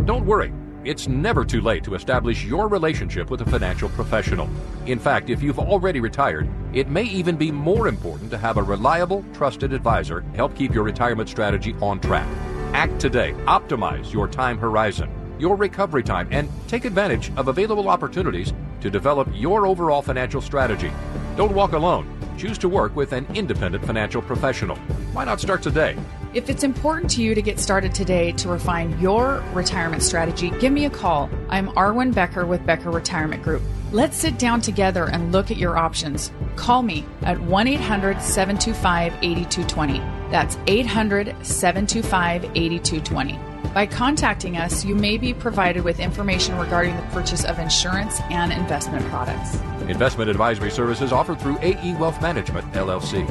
Don't 0.05 0.25
worry. 0.25 0.51
It's 0.83 1.07
never 1.07 1.45
too 1.45 1.61
late 1.61 1.83
to 1.83 1.93
establish 1.93 2.43
your 2.43 2.67
relationship 2.67 3.29
with 3.29 3.41
a 3.41 3.45
financial 3.45 3.89
professional. 3.89 4.49
In 4.87 4.97
fact, 4.97 5.29
if 5.29 5.43
you've 5.43 5.59
already 5.59 5.99
retired, 5.99 6.49
it 6.73 6.87
may 6.87 7.03
even 7.03 7.35
be 7.35 7.51
more 7.51 7.87
important 7.87 8.31
to 8.31 8.37
have 8.37 8.57
a 8.57 8.63
reliable, 8.63 9.23
trusted 9.33 9.73
advisor 9.73 10.21
help 10.35 10.55
keep 10.55 10.73
your 10.73 10.83
retirement 10.83 11.29
strategy 11.29 11.75
on 11.81 11.99
track. 11.99 12.27
Act 12.73 12.99
today. 12.99 13.33
Optimize 13.45 14.13
your 14.13 14.27
time 14.27 14.57
horizon, 14.57 15.09
your 15.39 15.55
recovery 15.55 16.03
time, 16.03 16.27
and 16.31 16.49
take 16.67 16.85
advantage 16.85 17.31
of 17.37 17.47
available 17.47 17.89
opportunities 17.89 18.53
to 18.81 18.89
develop 18.89 19.27
your 19.33 19.65
overall 19.65 20.01
financial 20.01 20.41
strategy. 20.41 20.91
Don't 21.35 21.53
walk 21.53 21.73
alone. 21.73 22.07
Choose 22.37 22.57
to 22.59 22.69
work 22.69 22.95
with 22.95 23.11
an 23.11 23.25
independent 23.33 23.85
financial 23.85 24.21
professional. 24.21 24.77
Why 25.13 25.25
not 25.25 25.41
start 25.41 25.61
today? 25.61 25.97
If 26.33 26.49
it's 26.49 26.63
important 26.63 27.09
to 27.11 27.23
you 27.23 27.33
to 27.33 27.41
get 27.41 27.59
started 27.59 27.93
today 27.93 28.31
to 28.33 28.49
refine 28.49 28.97
your 28.99 29.43
retirement 29.53 30.03
strategy, 30.03 30.51
give 30.59 30.71
me 30.71 30.85
a 30.85 30.89
call. 30.89 31.29
I'm 31.49 31.69
Arwen 31.69 32.13
Becker 32.13 32.45
with 32.45 32.65
Becker 32.65 32.91
Retirement 32.91 33.41
Group. 33.41 33.63
Let's 33.91 34.15
sit 34.15 34.37
down 34.37 34.61
together 34.61 35.09
and 35.09 35.31
look 35.31 35.49
at 35.49 35.57
your 35.57 35.75
options. 35.75 36.31
Call 36.55 36.83
me 36.83 37.03
at 37.23 37.39
1 37.41 37.67
800 37.67 38.21
725 38.21 39.13
8220. 39.23 39.99
That's 40.29 40.57
800 40.67 41.35
725 41.43 42.43
8220. 42.55 43.58
By 43.73 43.85
contacting 43.85 44.57
us, 44.57 44.83
you 44.83 44.95
may 44.95 45.17
be 45.17 45.33
provided 45.33 45.83
with 45.83 45.99
information 45.99 46.57
regarding 46.57 46.95
the 46.95 47.03
purchase 47.03 47.45
of 47.45 47.59
insurance 47.59 48.19
and 48.31 48.51
investment 48.51 49.05
products. 49.05 49.55
Investment 49.87 50.29
advisory 50.29 50.71
services 50.71 51.11
offered 51.11 51.39
through 51.39 51.57
AE 51.61 51.95
Wealth 51.95 52.19
Management, 52.21 52.71
LLC. 52.73 53.27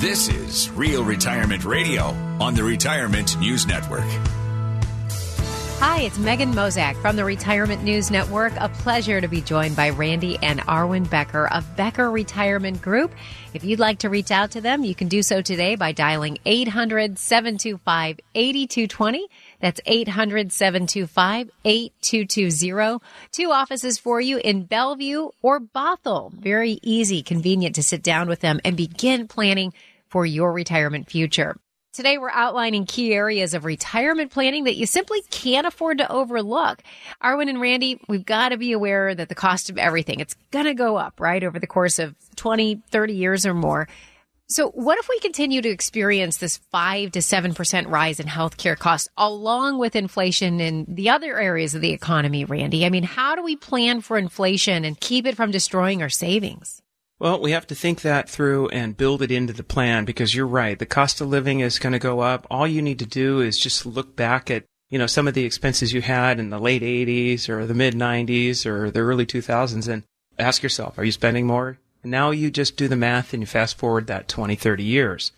This 0.00 0.28
is 0.28 0.70
Real 0.70 1.04
Retirement 1.04 1.64
Radio 1.64 2.06
on 2.40 2.54
the 2.54 2.62
Retirement 2.62 3.38
News 3.38 3.66
Network. 3.66 4.41
Hi, 5.82 6.02
it's 6.02 6.16
Megan 6.16 6.52
Mozak 6.52 6.94
from 7.02 7.16
the 7.16 7.24
Retirement 7.24 7.82
News 7.82 8.08
Network. 8.08 8.52
A 8.58 8.68
pleasure 8.68 9.20
to 9.20 9.26
be 9.26 9.40
joined 9.40 9.74
by 9.74 9.90
Randy 9.90 10.38
and 10.40 10.60
Arwen 10.60 11.10
Becker 11.10 11.48
of 11.48 11.66
Becker 11.74 12.08
Retirement 12.08 12.80
Group. 12.80 13.12
If 13.52 13.64
you'd 13.64 13.80
like 13.80 13.98
to 13.98 14.08
reach 14.08 14.30
out 14.30 14.52
to 14.52 14.60
them, 14.60 14.84
you 14.84 14.94
can 14.94 15.08
do 15.08 15.24
so 15.24 15.42
today 15.42 15.74
by 15.74 15.90
dialing 15.90 16.38
800 16.46 17.18
725 17.18 18.20
8220. 18.32 19.26
That's 19.58 19.80
800 19.84 20.52
725 20.52 21.50
8220. 21.64 22.98
Two 23.32 23.50
offices 23.50 23.98
for 23.98 24.20
you 24.20 24.38
in 24.38 24.66
Bellevue 24.66 25.30
or 25.42 25.58
Bothell. 25.58 26.32
Very 26.32 26.78
easy, 26.82 27.24
convenient 27.24 27.74
to 27.74 27.82
sit 27.82 28.04
down 28.04 28.28
with 28.28 28.38
them 28.38 28.60
and 28.64 28.76
begin 28.76 29.26
planning 29.26 29.72
for 30.06 30.24
your 30.24 30.52
retirement 30.52 31.10
future. 31.10 31.56
Today, 31.92 32.16
we're 32.16 32.30
outlining 32.30 32.86
key 32.86 33.12
areas 33.12 33.52
of 33.52 33.66
retirement 33.66 34.30
planning 34.30 34.64
that 34.64 34.76
you 34.76 34.86
simply 34.86 35.20
can't 35.28 35.66
afford 35.66 35.98
to 35.98 36.10
overlook. 36.10 36.82
Arwen 37.22 37.50
and 37.50 37.60
Randy, 37.60 38.00
we've 38.08 38.24
got 38.24 38.48
to 38.48 38.56
be 38.56 38.72
aware 38.72 39.14
that 39.14 39.28
the 39.28 39.34
cost 39.34 39.68
of 39.68 39.76
everything, 39.76 40.18
it's 40.18 40.34
going 40.52 40.64
to 40.64 40.72
go 40.72 40.96
up, 40.96 41.20
right, 41.20 41.44
over 41.44 41.58
the 41.58 41.66
course 41.66 41.98
of 41.98 42.14
20, 42.36 42.80
30 42.90 43.12
years 43.12 43.44
or 43.44 43.52
more. 43.52 43.88
So 44.46 44.70
what 44.70 44.98
if 45.00 45.08
we 45.10 45.20
continue 45.20 45.60
to 45.60 45.68
experience 45.68 46.38
this 46.38 46.56
5 46.56 47.12
to 47.12 47.18
7% 47.18 47.86
rise 47.88 48.20
in 48.20 48.26
healthcare 48.26 48.78
costs 48.78 49.10
along 49.18 49.78
with 49.78 49.94
inflation 49.94 50.60
in 50.60 50.86
the 50.88 51.10
other 51.10 51.38
areas 51.38 51.74
of 51.74 51.82
the 51.82 51.92
economy, 51.92 52.46
Randy? 52.46 52.86
I 52.86 52.88
mean, 52.88 53.02
how 53.04 53.34
do 53.34 53.42
we 53.42 53.54
plan 53.54 54.00
for 54.00 54.16
inflation 54.16 54.86
and 54.86 54.98
keep 54.98 55.26
it 55.26 55.36
from 55.36 55.50
destroying 55.50 56.00
our 56.00 56.08
savings? 56.08 56.81
Well, 57.22 57.40
we 57.40 57.52
have 57.52 57.68
to 57.68 57.76
think 57.76 58.00
that 58.00 58.28
through 58.28 58.70
and 58.70 58.96
build 58.96 59.22
it 59.22 59.30
into 59.30 59.52
the 59.52 59.62
plan 59.62 60.04
because 60.04 60.34
you're 60.34 60.44
right. 60.44 60.76
The 60.76 60.86
cost 60.86 61.20
of 61.20 61.28
living 61.28 61.60
is 61.60 61.78
going 61.78 61.92
to 61.92 62.00
go 62.00 62.18
up. 62.18 62.48
All 62.50 62.66
you 62.66 62.82
need 62.82 62.98
to 62.98 63.06
do 63.06 63.40
is 63.40 63.60
just 63.60 63.86
look 63.86 64.16
back 64.16 64.50
at, 64.50 64.64
you 64.90 64.98
know, 64.98 65.06
some 65.06 65.28
of 65.28 65.34
the 65.34 65.44
expenses 65.44 65.92
you 65.92 66.02
had 66.02 66.40
in 66.40 66.50
the 66.50 66.58
late 66.58 66.82
80s 66.82 67.48
or 67.48 67.64
the 67.64 67.74
mid 67.74 67.94
90s 67.94 68.66
or 68.66 68.90
the 68.90 68.98
early 68.98 69.24
2000s 69.24 69.86
and 69.86 70.02
ask 70.36 70.64
yourself, 70.64 70.98
are 70.98 71.04
you 71.04 71.12
spending 71.12 71.46
more 71.46 71.78
Now 72.02 72.32
you 72.32 72.50
just 72.50 72.76
do 72.76 72.88
the 72.88 72.96
math 72.96 73.32
and 73.32 73.40
you 73.40 73.46
fast 73.46 73.78
forward 73.78 74.08
that 74.08 74.26
20, 74.26 74.56
30 74.56 74.82
years. 74.82 75.30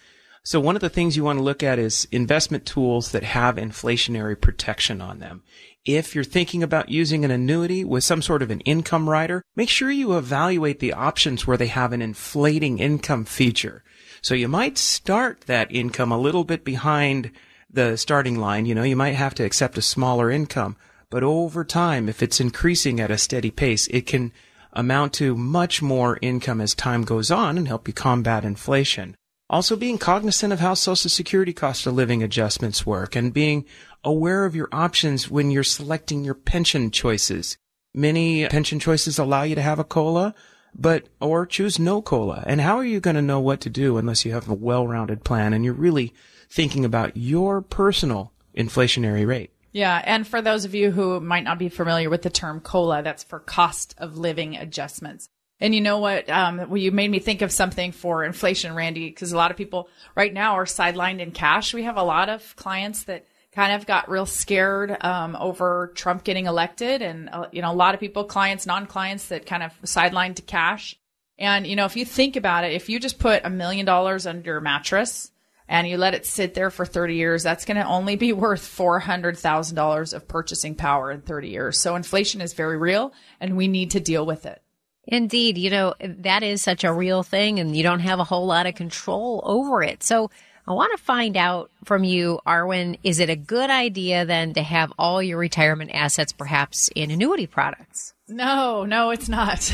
So 0.43 0.61
one 0.61 0.77
of 0.77 0.81
the 0.81 0.89
things 0.89 1.19
you 1.19 1.25
want 1.25 1.39
to 1.39 1.45
look 1.45 1.63
at 1.63 1.79
is 1.79 2.09
investment 2.11 2.65
tools 2.65 3.13
that 3.13 3.25
have 3.25 3.57
inflationary 3.57 4.41
protection 4.41 5.03
on 5.03 5.19
them. 5.19 5.43
If 5.85 6.15
you're 6.15 6.25
thinking 6.25 6.63
about 6.63 6.89
using 6.89 7.27
an 7.27 7.31
annuity 7.31 7.85
with 7.85 8.05
some 8.05 8.23
sort 8.23 8.41
of 8.41 8.51
an 8.51 8.61
income 8.61 9.07
rider, 9.07 9.43
make 9.55 9.69
sure 9.69 9.91
you 9.91 10.17
evaluate 10.17 10.79
the 10.79 10.95
options 10.95 11.47
where 11.47 11.59
they 11.59 11.67
have 11.67 11.93
an 11.93 12.01
inflating 12.01 12.79
income 12.79 13.27
feature. 13.27 13.85
So 14.23 14.35
you 14.35 14.49
might 14.49 14.79
start 14.79 15.43
that 15.43 15.71
income 15.71 16.11
a 16.11 16.19
little 16.19 16.45
bit 16.45 16.65
behind 16.65 17.33
the 17.71 17.99
starting 17.99 18.39
line. 18.39 18.65
You 18.65 18.75
know, 18.75 18.83
you 18.83 18.97
might 18.97 19.15
have 19.15 19.35
to 19.35 19.45
accept 19.45 19.77
a 19.77 19.83
smaller 19.83 20.31
income, 20.31 20.77
but 21.11 21.23
over 21.23 21.65
time, 21.65 22.09
if 22.09 22.23
it's 22.23 22.41
increasing 22.41 22.99
at 22.99 23.11
a 23.11 23.19
steady 23.19 23.51
pace, 23.51 23.87
it 23.89 24.07
can 24.07 24.33
amount 24.73 25.13
to 25.15 25.37
much 25.37 25.83
more 25.83 26.19
income 26.23 26.63
as 26.63 26.75
time 26.75 27.03
goes 27.03 27.31
on 27.31 27.59
and 27.59 27.69
help 27.69 27.87
you 27.87 27.93
combat 27.93 28.43
inflation. 28.43 29.17
Also 29.51 29.77
being 29.77 29.99
cognizant 29.99 30.55
of 30.55 30.61
how 30.61 30.73
Social 30.73 31.11
Security 31.11 31.53
cost 31.53 31.87
of 31.87 31.93
living 31.93 32.23
adjustments 32.23 32.87
work 32.87 33.15
and 33.15 33.35
being 33.35 33.67
aware 34.05 34.45
of 34.45 34.55
your 34.55 34.69
options 34.73 35.31
when 35.31 35.51
you're 35.51 35.63
selecting 35.63 36.25
your 36.25 36.35
pension 36.35 36.91
choices. 36.91 37.57
Many 37.95 38.47
pension 38.49 38.79
choices 38.79 39.19
allow 39.19 39.43
you 39.43 39.55
to 39.55 39.63
have 39.63 39.79
a 39.79 39.85
COLA, 39.85 40.35
but, 40.75 41.09
or 41.21 41.47
choose 41.47 41.79
no 41.79 42.03
COLA. 42.03 42.43
And 42.47 42.61
how 42.61 42.77
are 42.77 42.85
you 42.85 43.01
going 43.01 43.17
to 43.17 43.23
know 43.23 43.41
what 43.41 43.61
to 43.63 43.71
do 43.71 43.97
unless 43.97 44.25
you 44.25 44.33
have 44.33 44.49
a 44.49 44.55
well-rounded 44.55 45.25
plan 45.25 45.53
and 45.53 45.65
you're 45.65 45.75
really 45.75 46.13
thinking 46.51 46.85
about 46.85 47.17
your 47.17 47.61
personal 47.63 48.33
inflationary 48.57 49.27
rate? 49.27 49.51
Yeah, 49.73 50.01
and 50.05 50.27
for 50.27 50.41
those 50.41 50.65
of 50.65 50.75
you 50.75 50.93
who 50.93 51.19
might 51.21 51.45
not 51.45 51.59
be 51.59 51.69
familiar 51.69 52.09
with 52.09 52.23
the 52.23 52.31
term 52.31 52.61
COLA, 52.61 53.03
that's 53.03 53.25
for 53.25 53.41
cost 53.41 53.95
of 53.99 54.17
living 54.17 54.57
adjustments. 54.57 55.29
And 55.61 55.75
you 55.75 55.81
know 55.81 55.99
what? 55.99 56.29
Um, 56.29 56.59
well, 56.69 56.77
you 56.77 56.93
made 56.93 57.11
me 57.11 57.21
think 57.21 57.43
of 57.43 57.53
something 57.53 57.93
for 57.93 58.25
inflation, 58.25 58.75
Randy, 58.75 59.09
because 59.09 59.33
a 59.33 59.37
lot 59.37 59.51
of 59.51 59.57
people 59.57 59.89
right 60.17 60.33
now 60.33 60.55
are 60.55 60.65
sidelined 60.65 61.21
in 61.21 61.31
cash. 61.31 61.73
We 61.73 61.85
have 61.85 61.97
a 61.97 62.03
lot 62.03 62.29
of 62.29 62.55
clients 62.57 63.05
that 63.05 63.27
kind 63.55 63.73
of 63.73 63.87
got 63.87 64.11
real 64.11 64.27
scared 64.27 64.97
um, 65.05 65.37
over 65.37 65.93
Trump 65.95 66.25
getting 66.25 66.47
elected, 66.47 67.03
and 67.03 67.29
uh, 67.31 67.47
you 67.53 67.63
know, 67.63 67.71
a 67.71 67.75
lot 67.75 67.95
of 67.95 68.01
people, 68.01 68.25
clients, 68.25 68.67
non-clients, 68.67 69.29
that 69.29 69.47
kind 69.47 69.63
of 69.63 69.73
sidelined 69.83 70.37
to 70.37 70.43
cash. 70.43 70.97
And 71.39 71.67
you 71.67 71.77
know, 71.77 71.85
if 71.85 71.97
you 71.97 72.05
think 72.05 72.37
about 72.37 72.65
it, 72.65 72.73
if 72.73 72.89
you 72.89 73.01
just 73.01 73.19
put 73.19 73.45
a 73.45 73.51
million 73.51 73.87
dollars 73.87 74.27
under 74.27 74.53
your 74.53 74.61
mattress 74.61 75.31
and 75.69 75.89
you 75.89 75.97
let 75.97 76.15
it 76.15 76.27
sit 76.27 76.55
there 76.55 76.71
for 76.71 76.85
30 76.85 77.15
years, 77.15 77.43
that's 77.43 77.65
going 77.65 77.77
to 77.77 77.87
only 77.87 78.17
be 78.17 78.33
worth 78.33 78.63
$400,000 78.63 80.15
of 80.15 80.29
purchasing 80.29 80.75
power 80.75 81.11
in 81.11 81.23
30 81.23 81.49
years. 81.49 81.81
So 81.81 81.97
inflation 81.97 82.41
is 82.41 82.53
very 82.53 82.77
real 82.77 83.13
and 83.41 83.57
we 83.57 83.69
need 83.69 83.93
to 83.93 84.01
deal 84.01 84.27
with 84.27 84.47
it. 84.47 84.61
Indeed. 85.07 85.59
You 85.59 85.71
know, 85.71 85.95
that 86.01 86.43
is 86.43 86.63
such 86.63 86.85
a 86.85 86.93
real 86.93 87.23
thing 87.23 87.61
and 87.61 87.77
you 87.77 87.83
don't 87.83 88.01
have 88.01 88.21
a 88.21 88.25
whole 88.25 88.47
lot 88.47 88.67
of 88.67 88.75
control 88.75 89.43
over 89.45 89.83
it. 89.83 90.03
So 90.03 90.31
I 90.67 90.73
want 90.73 90.97
to 90.97 91.03
find 91.03 91.37
out 91.37 91.71
from 91.85 92.05
you, 92.05 92.41
Arwen, 92.47 92.99
is 93.03 93.21
it 93.21 93.29
a 93.29 93.37
good 93.37 93.69
idea 93.69 94.25
then 94.25 94.55
to 94.55 94.63
have 94.63 94.93
all 94.99 95.23
your 95.23 95.37
retirement 95.37 95.91
assets 95.93 96.33
perhaps 96.33 96.89
in 96.95 97.11
annuity 97.11 97.47
products? 97.47 98.15
No, 98.29 98.85
no, 98.87 99.11
it's 99.11 99.29
not. 99.29 99.71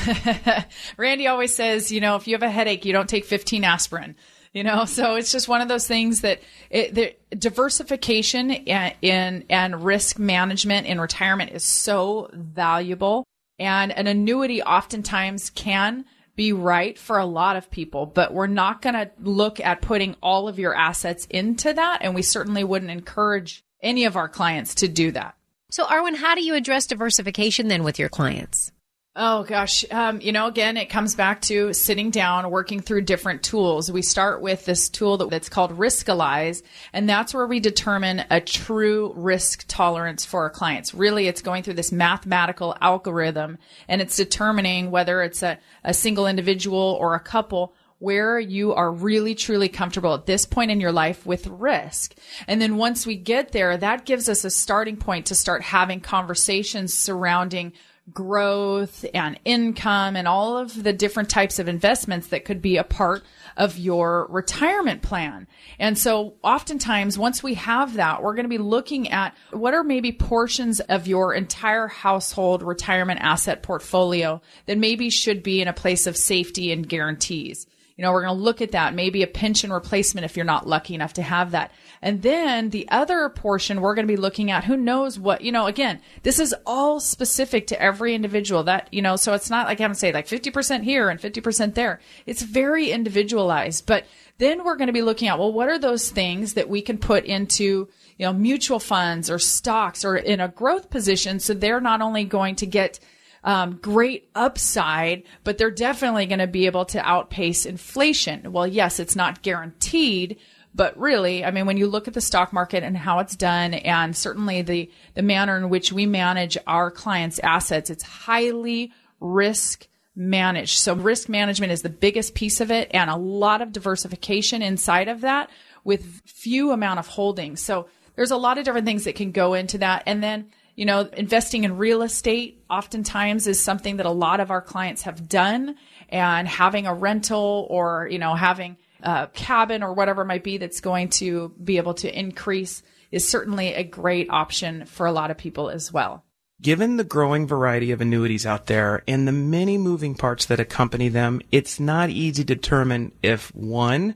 Randy 0.96 1.28
always 1.28 1.54
says, 1.54 1.92
you 1.92 2.00
know, 2.00 2.16
if 2.16 2.26
you 2.26 2.34
have 2.34 2.42
a 2.42 2.50
headache, 2.50 2.84
you 2.84 2.92
don't 2.92 3.08
take 3.08 3.24
15 3.24 3.64
aspirin 3.64 4.16
you 4.52 4.64
know 4.64 4.84
so 4.84 5.14
it's 5.14 5.32
just 5.32 5.48
one 5.48 5.60
of 5.60 5.68
those 5.68 5.86
things 5.86 6.22
that 6.22 6.40
it, 6.70 6.94
the 6.94 7.14
diversification 7.36 8.50
in 8.50 9.44
and 9.48 9.84
risk 9.84 10.18
management 10.18 10.86
in 10.86 11.00
retirement 11.00 11.52
is 11.52 11.64
so 11.64 12.28
valuable 12.32 13.24
and 13.58 13.92
an 13.92 14.06
annuity 14.06 14.62
oftentimes 14.62 15.50
can 15.50 16.04
be 16.40 16.54
right 16.54 16.98
for 16.98 17.18
a 17.18 17.26
lot 17.26 17.56
of 17.56 17.70
people, 17.70 18.06
but 18.06 18.32
we're 18.32 18.46
not 18.46 18.80
going 18.80 18.94
to 18.94 19.10
look 19.20 19.60
at 19.60 19.82
putting 19.82 20.16
all 20.22 20.48
of 20.48 20.58
your 20.58 20.74
assets 20.74 21.26
into 21.28 21.70
that. 21.70 21.98
And 22.00 22.14
we 22.14 22.22
certainly 22.22 22.64
wouldn't 22.64 22.90
encourage 22.90 23.62
any 23.82 24.06
of 24.06 24.16
our 24.16 24.26
clients 24.26 24.76
to 24.76 24.88
do 24.88 25.10
that. 25.10 25.34
So, 25.70 25.84
Arwen, 25.84 26.16
how 26.16 26.34
do 26.34 26.42
you 26.42 26.54
address 26.54 26.86
diversification 26.86 27.68
then 27.68 27.84
with 27.84 27.98
your 27.98 28.08
clients? 28.08 28.72
Oh 29.16 29.42
gosh, 29.42 29.84
um, 29.90 30.20
you 30.20 30.30
know, 30.30 30.46
again, 30.46 30.76
it 30.76 30.88
comes 30.88 31.16
back 31.16 31.40
to 31.42 31.72
sitting 31.72 32.10
down, 32.10 32.48
working 32.48 32.78
through 32.78 33.02
different 33.02 33.42
tools. 33.42 33.90
We 33.90 34.02
start 34.02 34.40
with 34.40 34.64
this 34.64 34.88
tool 34.88 35.16
that's 35.16 35.48
called 35.48 35.76
Riskalyze, 35.76 36.62
and 36.92 37.08
that's 37.08 37.34
where 37.34 37.48
we 37.48 37.58
determine 37.58 38.24
a 38.30 38.40
true 38.40 39.12
risk 39.16 39.64
tolerance 39.66 40.24
for 40.24 40.42
our 40.42 40.50
clients. 40.50 40.94
Really, 40.94 41.26
it's 41.26 41.42
going 41.42 41.64
through 41.64 41.74
this 41.74 41.90
mathematical 41.90 42.76
algorithm, 42.80 43.58
and 43.88 44.00
it's 44.00 44.16
determining 44.16 44.92
whether 44.92 45.22
it's 45.22 45.42
a, 45.42 45.58
a 45.82 45.92
single 45.92 46.28
individual 46.28 46.96
or 47.00 47.16
a 47.16 47.20
couple 47.20 47.74
where 47.98 48.38
you 48.38 48.72
are 48.74 48.92
really 48.92 49.34
truly 49.34 49.68
comfortable 49.68 50.14
at 50.14 50.26
this 50.26 50.46
point 50.46 50.70
in 50.70 50.80
your 50.80 50.92
life 50.92 51.26
with 51.26 51.48
risk. 51.48 52.14
And 52.46 52.62
then 52.62 52.76
once 52.76 53.04
we 53.06 53.16
get 53.16 53.50
there, 53.50 53.76
that 53.76 54.06
gives 54.06 54.28
us 54.28 54.44
a 54.44 54.50
starting 54.50 54.96
point 54.96 55.26
to 55.26 55.34
start 55.34 55.62
having 55.62 56.00
conversations 56.00 56.94
surrounding 56.94 57.72
growth 58.12 59.04
and 59.14 59.38
income 59.44 60.16
and 60.16 60.26
all 60.26 60.56
of 60.56 60.82
the 60.82 60.92
different 60.92 61.28
types 61.28 61.58
of 61.58 61.68
investments 61.68 62.28
that 62.28 62.44
could 62.44 62.62
be 62.62 62.76
a 62.76 62.84
part 62.84 63.22
of 63.56 63.78
your 63.78 64.26
retirement 64.30 65.02
plan. 65.02 65.46
And 65.78 65.98
so 65.98 66.34
oftentimes 66.42 67.18
once 67.18 67.42
we 67.42 67.54
have 67.54 67.94
that, 67.94 68.22
we're 68.22 68.34
going 68.34 68.44
to 68.44 68.48
be 68.48 68.58
looking 68.58 69.10
at 69.10 69.36
what 69.50 69.74
are 69.74 69.84
maybe 69.84 70.12
portions 70.12 70.80
of 70.80 71.06
your 71.06 71.34
entire 71.34 71.88
household 71.88 72.62
retirement 72.62 73.20
asset 73.20 73.62
portfolio 73.62 74.40
that 74.66 74.78
maybe 74.78 75.10
should 75.10 75.42
be 75.42 75.60
in 75.60 75.68
a 75.68 75.72
place 75.72 76.06
of 76.06 76.16
safety 76.16 76.72
and 76.72 76.88
guarantees. 76.88 77.66
You 77.96 78.06
know, 78.06 78.12
we're 78.12 78.22
going 78.22 78.36
to 78.36 78.42
look 78.42 78.62
at 78.62 78.72
that, 78.72 78.94
maybe 78.94 79.22
a 79.22 79.26
pension 79.26 79.70
replacement 79.70 80.24
if 80.24 80.34
you're 80.34 80.46
not 80.46 80.66
lucky 80.66 80.94
enough 80.94 81.12
to 81.14 81.22
have 81.22 81.50
that. 81.50 81.70
And 82.02 82.22
then 82.22 82.70
the 82.70 82.88
other 82.88 83.28
portion 83.28 83.80
we're 83.80 83.94
going 83.94 84.06
to 84.06 84.12
be 84.12 84.16
looking 84.16 84.50
at, 84.50 84.64
who 84.64 84.76
knows 84.76 85.18
what, 85.18 85.42
you 85.42 85.52
know, 85.52 85.66
again, 85.66 86.00
this 86.22 86.38
is 86.38 86.54
all 86.64 86.98
specific 86.98 87.66
to 87.68 87.80
every 87.80 88.14
individual 88.14 88.62
that, 88.64 88.88
you 88.90 89.02
know, 89.02 89.16
so 89.16 89.34
it's 89.34 89.50
not 89.50 89.66
like 89.66 89.80
I'm 89.80 89.92
saying 89.92 90.14
like 90.14 90.26
50% 90.26 90.82
here 90.82 91.10
and 91.10 91.20
50% 91.20 91.74
there. 91.74 92.00
It's 92.24 92.42
very 92.42 92.90
individualized, 92.90 93.84
but 93.84 94.06
then 94.38 94.64
we're 94.64 94.76
going 94.76 94.86
to 94.86 94.94
be 94.94 95.02
looking 95.02 95.28
at, 95.28 95.38
well, 95.38 95.52
what 95.52 95.68
are 95.68 95.78
those 95.78 96.08
things 96.10 96.54
that 96.54 96.70
we 96.70 96.80
can 96.80 96.96
put 96.96 97.26
into, 97.26 97.88
you 98.16 98.26
know, 98.26 98.32
mutual 98.32 98.78
funds 98.80 99.28
or 99.28 99.38
stocks 99.38 100.02
or 100.02 100.16
in 100.16 100.40
a 100.40 100.48
growth 100.48 100.88
position. 100.88 101.38
So 101.38 101.52
they're 101.52 101.80
not 101.80 102.00
only 102.00 102.24
going 102.24 102.56
to 102.56 102.66
get 102.66 102.98
um, 103.44 103.78
great 103.82 104.28
upside, 104.34 105.24
but 105.44 105.58
they're 105.58 105.70
definitely 105.70 106.26
going 106.26 106.40
to 106.40 106.46
be 106.46 106.66
able 106.66 106.84
to 106.86 107.06
outpace 107.06 107.66
inflation. 107.66 108.52
Well, 108.52 108.66
yes, 108.66 109.00
it's 109.00 109.16
not 109.16 109.42
guaranteed, 109.42 110.38
but 110.74 110.96
really, 110.98 111.44
I 111.44 111.50
mean, 111.50 111.66
when 111.66 111.76
you 111.76 111.86
look 111.86 112.08
at 112.08 112.14
the 112.14 112.20
stock 112.20 112.52
market 112.52 112.82
and 112.84 112.96
how 112.96 113.18
it's 113.18 113.36
done, 113.36 113.74
and 113.74 114.16
certainly 114.16 114.62
the 114.62 114.90
the 115.14 115.22
manner 115.22 115.56
in 115.56 115.68
which 115.68 115.92
we 115.92 116.06
manage 116.06 116.56
our 116.66 116.90
clients' 116.90 117.40
assets, 117.40 117.90
it's 117.90 118.02
highly 118.02 118.92
risk 119.18 119.88
managed. 120.14 120.78
So 120.78 120.94
risk 120.94 121.28
management 121.28 121.72
is 121.72 121.82
the 121.82 121.88
biggest 121.88 122.34
piece 122.34 122.60
of 122.60 122.70
it, 122.70 122.90
and 122.92 123.10
a 123.10 123.16
lot 123.16 123.62
of 123.62 123.72
diversification 123.72 124.62
inside 124.62 125.08
of 125.08 125.22
that 125.22 125.50
with 125.82 126.22
few 126.26 126.70
amount 126.70 126.98
of 126.98 127.06
holdings. 127.06 127.60
So 127.62 127.88
there's 128.14 128.30
a 128.30 128.36
lot 128.36 128.58
of 128.58 128.64
different 128.64 128.86
things 128.86 129.04
that 129.04 129.16
can 129.16 129.32
go 129.32 129.54
into 129.54 129.78
that, 129.78 130.04
and 130.06 130.22
then 130.22 130.50
you 130.76 130.86
know, 130.86 131.00
investing 131.12 131.64
in 131.64 131.76
real 131.76 132.00
estate 132.00 132.64
oftentimes 132.70 133.46
is 133.46 133.62
something 133.62 133.98
that 133.98 134.06
a 134.06 134.10
lot 134.10 134.40
of 134.40 134.50
our 134.50 134.62
clients 134.62 135.02
have 135.02 135.28
done 135.28 135.76
and 136.08 136.48
having 136.48 136.86
a 136.86 136.94
rental 136.94 137.66
or, 137.68 138.08
you 138.10 138.18
know, 138.18 138.34
having 138.34 138.78
a 139.02 139.28
cabin 139.32 139.82
or 139.82 139.92
whatever 139.92 140.22
it 140.22 140.26
might 140.26 140.44
be 140.44 140.58
that's 140.58 140.80
going 140.80 141.08
to 141.10 141.52
be 141.62 141.76
able 141.76 141.94
to 141.94 142.18
increase 142.18 142.82
is 143.10 143.28
certainly 143.28 143.74
a 143.74 143.84
great 143.84 144.28
option 144.30 144.86
for 144.86 145.06
a 145.06 145.12
lot 145.12 145.30
of 145.30 145.36
people 145.36 145.70
as 145.70 145.92
well. 145.92 146.24
Given 146.62 146.98
the 146.98 147.04
growing 147.04 147.46
variety 147.46 147.90
of 147.90 148.02
annuities 148.02 148.44
out 148.44 148.66
there 148.66 149.02
and 149.08 149.26
the 149.26 149.32
many 149.32 149.78
moving 149.78 150.14
parts 150.14 150.44
that 150.46 150.60
accompany 150.60 151.08
them, 151.08 151.40
it's 151.50 151.80
not 151.80 152.10
easy 152.10 152.44
to 152.44 152.54
determine 152.54 153.12
if 153.22 153.54
one, 153.54 154.14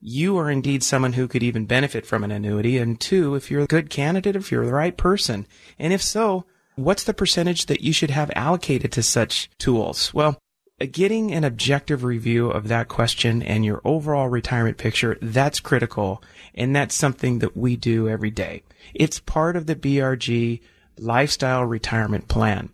you 0.00 0.38
are 0.38 0.50
indeed 0.50 0.84
someone 0.84 1.14
who 1.14 1.26
could 1.26 1.42
even 1.42 1.66
benefit 1.66 2.06
from 2.06 2.22
an 2.22 2.30
annuity. 2.30 2.78
And 2.78 3.00
two, 3.00 3.34
if 3.34 3.50
you're 3.50 3.62
a 3.62 3.66
good 3.66 3.90
candidate, 3.90 4.36
if 4.36 4.52
you're 4.52 4.64
the 4.64 4.72
right 4.72 4.96
person. 4.96 5.46
And 5.78 5.92
if 5.92 6.00
so, 6.00 6.44
what's 6.76 7.02
the 7.02 7.12
percentage 7.12 7.66
that 7.66 7.80
you 7.80 7.92
should 7.92 8.10
have 8.10 8.30
allocated 8.36 8.92
to 8.92 9.02
such 9.02 9.50
tools? 9.58 10.14
Well, 10.14 10.38
Uh, 10.80 10.86
getting 10.90 11.32
an 11.32 11.44
objective 11.44 12.04
review 12.04 12.50
of 12.50 12.68
that 12.68 12.88
question 12.88 13.42
and 13.42 13.64
your 13.64 13.80
overall 13.84 14.28
retirement 14.28 14.78
picture, 14.78 15.18
that's 15.20 15.60
critical. 15.60 16.22
And 16.54 16.74
that's 16.74 16.94
something 16.94 17.40
that 17.40 17.56
we 17.56 17.76
do 17.76 18.08
every 18.08 18.30
day. 18.30 18.62
It's 18.94 19.20
part 19.20 19.56
of 19.56 19.66
the 19.66 19.76
BRG 19.76 20.60
lifestyle 20.98 21.64
retirement 21.64 22.28
plan. 22.28 22.70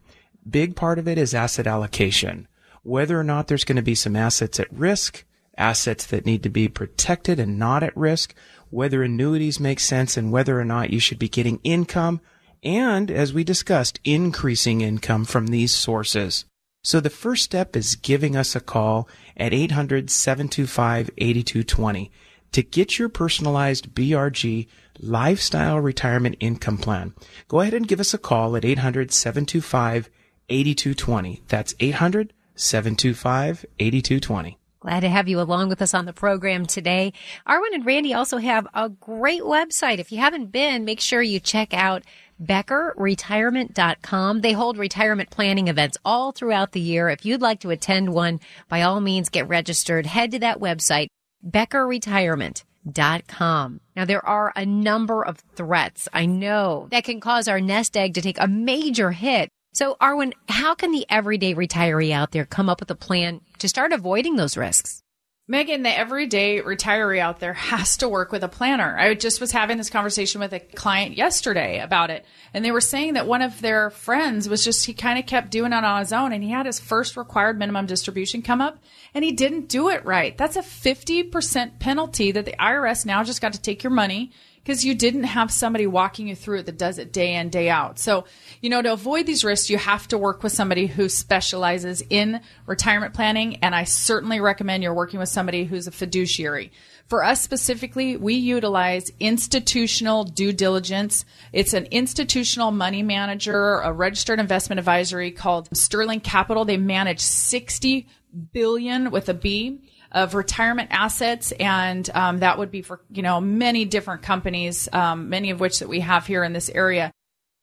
Big 0.49 0.77
part 0.77 0.99
of 0.99 1.09
it 1.09 1.19
is 1.19 1.35
asset 1.35 1.67
allocation. 1.67 2.47
Whether 2.83 3.19
or 3.19 3.25
not 3.25 3.49
there's 3.49 3.65
going 3.65 3.77
to 3.77 3.83
be 3.83 3.97
some 3.97 4.15
assets 4.15 4.61
at 4.61 4.73
risk, 4.73 5.25
assets 5.59 6.07
that 6.07 6.27
need 6.27 6.43
to 6.45 6.49
be 6.49 6.69
protected 6.69 7.41
and 7.41 7.59
not 7.59 7.83
at 7.83 7.97
risk, 7.97 8.35
whether 8.71 9.03
annuities 9.03 9.59
make 9.59 9.81
sense 9.81 10.17
and 10.17 10.31
whether 10.31 10.61
or 10.61 10.65
not 10.65 10.91
you 10.91 11.01
should 11.01 11.19
be 11.19 11.29
getting 11.29 11.61
income, 11.65 12.21
and 12.63 13.11
as 13.11 13.33
we 13.33 13.43
discussed, 13.43 14.01
increasing 14.05 14.81
income 14.81 15.25
from 15.25 15.49
these 15.49 15.75
sources. 15.75 16.45
So 16.87 17.01
the 17.01 17.11
first 17.11 17.43
step 17.43 17.75
is 17.75 17.97
giving 17.97 18.37
us 18.37 18.55
a 18.55 18.61
call 18.61 19.09
at 19.37 19.51
800-725-8220 19.51 22.11
to 22.53 22.63
get 22.63 22.97
your 22.97 23.09
personalized 23.09 23.93
BRG 23.93 24.69
lifestyle 25.01 25.81
retirement 25.81 26.37
income 26.39 26.79
plan. 26.79 27.13
Go 27.49 27.59
ahead 27.59 27.75
and 27.75 27.89
give 27.89 27.99
us 27.99 28.15
a 28.15 28.19
call 28.19 28.55
at 28.55 28.63
800-725-8220. 28.63 31.41
That's 31.49 31.75
800-725-8220. 31.75 34.57
Glad 34.79 35.01
to 35.01 35.09
have 35.09 35.27
you 35.27 35.41
along 35.41 35.69
with 35.69 35.83
us 35.83 35.95
on 35.95 36.05
the 36.05 36.13
program 36.13 36.67
today. 36.67 37.13
Arwen 37.49 37.75
and 37.75 37.85
Randy 37.85 38.15
also 38.15 38.37
have 38.37 38.69
a 38.73 38.89
great 38.89 39.43
website. 39.43 39.99
If 39.99 40.13
you 40.13 40.19
haven't 40.19 40.53
been, 40.53 40.85
make 40.85 41.01
sure 41.01 41.21
you 41.21 41.41
check 41.41 41.75
out 41.75 42.05
BeckerRetirement.com. 42.43 44.41
They 44.41 44.53
hold 44.53 44.79
retirement 44.79 45.31
planning 45.31 45.69
events 45.69 45.97
all 46.05 46.33
throughout 46.33 46.73
the 46.73 46.81
year. 46.81 47.09
If 47.09 47.25
you'd 47.25 47.41
like 47.41 47.61
to 47.61 47.71
attend 47.71 48.13
one, 48.13 48.41
by 48.69 48.83
all 48.83 49.01
means 49.01 49.29
get 49.29 49.47
registered. 49.49 50.07
Head 50.07 50.33
to 50.33 50.41
that 50.41 50.59
website, 50.61 51.07
BeckerRetirement.com. 51.49 53.81
Now 53.97 54.05
there 54.05 54.27
are 54.27 54.53
a 54.55 54.67
number 54.67 55.25
of 55.25 55.39
threats 55.55 56.09
I 56.13 56.27
know 56.27 56.89
that 56.91 57.05
can 57.05 57.21
cause 57.21 57.49
our 57.49 57.61
nest 57.61 57.97
egg 57.97 58.13
to 58.15 58.23
take 58.23 58.41
a 58.41 58.47
major 58.47 59.13
hit. 59.13 59.49
So 59.73 59.97
Arwen, 60.01 60.33
how 60.49 60.75
can 60.75 60.93
the 60.93 61.07
everyday 61.11 61.55
retiree 61.55 62.13
out 62.13 62.33
there 62.33 62.45
come 62.45 62.69
up 62.69 62.81
with 62.81 62.91
a 62.91 62.95
plan 62.95 63.41
to 63.59 63.69
start 63.69 63.93
avoiding 63.93 64.37
those 64.37 64.57
risks? 64.57 65.03
Megan, 65.49 65.85
the 65.85 65.97
everyday 65.97 66.61
retiree 66.61 67.21
out 67.21 67.39
there 67.39 67.53
has 67.53 67.99
to 67.99 68.09
work 68.09 68.33
with 68.33 68.43
a 68.43 68.49
planner. 68.49 68.99
I 68.99 69.15
just 69.15 69.41
was 69.41 69.53
having 69.53 69.79
this 69.79 69.91
conversation 69.91 70.41
with 70.41 70.53
a 70.53 70.59
client 70.59 71.17
yesterday 71.17 71.79
about 71.79 72.11
it, 72.11 72.25
and 72.53 72.65
they 72.65 72.73
were 72.73 72.81
saying 72.81 73.15
that 73.15 73.29
one 73.29 73.43
of 73.43 73.61
their 73.61 73.91
friends 73.91 74.49
was 74.49 74.65
just, 74.65 74.87
he 74.87 74.93
kind 74.93 75.21
of 75.21 75.27
kept 75.27 75.53
doing 75.53 75.73
it 75.73 75.85
on 75.85 76.01
his 76.01 76.13
own, 76.13 76.33
and 76.33 76.43
he 76.43 76.51
had 76.51 76.67
his 76.67 76.81
first 76.81 77.17
required 77.17 77.61
minimum 77.61 77.87
distribution 77.87 78.43
come 78.43 78.61
up, 78.61 78.79
and 79.15 79.25
he 79.25 79.31
didn't 79.31 79.69
do 79.69 79.89
it 79.89 80.05
right. 80.05 80.37
That's 80.37 80.57
a 80.57 80.63
50% 80.63 81.79
penalty 81.79 82.33
that 82.33 82.45
the 82.45 82.57
IRS 82.59 83.07
now 83.07 83.23
just 83.23 83.41
got 83.41 83.53
to 83.53 83.63
take 83.63 83.85
your 83.85 83.93
money 83.93 84.33
because 84.67 84.85
you 84.85 84.97
didn't 84.97 85.23
have 85.23 85.53
somebody 85.53 85.87
walking 85.87 86.27
you 86.27 86.35
through 86.35 86.59
it 86.59 86.67
that 86.67 86.77
does 86.77 86.99
it 86.99 87.13
day 87.13 87.37
in, 87.37 87.51
day 87.51 87.71
out. 87.71 88.01
So, 88.01 88.25
you 88.61 88.69
know, 88.69 88.83
to 88.83 88.93
avoid 88.93 89.25
these 89.25 89.45
risks, 89.45 89.71
you 89.71 89.79
have 89.79 90.09
to 90.09 90.19
work 90.19 90.43
with 90.43 90.51
somebody 90.51 90.89
who 90.89 91.09
specializes 91.09 92.03
in 92.11 92.41
retirement 92.67 93.15
planning. 93.15 93.59
And 93.63 93.77
I 93.77 93.85
certainly 93.85 94.41
recommend 94.41 94.83
you're 94.83 94.93
working 94.93 95.21
with 95.21 95.29
somebody 95.29 95.67
who's 95.67 95.87
a 95.87 95.93
fiduciary. 95.93 96.73
For 97.07 97.23
us 97.23 97.41
specifically, 97.41 98.17
we 98.17 98.35
utilize 98.35 99.13
institutional 99.21 100.25
due 100.25 100.53
diligence. 100.53 101.25
It's 101.53 101.73
an 101.73 101.85
institutional 101.93 102.73
money 102.73 103.05
manager, 103.05 103.79
a 103.79 103.93
registered 103.93 104.41
investment 104.41 104.81
advisory 104.81 105.31
called 105.31 105.69
Sterling 105.77 106.19
Capital. 106.19 106.65
They 106.65 106.77
manage 106.77 107.21
60 107.21 108.09
billion 108.53 109.13
with 109.13 109.29
a 109.29 109.35
B 109.35 109.81
of 110.17 110.35
retirement 110.35 110.89
assets, 110.91 111.53
and 111.53 112.09
um, 112.15 112.39
that 112.39 112.59
would 112.59 112.71
be 112.71 112.81
for 112.81 113.01
you 113.13 113.23
know 113.23 113.41
many 113.41 113.85
different 113.85 114.23
companies, 114.23 114.89
um, 114.93 115.29
many 115.29 115.51
of 115.51 115.61
which 115.61 115.81
that 115.81 115.89
we 115.89 116.01
have 116.01 116.27
here 116.27 116.43
in 116.43 116.53
this 116.55 116.71
area 116.71 117.13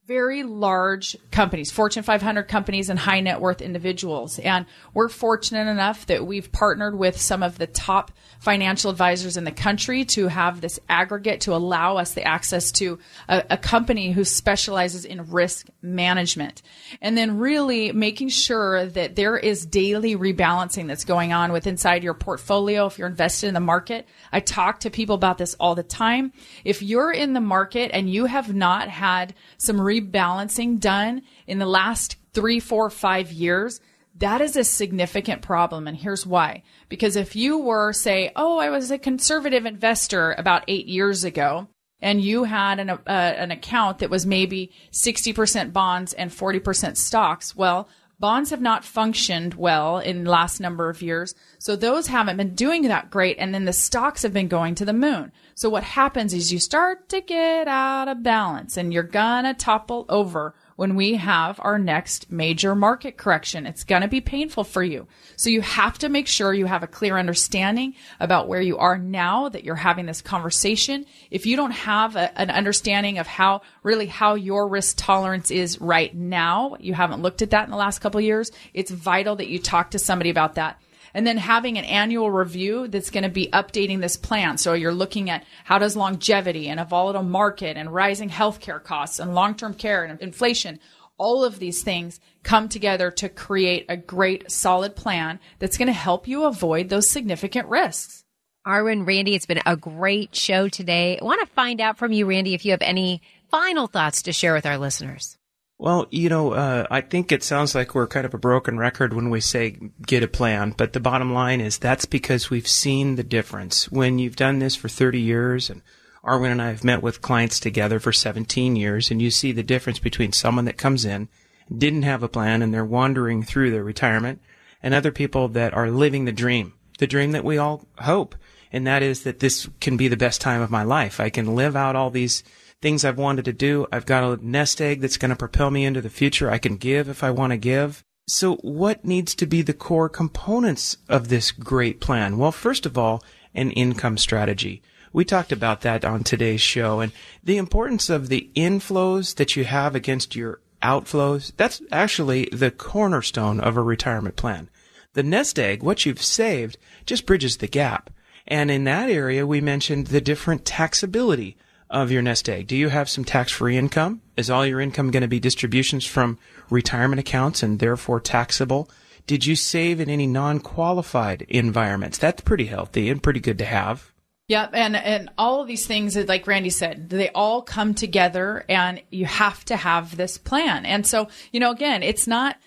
very 0.05 0.43
large 0.43 1.15
companies, 1.31 1.71
Fortune 1.71 2.03
500 2.03 2.43
companies 2.43 2.89
and 2.89 2.99
high 2.99 3.21
net 3.21 3.39
worth 3.39 3.61
individuals. 3.61 4.37
And 4.37 4.65
we're 4.93 5.07
fortunate 5.07 5.69
enough 5.69 6.07
that 6.07 6.27
we've 6.27 6.51
partnered 6.51 6.97
with 6.97 7.19
some 7.19 7.41
of 7.41 7.57
the 7.57 7.67
top 7.67 8.11
financial 8.39 8.91
advisors 8.91 9.37
in 9.37 9.45
the 9.45 9.51
country 9.51 10.03
to 10.03 10.27
have 10.27 10.59
this 10.59 10.77
aggregate 10.89 11.39
to 11.41 11.55
allow 11.55 11.95
us 11.95 12.13
the 12.13 12.23
access 12.23 12.73
to 12.73 12.99
a, 13.29 13.45
a 13.51 13.57
company 13.57 14.11
who 14.11 14.25
specializes 14.25 15.05
in 15.05 15.31
risk 15.31 15.67
management. 15.81 16.61
And 17.01 17.17
then 17.17 17.37
really 17.37 17.93
making 17.93 18.27
sure 18.27 18.85
that 18.85 19.15
there 19.15 19.37
is 19.37 19.65
daily 19.65 20.17
rebalancing 20.17 20.87
that's 20.87 21.05
going 21.05 21.31
on 21.31 21.53
with 21.53 21.65
inside 21.65 22.03
your 22.03 22.13
portfolio 22.13 22.87
if 22.87 22.97
you're 22.97 23.07
invested 23.07 23.47
in 23.47 23.53
the 23.53 23.61
market. 23.61 24.05
I 24.33 24.41
talk 24.41 24.81
to 24.81 24.89
people 24.89 25.15
about 25.15 25.37
this 25.37 25.55
all 25.61 25.75
the 25.75 25.83
time. 25.83 26.33
If 26.65 26.81
you're 26.81 27.13
in 27.13 27.31
the 27.31 27.39
market 27.39 27.91
and 27.93 28.09
you 28.09 28.25
have 28.25 28.53
not 28.53 28.89
had 28.89 29.33
some 29.57 29.79
rebalancing 30.01 30.79
done 30.79 31.21
in 31.47 31.59
the 31.59 31.65
last 31.65 32.17
three, 32.33 32.59
four, 32.59 32.89
five 32.89 33.31
years, 33.31 33.79
that 34.17 34.41
is 34.41 34.55
a 34.55 34.63
significant 34.63 35.41
problem. 35.41 35.87
And 35.87 35.97
here's 35.97 36.25
why. 36.25 36.63
Because 36.89 37.15
if 37.15 37.35
you 37.35 37.57
were, 37.57 37.93
say, 37.93 38.31
oh, 38.35 38.57
I 38.57 38.69
was 38.69 38.91
a 38.91 38.97
conservative 38.97 39.65
investor 39.65 40.33
about 40.37 40.63
eight 40.67 40.87
years 40.87 41.23
ago, 41.23 41.67
and 42.01 42.21
you 42.21 42.43
had 42.43 42.79
an, 42.79 42.89
uh, 42.89 42.99
an 43.07 43.51
account 43.51 43.99
that 43.99 44.09
was 44.09 44.25
maybe 44.25 44.71
60% 44.91 45.71
bonds 45.71 46.13
and 46.13 46.29
40% 46.29 46.97
stocks, 46.97 47.55
well, 47.55 47.87
bonds 48.19 48.51
have 48.51 48.61
not 48.61 48.83
functioned 48.83 49.53
well 49.55 49.99
in 49.99 50.25
the 50.25 50.29
last 50.29 50.59
number 50.59 50.89
of 50.89 51.01
years. 51.01 51.33
So 51.59 51.75
those 51.75 52.07
haven't 52.07 52.37
been 52.37 52.55
doing 52.55 52.83
that 52.83 53.09
great. 53.09 53.37
And 53.39 53.53
then 53.53 53.65
the 53.65 53.73
stocks 53.73 54.21
have 54.23 54.33
been 54.33 54.49
going 54.49 54.75
to 54.75 54.85
the 54.85 54.93
moon. 54.93 55.31
So 55.55 55.69
what 55.69 55.83
happens 55.83 56.33
is 56.33 56.51
you 56.51 56.59
start 56.59 57.09
to 57.09 57.21
get 57.21 57.67
out 57.67 58.07
of 58.07 58.23
balance 58.23 58.77
and 58.77 58.93
you're 58.93 59.03
gonna 59.03 59.53
topple 59.53 60.05
over 60.09 60.55
when 60.75 60.95
we 60.95 61.15
have 61.15 61.59
our 61.61 61.77
next 61.77 62.31
major 62.31 62.75
market 62.75 63.17
correction. 63.17 63.65
It's 63.65 63.83
going 63.83 64.01
to 64.01 64.07
be 64.07 64.21
painful 64.21 64.63
for 64.63 64.83
you. 64.83 65.07
So 65.35 65.49
you 65.49 65.61
have 65.61 65.97
to 65.99 66.09
make 66.09 66.27
sure 66.27 66.53
you 66.53 66.65
have 66.65 66.83
a 66.83 66.87
clear 66.87 67.17
understanding 67.17 67.95
about 68.19 68.47
where 68.47 68.61
you 68.61 68.77
are 68.77 68.97
now 68.97 69.49
that 69.49 69.63
you're 69.63 69.75
having 69.75 70.05
this 70.05 70.21
conversation. 70.21 71.05
If 71.29 71.45
you 71.45 71.55
don't 71.55 71.71
have 71.71 72.15
a, 72.15 72.37
an 72.39 72.49
understanding 72.49 73.19
of 73.19 73.27
how 73.27 73.61
really 73.83 74.07
how 74.07 74.35
your 74.35 74.67
risk 74.67 74.95
tolerance 74.97 75.51
is 75.51 75.79
right 75.79 76.13
now, 76.13 76.75
you 76.79 76.93
haven't 76.93 77.21
looked 77.21 77.41
at 77.41 77.51
that 77.51 77.65
in 77.65 77.71
the 77.71 77.77
last 77.77 77.99
couple 77.99 78.21
years. 78.21 78.51
It's 78.73 78.91
vital 78.91 79.35
that 79.37 79.47
you 79.47 79.59
talk 79.59 79.91
to 79.91 79.99
somebody 79.99 80.29
about 80.29 80.55
that 80.55 80.81
and 81.13 81.25
then 81.27 81.37
having 81.37 81.77
an 81.77 81.85
annual 81.85 82.31
review 82.31 82.87
that's 82.87 83.09
going 83.09 83.23
to 83.23 83.29
be 83.29 83.49
updating 83.53 84.01
this 84.01 84.17
plan. 84.17 84.57
So 84.57 84.73
you're 84.73 84.93
looking 84.93 85.29
at 85.29 85.45
how 85.63 85.77
does 85.77 85.95
longevity 85.95 86.67
and 86.69 86.79
a 86.79 86.85
volatile 86.85 87.23
market 87.23 87.77
and 87.77 87.93
rising 87.93 88.29
healthcare 88.29 88.83
costs 88.83 89.19
and 89.19 89.35
long-term 89.35 89.75
care 89.75 90.03
and 90.03 90.19
inflation, 90.21 90.79
all 91.17 91.43
of 91.43 91.59
these 91.59 91.83
things 91.83 92.19
come 92.43 92.67
together 92.67 93.11
to 93.11 93.29
create 93.29 93.85
a 93.87 93.97
great 93.97 94.51
solid 94.51 94.95
plan 94.95 95.39
that's 95.59 95.77
going 95.77 95.87
to 95.87 95.93
help 95.93 96.27
you 96.27 96.43
avoid 96.43 96.89
those 96.89 97.09
significant 97.09 97.67
risks. 97.67 98.23
Arwen, 98.65 99.05
Randy, 99.05 99.35
it's 99.35 99.45
been 99.45 99.61
a 99.65 99.75
great 99.75 100.35
show 100.35 100.69
today. 100.69 101.19
I 101.21 101.23
want 101.23 101.41
to 101.41 101.53
find 101.53 101.81
out 101.81 101.97
from 101.97 102.13
you, 102.13 102.25
Randy, 102.25 102.53
if 102.53 102.65
you 102.65 102.71
have 102.71 102.81
any 102.81 103.21
final 103.51 103.87
thoughts 103.87 104.23
to 104.23 104.33
share 104.33 104.53
with 104.53 104.65
our 104.65 104.77
listeners. 104.77 105.37
Well, 105.77 106.07
you 106.11 106.29
know, 106.29 106.53
uh, 106.53 106.85
I 106.89 107.01
think 107.01 107.31
it 107.31 107.43
sounds 107.43 107.75
like 107.75 107.93
we're 107.93 108.07
kind 108.07 108.25
of 108.25 108.33
a 108.33 108.37
broken 108.37 108.77
record 108.77 109.13
when 109.13 109.29
we 109.29 109.41
say 109.41 109.77
get 110.05 110.23
a 110.23 110.27
plan, 110.27 110.73
but 110.77 110.93
the 110.93 110.99
bottom 110.99 111.33
line 111.33 111.61
is 111.61 111.77
that's 111.77 112.05
because 112.05 112.49
we've 112.49 112.67
seen 112.67 113.15
the 113.15 113.23
difference. 113.23 113.91
When 113.91 114.19
you've 114.19 114.35
done 114.35 114.59
this 114.59 114.75
for 114.75 114.87
30 114.87 115.19
years, 115.19 115.69
and 115.69 115.81
Arwen 116.23 116.51
and 116.51 116.61
I 116.61 116.67
have 116.67 116.83
met 116.83 117.01
with 117.01 117.21
clients 117.21 117.59
together 117.59 117.99
for 117.99 118.13
17 118.13 118.75
years, 118.75 119.11
and 119.11 119.21
you 119.21 119.31
see 119.31 119.51
the 119.51 119.63
difference 119.63 119.99
between 119.99 120.31
someone 120.31 120.65
that 120.65 120.77
comes 120.77 121.05
in, 121.05 121.27
didn't 121.75 122.03
have 122.03 122.23
a 122.23 122.29
plan, 122.29 122.61
and 122.61 122.73
they're 122.73 122.85
wandering 122.85 123.43
through 123.43 123.71
their 123.71 123.83
retirement, 123.83 124.41
and 124.81 124.93
other 124.93 125.11
people 125.11 125.47
that 125.49 125.73
are 125.73 125.89
living 125.89 126.25
the 126.25 126.31
dream, 126.31 126.73
the 126.99 127.07
dream 127.07 127.31
that 127.31 127.43
we 127.43 127.57
all 127.57 127.87
hope, 127.99 128.35
and 128.71 128.85
that 128.87 129.03
is 129.03 129.23
that 129.23 129.39
this 129.39 129.67
can 129.81 129.97
be 129.97 130.07
the 130.07 130.17
best 130.17 130.39
time 130.39 130.61
of 130.61 130.71
my 130.71 130.83
life. 130.83 131.19
I 131.19 131.29
can 131.29 131.55
live 131.55 131.75
out 131.75 131.95
all 131.95 132.09
these 132.09 132.43
things 132.83 133.05
I've 133.05 133.17
wanted 133.17 133.45
to 133.45 133.53
do. 133.53 133.87
I've 133.93 134.05
got 134.05 134.25
a 134.25 134.45
nest 134.45 134.81
egg 134.81 134.99
that's 134.99 135.15
going 135.15 135.29
to 135.29 135.37
propel 135.37 135.71
me 135.71 135.85
into 135.85 136.01
the 136.01 136.09
future. 136.09 136.51
I 136.51 136.57
can 136.57 136.75
give 136.75 137.07
if 137.07 137.23
I 137.23 137.31
want 137.31 137.51
to 137.51 137.57
give. 137.57 138.03
So 138.27 138.57
what 138.57 139.05
needs 139.05 139.33
to 139.35 139.45
be 139.45 139.61
the 139.61 139.73
core 139.73 140.09
components 140.09 140.97
of 141.07 141.29
this 141.29 141.51
great 141.51 142.01
plan? 142.01 142.37
Well, 142.37 142.51
first 142.51 142.85
of 142.85 142.97
all, 142.97 143.23
an 143.55 143.71
income 143.71 144.17
strategy. 144.17 144.81
We 145.13 145.23
talked 145.23 145.53
about 145.53 145.79
that 145.81 146.03
on 146.03 146.23
today's 146.23 146.59
show 146.59 146.99
and 146.99 147.13
the 147.41 147.55
importance 147.55 148.09
of 148.09 148.27
the 148.27 148.49
inflows 148.53 149.35
that 149.35 149.55
you 149.55 149.63
have 149.63 149.95
against 149.95 150.35
your 150.35 150.59
outflows. 150.81 151.53
That's 151.55 151.81
actually 151.89 152.49
the 152.51 152.71
cornerstone 152.71 153.61
of 153.61 153.77
a 153.77 153.81
retirement 153.81 154.35
plan. 154.35 154.69
The 155.13 155.23
nest 155.23 155.57
egg, 155.57 155.83
what 155.83 156.05
you've 156.05 156.21
saved, 156.21 156.77
just 157.05 157.25
bridges 157.25 157.57
the 157.57 157.67
gap. 157.67 158.09
And 158.45 158.69
in 158.69 158.83
that 158.83 159.09
area, 159.09 159.47
we 159.47 159.61
mentioned 159.61 160.07
the 160.07 160.19
different 160.19 160.65
taxability 160.65 161.55
of 161.93 162.11
your 162.11 162.23
nest 162.23 162.49
egg? 162.49 162.67
Do 162.67 162.75
you 162.75 162.89
have 162.89 163.07
some 163.07 163.23
tax-free 163.23 163.77
income? 163.77 164.21
Is 164.35 164.49
all 164.49 164.65
your 164.65 164.81
income 164.81 165.11
going 165.11 165.21
to 165.21 165.27
be 165.27 165.39
distributions 165.39 166.05
from 166.05 166.39
retirement 166.69 167.19
accounts 167.19 167.61
and 167.63 167.79
therefore 167.79 168.19
taxable? 168.19 168.89
Did 169.27 169.45
you 169.45 169.55
save 169.55 170.01
in 170.01 170.09
any 170.09 170.27
non-qualified 170.27 171.43
environments? 171.43 172.17
That's 172.17 172.41
pretty 172.41 172.65
healthy 172.65 173.09
and 173.09 173.23
pretty 173.23 173.39
good 173.39 173.59
to 173.59 173.65
have. 173.65 174.11
Yep, 174.49 174.71
and 174.73 174.95
and 174.97 175.29
all 175.37 175.61
of 175.61 175.69
these 175.69 175.87
things, 175.87 176.17
like 176.17 176.47
Randy 176.47 176.69
said, 176.69 177.09
they 177.09 177.29
all 177.29 177.61
come 177.61 177.93
together, 177.93 178.65
and 178.67 179.01
you 179.09 179.25
have 179.25 179.63
to 179.65 179.77
have 179.77 180.17
this 180.17 180.37
plan. 180.37 180.85
And 180.85 181.07
so, 181.07 181.29
you 181.53 181.61
know, 181.61 181.71
again, 181.71 182.03
it's 182.03 182.27
not 182.27 182.57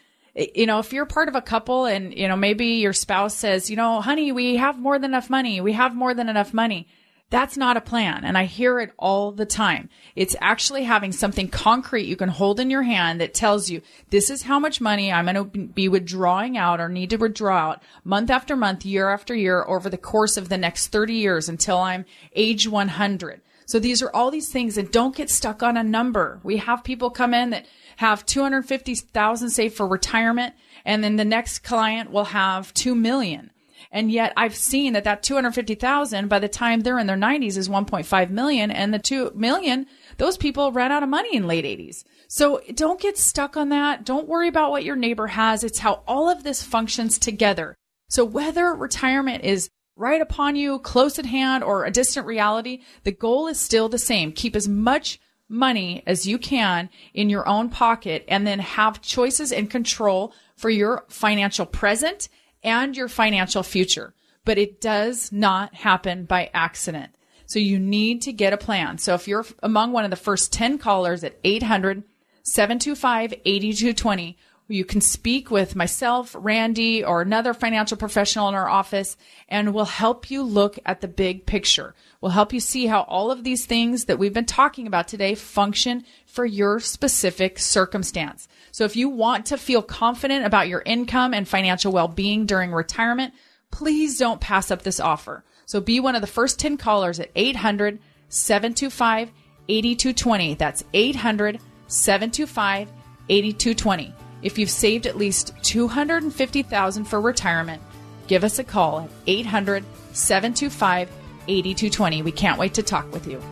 you 0.54 0.66
know, 0.66 0.78
if 0.78 0.92
you're 0.92 1.06
part 1.06 1.28
of 1.28 1.34
a 1.34 1.40
couple 1.40 1.86
and, 1.86 2.12
you 2.12 2.28
know, 2.28 2.36
maybe 2.36 2.66
your 2.66 2.92
spouse 2.92 3.34
says, 3.34 3.70
you 3.70 3.76
know, 3.76 4.02
honey, 4.02 4.32
we 4.32 4.56
have 4.56 4.78
more 4.78 4.98
than 4.98 5.12
enough 5.12 5.30
money. 5.30 5.62
We 5.62 5.72
have 5.72 5.94
more 5.94 6.12
than 6.12 6.28
enough 6.28 6.52
money 6.52 6.88
That's 7.28 7.56
not 7.56 7.76
a 7.76 7.80
plan. 7.80 8.24
And 8.24 8.38
I 8.38 8.44
hear 8.44 8.78
it 8.78 8.92
all 8.98 9.32
the 9.32 9.46
time. 9.46 9.88
It's 10.14 10.36
actually 10.40 10.84
having 10.84 11.10
something 11.10 11.48
concrete 11.48 12.06
you 12.06 12.14
can 12.14 12.28
hold 12.28 12.60
in 12.60 12.70
your 12.70 12.84
hand 12.84 13.20
that 13.20 13.34
tells 13.34 13.68
you 13.68 13.82
this 14.10 14.30
is 14.30 14.42
how 14.42 14.60
much 14.60 14.80
money 14.80 15.12
I'm 15.12 15.24
going 15.24 15.50
to 15.50 15.66
be 15.66 15.88
withdrawing 15.88 16.56
out 16.56 16.80
or 16.80 16.88
need 16.88 17.10
to 17.10 17.16
withdraw 17.16 17.70
out 17.70 17.82
month 18.04 18.30
after 18.30 18.54
month, 18.54 18.86
year 18.86 19.10
after 19.10 19.34
year 19.34 19.64
over 19.64 19.90
the 19.90 19.98
course 19.98 20.36
of 20.36 20.48
the 20.48 20.56
next 20.56 20.88
30 20.88 21.14
years 21.14 21.48
until 21.48 21.78
I'm 21.78 22.04
age 22.36 22.68
100. 22.68 23.40
So 23.66 23.80
these 23.80 24.02
are 24.02 24.10
all 24.14 24.30
these 24.30 24.50
things 24.52 24.78
and 24.78 24.88
don't 24.92 25.16
get 25.16 25.28
stuck 25.28 25.64
on 25.64 25.76
a 25.76 25.82
number. 25.82 26.40
We 26.44 26.58
have 26.58 26.84
people 26.84 27.10
come 27.10 27.34
in 27.34 27.50
that 27.50 27.66
have 27.96 28.24
250,000 28.24 29.50
saved 29.50 29.74
for 29.74 29.88
retirement 29.88 30.54
and 30.84 31.02
then 31.02 31.16
the 31.16 31.24
next 31.24 31.60
client 31.60 32.12
will 32.12 32.26
have 32.26 32.72
2 32.74 32.94
million. 32.94 33.50
And 33.96 34.12
yet 34.12 34.34
I've 34.36 34.54
seen 34.54 34.92
that 34.92 35.04
that 35.04 35.22
250,000 35.22 36.28
by 36.28 36.38
the 36.38 36.48
time 36.48 36.80
they're 36.80 36.98
in 36.98 37.06
their 37.06 37.16
90s 37.16 37.56
is 37.56 37.66
1.5 37.66 38.28
million 38.28 38.70
and 38.70 38.92
the 38.92 38.98
2 38.98 39.32
million, 39.34 39.86
those 40.18 40.36
people 40.36 40.70
ran 40.70 40.92
out 40.92 41.02
of 41.02 41.08
money 41.08 41.34
in 41.34 41.46
late 41.46 41.64
80s. 41.64 42.04
So 42.28 42.60
don't 42.74 43.00
get 43.00 43.16
stuck 43.16 43.56
on 43.56 43.70
that. 43.70 44.04
Don't 44.04 44.28
worry 44.28 44.48
about 44.48 44.70
what 44.70 44.84
your 44.84 44.96
neighbor 44.96 45.28
has. 45.28 45.64
It's 45.64 45.78
how 45.78 46.02
all 46.06 46.28
of 46.28 46.44
this 46.44 46.62
functions 46.62 47.18
together. 47.18 47.74
So 48.10 48.22
whether 48.22 48.74
retirement 48.74 49.44
is 49.44 49.70
right 49.96 50.20
upon 50.20 50.56
you, 50.56 50.78
close 50.80 51.18
at 51.18 51.24
hand, 51.24 51.64
or 51.64 51.86
a 51.86 51.90
distant 51.90 52.26
reality, 52.26 52.82
the 53.04 53.12
goal 53.12 53.46
is 53.46 53.58
still 53.58 53.88
the 53.88 53.98
same. 53.98 54.30
Keep 54.30 54.56
as 54.56 54.68
much 54.68 55.18
money 55.48 56.02
as 56.06 56.26
you 56.26 56.36
can 56.36 56.90
in 57.14 57.30
your 57.30 57.48
own 57.48 57.70
pocket 57.70 58.26
and 58.28 58.46
then 58.46 58.58
have 58.58 59.00
choices 59.00 59.52
and 59.52 59.70
control 59.70 60.34
for 60.54 60.68
your 60.68 61.06
financial 61.08 61.64
present 61.64 62.28
and 62.66 62.96
your 62.96 63.08
financial 63.08 63.62
future. 63.62 64.12
But 64.44 64.58
it 64.58 64.80
does 64.80 65.32
not 65.32 65.74
happen 65.74 66.24
by 66.24 66.50
accident. 66.52 67.12
So 67.46 67.58
you 67.58 67.78
need 67.78 68.22
to 68.22 68.32
get 68.32 68.52
a 68.52 68.58
plan. 68.58 68.98
So 68.98 69.14
if 69.14 69.26
you're 69.26 69.46
among 69.62 69.92
one 69.92 70.04
of 70.04 70.10
the 70.10 70.16
first 70.16 70.52
10 70.52 70.78
callers 70.78 71.24
at 71.24 71.38
800 71.44 72.02
725 72.42 73.32
8220, 73.44 74.36
you 74.68 74.84
can 74.84 75.00
speak 75.00 75.50
with 75.50 75.76
myself, 75.76 76.34
Randy, 76.38 77.04
or 77.04 77.22
another 77.22 77.54
financial 77.54 77.96
professional 77.96 78.48
in 78.48 78.54
our 78.54 78.68
office, 78.68 79.16
and 79.48 79.72
we'll 79.72 79.84
help 79.84 80.30
you 80.30 80.42
look 80.42 80.78
at 80.84 81.00
the 81.00 81.08
big 81.08 81.46
picture. 81.46 81.94
We'll 82.20 82.32
help 82.32 82.52
you 82.52 82.58
see 82.58 82.86
how 82.86 83.02
all 83.02 83.30
of 83.30 83.44
these 83.44 83.64
things 83.64 84.06
that 84.06 84.18
we've 84.18 84.34
been 84.34 84.44
talking 84.44 84.88
about 84.88 85.06
today 85.06 85.36
function 85.36 86.04
for 86.26 86.44
your 86.44 86.80
specific 86.80 87.58
circumstance. 87.60 88.48
So 88.72 88.84
if 88.84 88.96
you 88.96 89.08
want 89.08 89.46
to 89.46 89.56
feel 89.56 89.82
confident 89.82 90.44
about 90.44 90.68
your 90.68 90.82
income 90.84 91.32
and 91.32 91.46
financial 91.46 91.92
well-being 91.92 92.44
during 92.46 92.72
retirement, 92.72 93.34
please 93.70 94.18
don't 94.18 94.40
pass 94.40 94.70
up 94.72 94.82
this 94.82 94.98
offer. 95.00 95.44
So 95.64 95.80
be 95.80 96.00
one 96.00 96.16
of 96.16 96.20
the 96.20 96.26
first 96.26 96.58
10 96.58 96.76
callers 96.76 97.20
at 97.20 97.30
800 97.36 98.00
725 98.28 99.30
8220. 99.68 100.54
That's 100.54 100.84
800 100.92 101.60
725 101.86 102.88
8220. 103.28 104.25
If 104.46 104.58
you've 104.58 104.70
saved 104.70 105.08
at 105.08 105.16
least 105.16 105.52
250,000 105.62 107.04
for 107.04 107.20
retirement, 107.20 107.82
give 108.28 108.44
us 108.44 108.60
a 108.60 108.64
call 108.64 109.00
at 109.00 109.10
800 109.26 109.84
725 110.12 111.10
8220. 111.48 112.22
We 112.22 112.30
can't 112.30 112.56
wait 112.56 112.74
to 112.74 112.82
talk 112.84 113.12
with 113.12 113.26
you. 113.26 113.42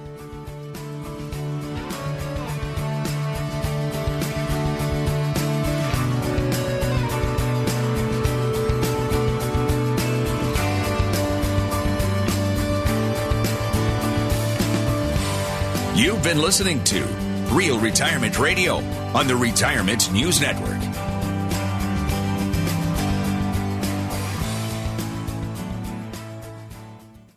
You've 15.97 16.22
been 16.22 16.38
listening 16.38 16.84
to 16.84 17.23
Real 17.55 17.78
Retirement 17.78 18.36
Radio 18.36 18.78
on 19.14 19.28
the 19.28 19.36
Retirement 19.36 20.12
News 20.12 20.40
Network. 20.40 20.80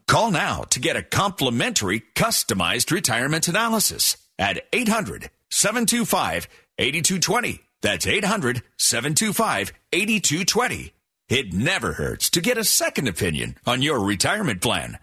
Call 0.07 0.31
now 0.31 0.63
to 0.71 0.79
get 0.79 0.95
a 0.95 1.03
complimentary 1.03 2.01
customized 2.15 2.89
retirement 2.89 3.47
analysis 3.47 4.17
at 4.39 4.65
800 4.73 5.29
725 5.51 6.47
8220. 6.79 7.59
That's 7.83 8.07
800 8.07 8.63
725 8.77 9.71
8220. 9.93 10.93
It 11.29 11.53
never 11.53 11.93
hurts 11.93 12.31
to 12.31 12.41
get 12.41 12.57
a 12.57 12.63
second 12.63 13.07
opinion 13.07 13.55
on 13.67 13.83
your 13.83 14.03
retirement 14.03 14.61
plan. 14.61 14.97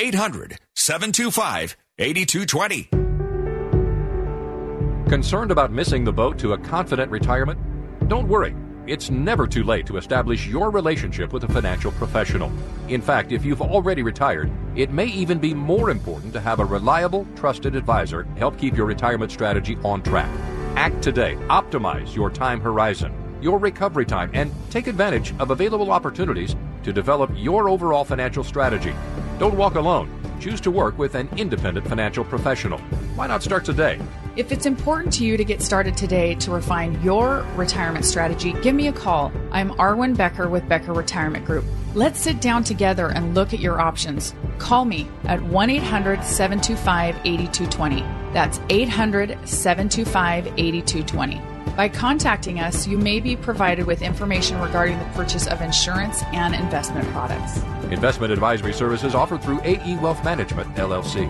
800 0.00 0.58
725 0.74 1.76
8220. 2.00 3.05
Concerned 5.08 5.52
about 5.52 5.70
missing 5.70 6.02
the 6.02 6.12
boat 6.12 6.36
to 6.36 6.54
a 6.54 6.58
confident 6.58 7.12
retirement? 7.12 7.60
Don't 8.08 8.26
worry. 8.26 8.56
It's 8.88 9.08
never 9.08 9.46
too 9.46 9.62
late 9.62 9.86
to 9.86 9.98
establish 9.98 10.48
your 10.48 10.72
relationship 10.72 11.32
with 11.32 11.44
a 11.44 11.48
financial 11.48 11.92
professional. 11.92 12.50
In 12.88 13.00
fact, 13.00 13.30
if 13.30 13.44
you've 13.44 13.62
already 13.62 14.02
retired, 14.02 14.50
it 14.74 14.90
may 14.90 15.06
even 15.06 15.38
be 15.38 15.54
more 15.54 15.90
important 15.90 16.32
to 16.32 16.40
have 16.40 16.58
a 16.58 16.64
reliable, 16.64 17.24
trusted 17.36 17.76
advisor 17.76 18.24
help 18.36 18.58
keep 18.58 18.76
your 18.76 18.86
retirement 18.86 19.30
strategy 19.30 19.78
on 19.84 20.02
track. 20.02 20.28
Act 20.74 21.00
today. 21.02 21.36
Optimize 21.48 22.16
your 22.16 22.28
time 22.28 22.60
horizon, 22.60 23.14
your 23.40 23.60
recovery 23.60 24.06
time, 24.06 24.32
and 24.34 24.52
take 24.70 24.88
advantage 24.88 25.32
of 25.38 25.52
available 25.52 25.92
opportunities 25.92 26.56
to 26.82 26.92
develop 26.92 27.30
your 27.36 27.68
overall 27.68 28.04
financial 28.04 28.42
strategy. 28.42 28.92
Don't 29.38 29.56
walk 29.56 29.76
alone. 29.76 30.10
Choose 30.40 30.60
to 30.62 30.70
work 30.70 30.98
with 30.98 31.14
an 31.14 31.28
independent 31.36 31.88
financial 31.88 32.24
professional. 32.24 32.78
Why 33.16 33.26
not 33.26 33.42
start 33.42 33.64
today? 33.64 33.98
If 34.36 34.52
it's 34.52 34.66
important 34.66 35.12
to 35.14 35.24
you 35.24 35.36
to 35.36 35.44
get 35.44 35.62
started 35.62 35.96
today 35.96 36.34
to 36.36 36.50
refine 36.50 37.00
your 37.02 37.46
retirement 37.56 38.04
strategy, 38.04 38.52
give 38.60 38.74
me 38.74 38.88
a 38.88 38.92
call. 38.92 39.32
I'm 39.50 39.70
Arwen 39.72 40.14
Becker 40.16 40.48
with 40.48 40.68
Becker 40.68 40.92
Retirement 40.92 41.46
Group. 41.46 41.64
Let's 41.94 42.20
sit 42.20 42.42
down 42.42 42.62
together 42.62 43.08
and 43.08 43.34
look 43.34 43.54
at 43.54 43.60
your 43.60 43.80
options. 43.80 44.34
Call 44.58 44.84
me 44.84 45.08
at 45.24 45.40
1 45.40 45.70
800 45.70 46.22
725 46.22 47.16
8220. 47.24 48.00
That's 48.34 48.60
800 48.68 49.48
725 49.48 50.46
8220. 50.58 51.55
By 51.76 51.90
contacting 51.90 52.58
us, 52.58 52.86
you 52.86 52.96
may 52.96 53.20
be 53.20 53.36
provided 53.36 53.86
with 53.86 54.00
information 54.00 54.58
regarding 54.62 54.98
the 54.98 55.04
purchase 55.06 55.46
of 55.46 55.60
insurance 55.60 56.22
and 56.32 56.54
investment 56.54 57.06
products. 57.08 57.58
Investment 57.90 58.32
advisory 58.32 58.72
services 58.72 59.14
offered 59.14 59.42
through 59.42 59.60
AE 59.62 59.98
Wealth 59.98 60.24
Management, 60.24 60.74
LLC. 60.76 61.28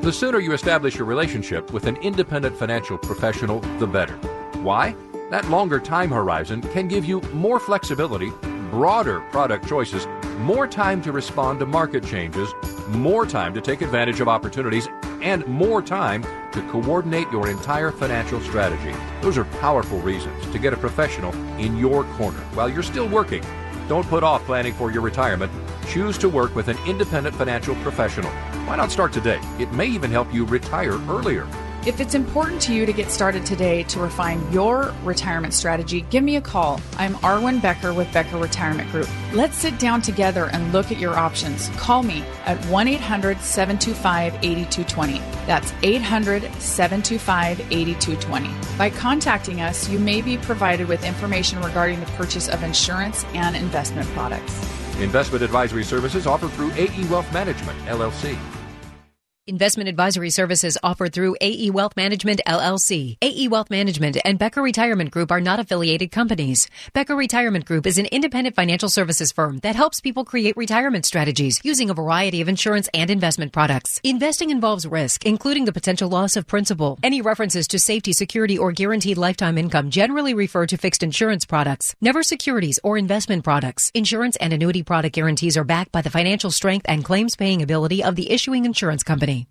The 0.00 0.10
sooner 0.10 0.38
you 0.38 0.54
establish 0.54 0.96
your 0.96 1.04
relationship 1.04 1.70
with 1.70 1.86
an 1.86 1.96
independent 1.96 2.56
financial 2.56 2.96
professional, 2.96 3.60
the 3.78 3.86
better. 3.86 4.14
Why? 4.62 4.96
That 5.30 5.46
longer 5.50 5.80
time 5.80 6.10
horizon 6.10 6.62
can 6.62 6.88
give 6.88 7.04
you 7.04 7.20
more 7.34 7.60
flexibility, 7.60 8.30
broader 8.70 9.20
product 9.32 9.68
choices, 9.68 10.06
more 10.38 10.66
time 10.66 11.02
to 11.02 11.12
respond 11.12 11.60
to 11.60 11.66
market 11.66 12.06
changes, 12.06 12.48
more 12.88 13.26
time 13.26 13.52
to 13.52 13.60
take 13.60 13.82
advantage 13.82 14.20
of 14.20 14.28
opportunities, 14.28 14.88
and 15.20 15.46
more 15.46 15.82
time 15.82 16.24
to 16.52 16.62
coordinate 16.70 17.30
your 17.30 17.48
entire 17.48 17.90
financial 17.90 18.40
strategy. 18.40 18.94
Those 19.20 19.38
are 19.38 19.44
powerful 19.60 19.98
reasons 20.00 20.50
to 20.52 20.58
get 20.58 20.72
a 20.72 20.76
professional 20.76 21.34
in 21.58 21.76
your 21.76 22.04
corner 22.16 22.40
while 22.54 22.68
you're 22.68 22.82
still 22.82 23.08
working. 23.08 23.42
Don't 23.88 24.06
put 24.06 24.22
off 24.22 24.44
planning 24.44 24.72
for 24.72 24.90
your 24.90 25.02
retirement. 25.02 25.50
Choose 25.88 26.16
to 26.18 26.28
work 26.28 26.54
with 26.54 26.68
an 26.68 26.78
independent 26.86 27.34
financial 27.34 27.74
professional. 27.76 28.30
Why 28.66 28.76
not 28.76 28.90
start 28.90 29.12
today? 29.12 29.40
It 29.58 29.72
may 29.72 29.86
even 29.86 30.10
help 30.10 30.32
you 30.32 30.44
retire 30.44 31.00
earlier. 31.08 31.46
If 31.84 31.98
it's 31.98 32.14
important 32.14 32.62
to 32.62 32.72
you 32.72 32.86
to 32.86 32.92
get 32.92 33.10
started 33.10 33.44
today 33.44 33.82
to 33.84 33.98
refine 33.98 34.52
your 34.52 34.94
retirement 35.02 35.52
strategy, 35.52 36.02
give 36.10 36.22
me 36.22 36.36
a 36.36 36.40
call. 36.40 36.80
I'm 36.96 37.14
Arwen 37.16 37.60
Becker 37.60 37.92
with 37.92 38.12
Becker 38.12 38.38
Retirement 38.38 38.88
Group. 38.92 39.08
Let's 39.32 39.56
sit 39.56 39.80
down 39.80 40.00
together 40.00 40.48
and 40.52 40.72
look 40.72 40.92
at 40.92 40.98
your 40.98 41.18
options. 41.18 41.70
Call 41.70 42.04
me 42.04 42.22
at 42.46 42.64
1 42.66 42.86
800 42.86 43.40
725 43.40 44.34
8220. 44.44 45.18
That's 45.44 45.74
800 45.82 46.44
725 46.60 47.60
8220. 47.72 48.78
By 48.78 48.88
contacting 48.88 49.60
us, 49.60 49.88
you 49.88 49.98
may 49.98 50.22
be 50.22 50.38
provided 50.38 50.86
with 50.86 51.04
information 51.04 51.60
regarding 51.62 51.98
the 51.98 52.06
purchase 52.12 52.48
of 52.48 52.62
insurance 52.62 53.24
and 53.34 53.56
investment 53.56 54.08
products. 54.10 54.54
Investment 55.00 55.42
advisory 55.42 55.82
services 55.82 56.28
offered 56.28 56.52
through 56.52 56.70
AE 56.74 57.08
Wealth 57.08 57.32
Management, 57.32 57.76
LLC. 57.86 58.38
Investment 59.48 59.88
advisory 59.88 60.30
services 60.30 60.78
offered 60.84 61.12
through 61.12 61.34
AE 61.40 61.70
Wealth 61.70 61.96
Management 61.96 62.40
LLC. 62.46 63.16
AE 63.20 63.48
Wealth 63.48 63.70
Management 63.70 64.16
and 64.24 64.38
Becker 64.38 64.62
Retirement 64.62 65.10
Group 65.10 65.32
are 65.32 65.40
not 65.40 65.58
affiliated 65.58 66.12
companies. 66.12 66.70
Becker 66.92 67.16
Retirement 67.16 67.64
Group 67.64 67.84
is 67.84 67.98
an 67.98 68.06
independent 68.06 68.54
financial 68.54 68.88
services 68.88 69.32
firm 69.32 69.58
that 69.64 69.74
helps 69.74 70.00
people 70.00 70.24
create 70.24 70.56
retirement 70.56 71.04
strategies 71.04 71.60
using 71.64 71.90
a 71.90 71.94
variety 71.94 72.40
of 72.40 72.48
insurance 72.48 72.88
and 72.94 73.10
investment 73.10 73.50
products. 73.52 74.00
Investing 74.04 74.50
involves 74.50 74.86
risk, 74.86 75.26
including 75.26 75.64
the 75.64 75.72
potential 75.72 76.08
loss 76.08 76.36
of 76.36 76.46
principal. 76.46 77.00
Any 77.02 77.20
references 77.20 77.66
to 77.66 77.80
safety, 77.80 78.12
security, 78.12 78.56
or 78.56 78.70
guaranteed 78.70 79.18
lifetime 79.18 79.58
income 79.58 79.90
generally 79.90 80.34
refer 80.34 80.66
to 80.66 80.76
fixed 80.76 81.02
insurance 81.02 81.44
products, 81.46 81.96
never 82.00 82.22
securities 82.22 82.78
or 82.84 82.96
investment 82.96 83.42
products. 83.42 83.90
Insurance 83.92 84.36
and 84.36 84.52
annuity 84.52 84.84
product 84.84 85.16
guarantees 85.16 85.56
are 85.56 85.64
backed 85.64 85.90
by 85.90 86.00
the 86.00 86.10
financial 86.10 86.52
strength 86.52 86.86
and 86.88 87.04
claims 87.04 87.34
paying 87.34 87.60
ability 87.60 88.04
of 88.04 88.14
the 88.14 88.30
issuing 88.30 88.64
insurance 88.64 89.02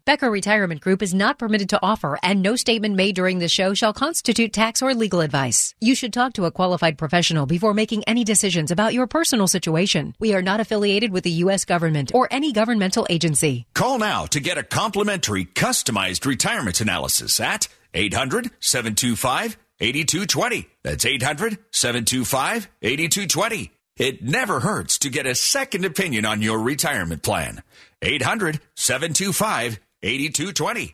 Becker 0.05 0.29
Retirement 0.29 0.81
Group 0.81 1.01
is 1.01 1.13
not 1.13 1.37
permitted 1.37 1.69
to 1.69 1.79
offer, 1.81 2.17
and 2.23 2.41
no 2.41 2.55
statement 2.55 2.95
made 2.95 3.15
during 3.15 3.39
the 3.39 3.47
show 3.47 3.73
shall 3.73 3.93
constitute 3.93 4.53
tax 4.53 4.81
or 4.81 4.93
legal 4.93 5.21
advice. 5.21 5.75
You 5.79 5.95
should 5.95 6.13
talk 6.13 6.33
to 6.33 6.45
a 6.45 6.51
qualified 6.51 6.97
professional 6.97 7.45
before 7.45 7.73
making 7.73 8.03
any 8.05 8.23
decisions 8.23 8.71
about 8.71 8.93
your 8.93 9.07
personal 9.07 9.47
situation. 9.47 10.15
We 10.19 10.33
are 10.33 10.41
not 10.41 10.59
affiliated 10.59 11.11
with 11.11 11.23
the 11.23 11.37
U.S. 11.45 11.65
government 11.65 12.11
or 12.13 12.27
any 12.31 12.51
governmental 12.51 13.07
agency. 13.09 13.67
Call 13.73 13.99
now 13.99 14.25
to 14.27 14.39
get 14.39 14.57
a 14.57 14.63
complimentary 14.63 15.45
customized 15.45 16.25
retirement 16.25 16.81
analysis 16.81 17.39
at 17.39 17.67
800 17.93 18.51
725 18.59 19.57
8220. 19.79 20.67
That's 20.83 21.05
800 21.05 21.57
725 21.71 22.69
8220. 22.81 23.71
It 23.97 24.23
never 24.23 24.61
hurts 24.61 24.97
to 24.99 25.09
get 25.09 25.25
a 25.25 25.35
second 25.35 25.85
opinion 25.85 26.25
on 26.25 26.41
your 26.41 26.59
retirement 26.59 27.23
plan. 27.23 27.61
800 28.01 28.59
725 28.75 29.79
8220. 30.03 30.89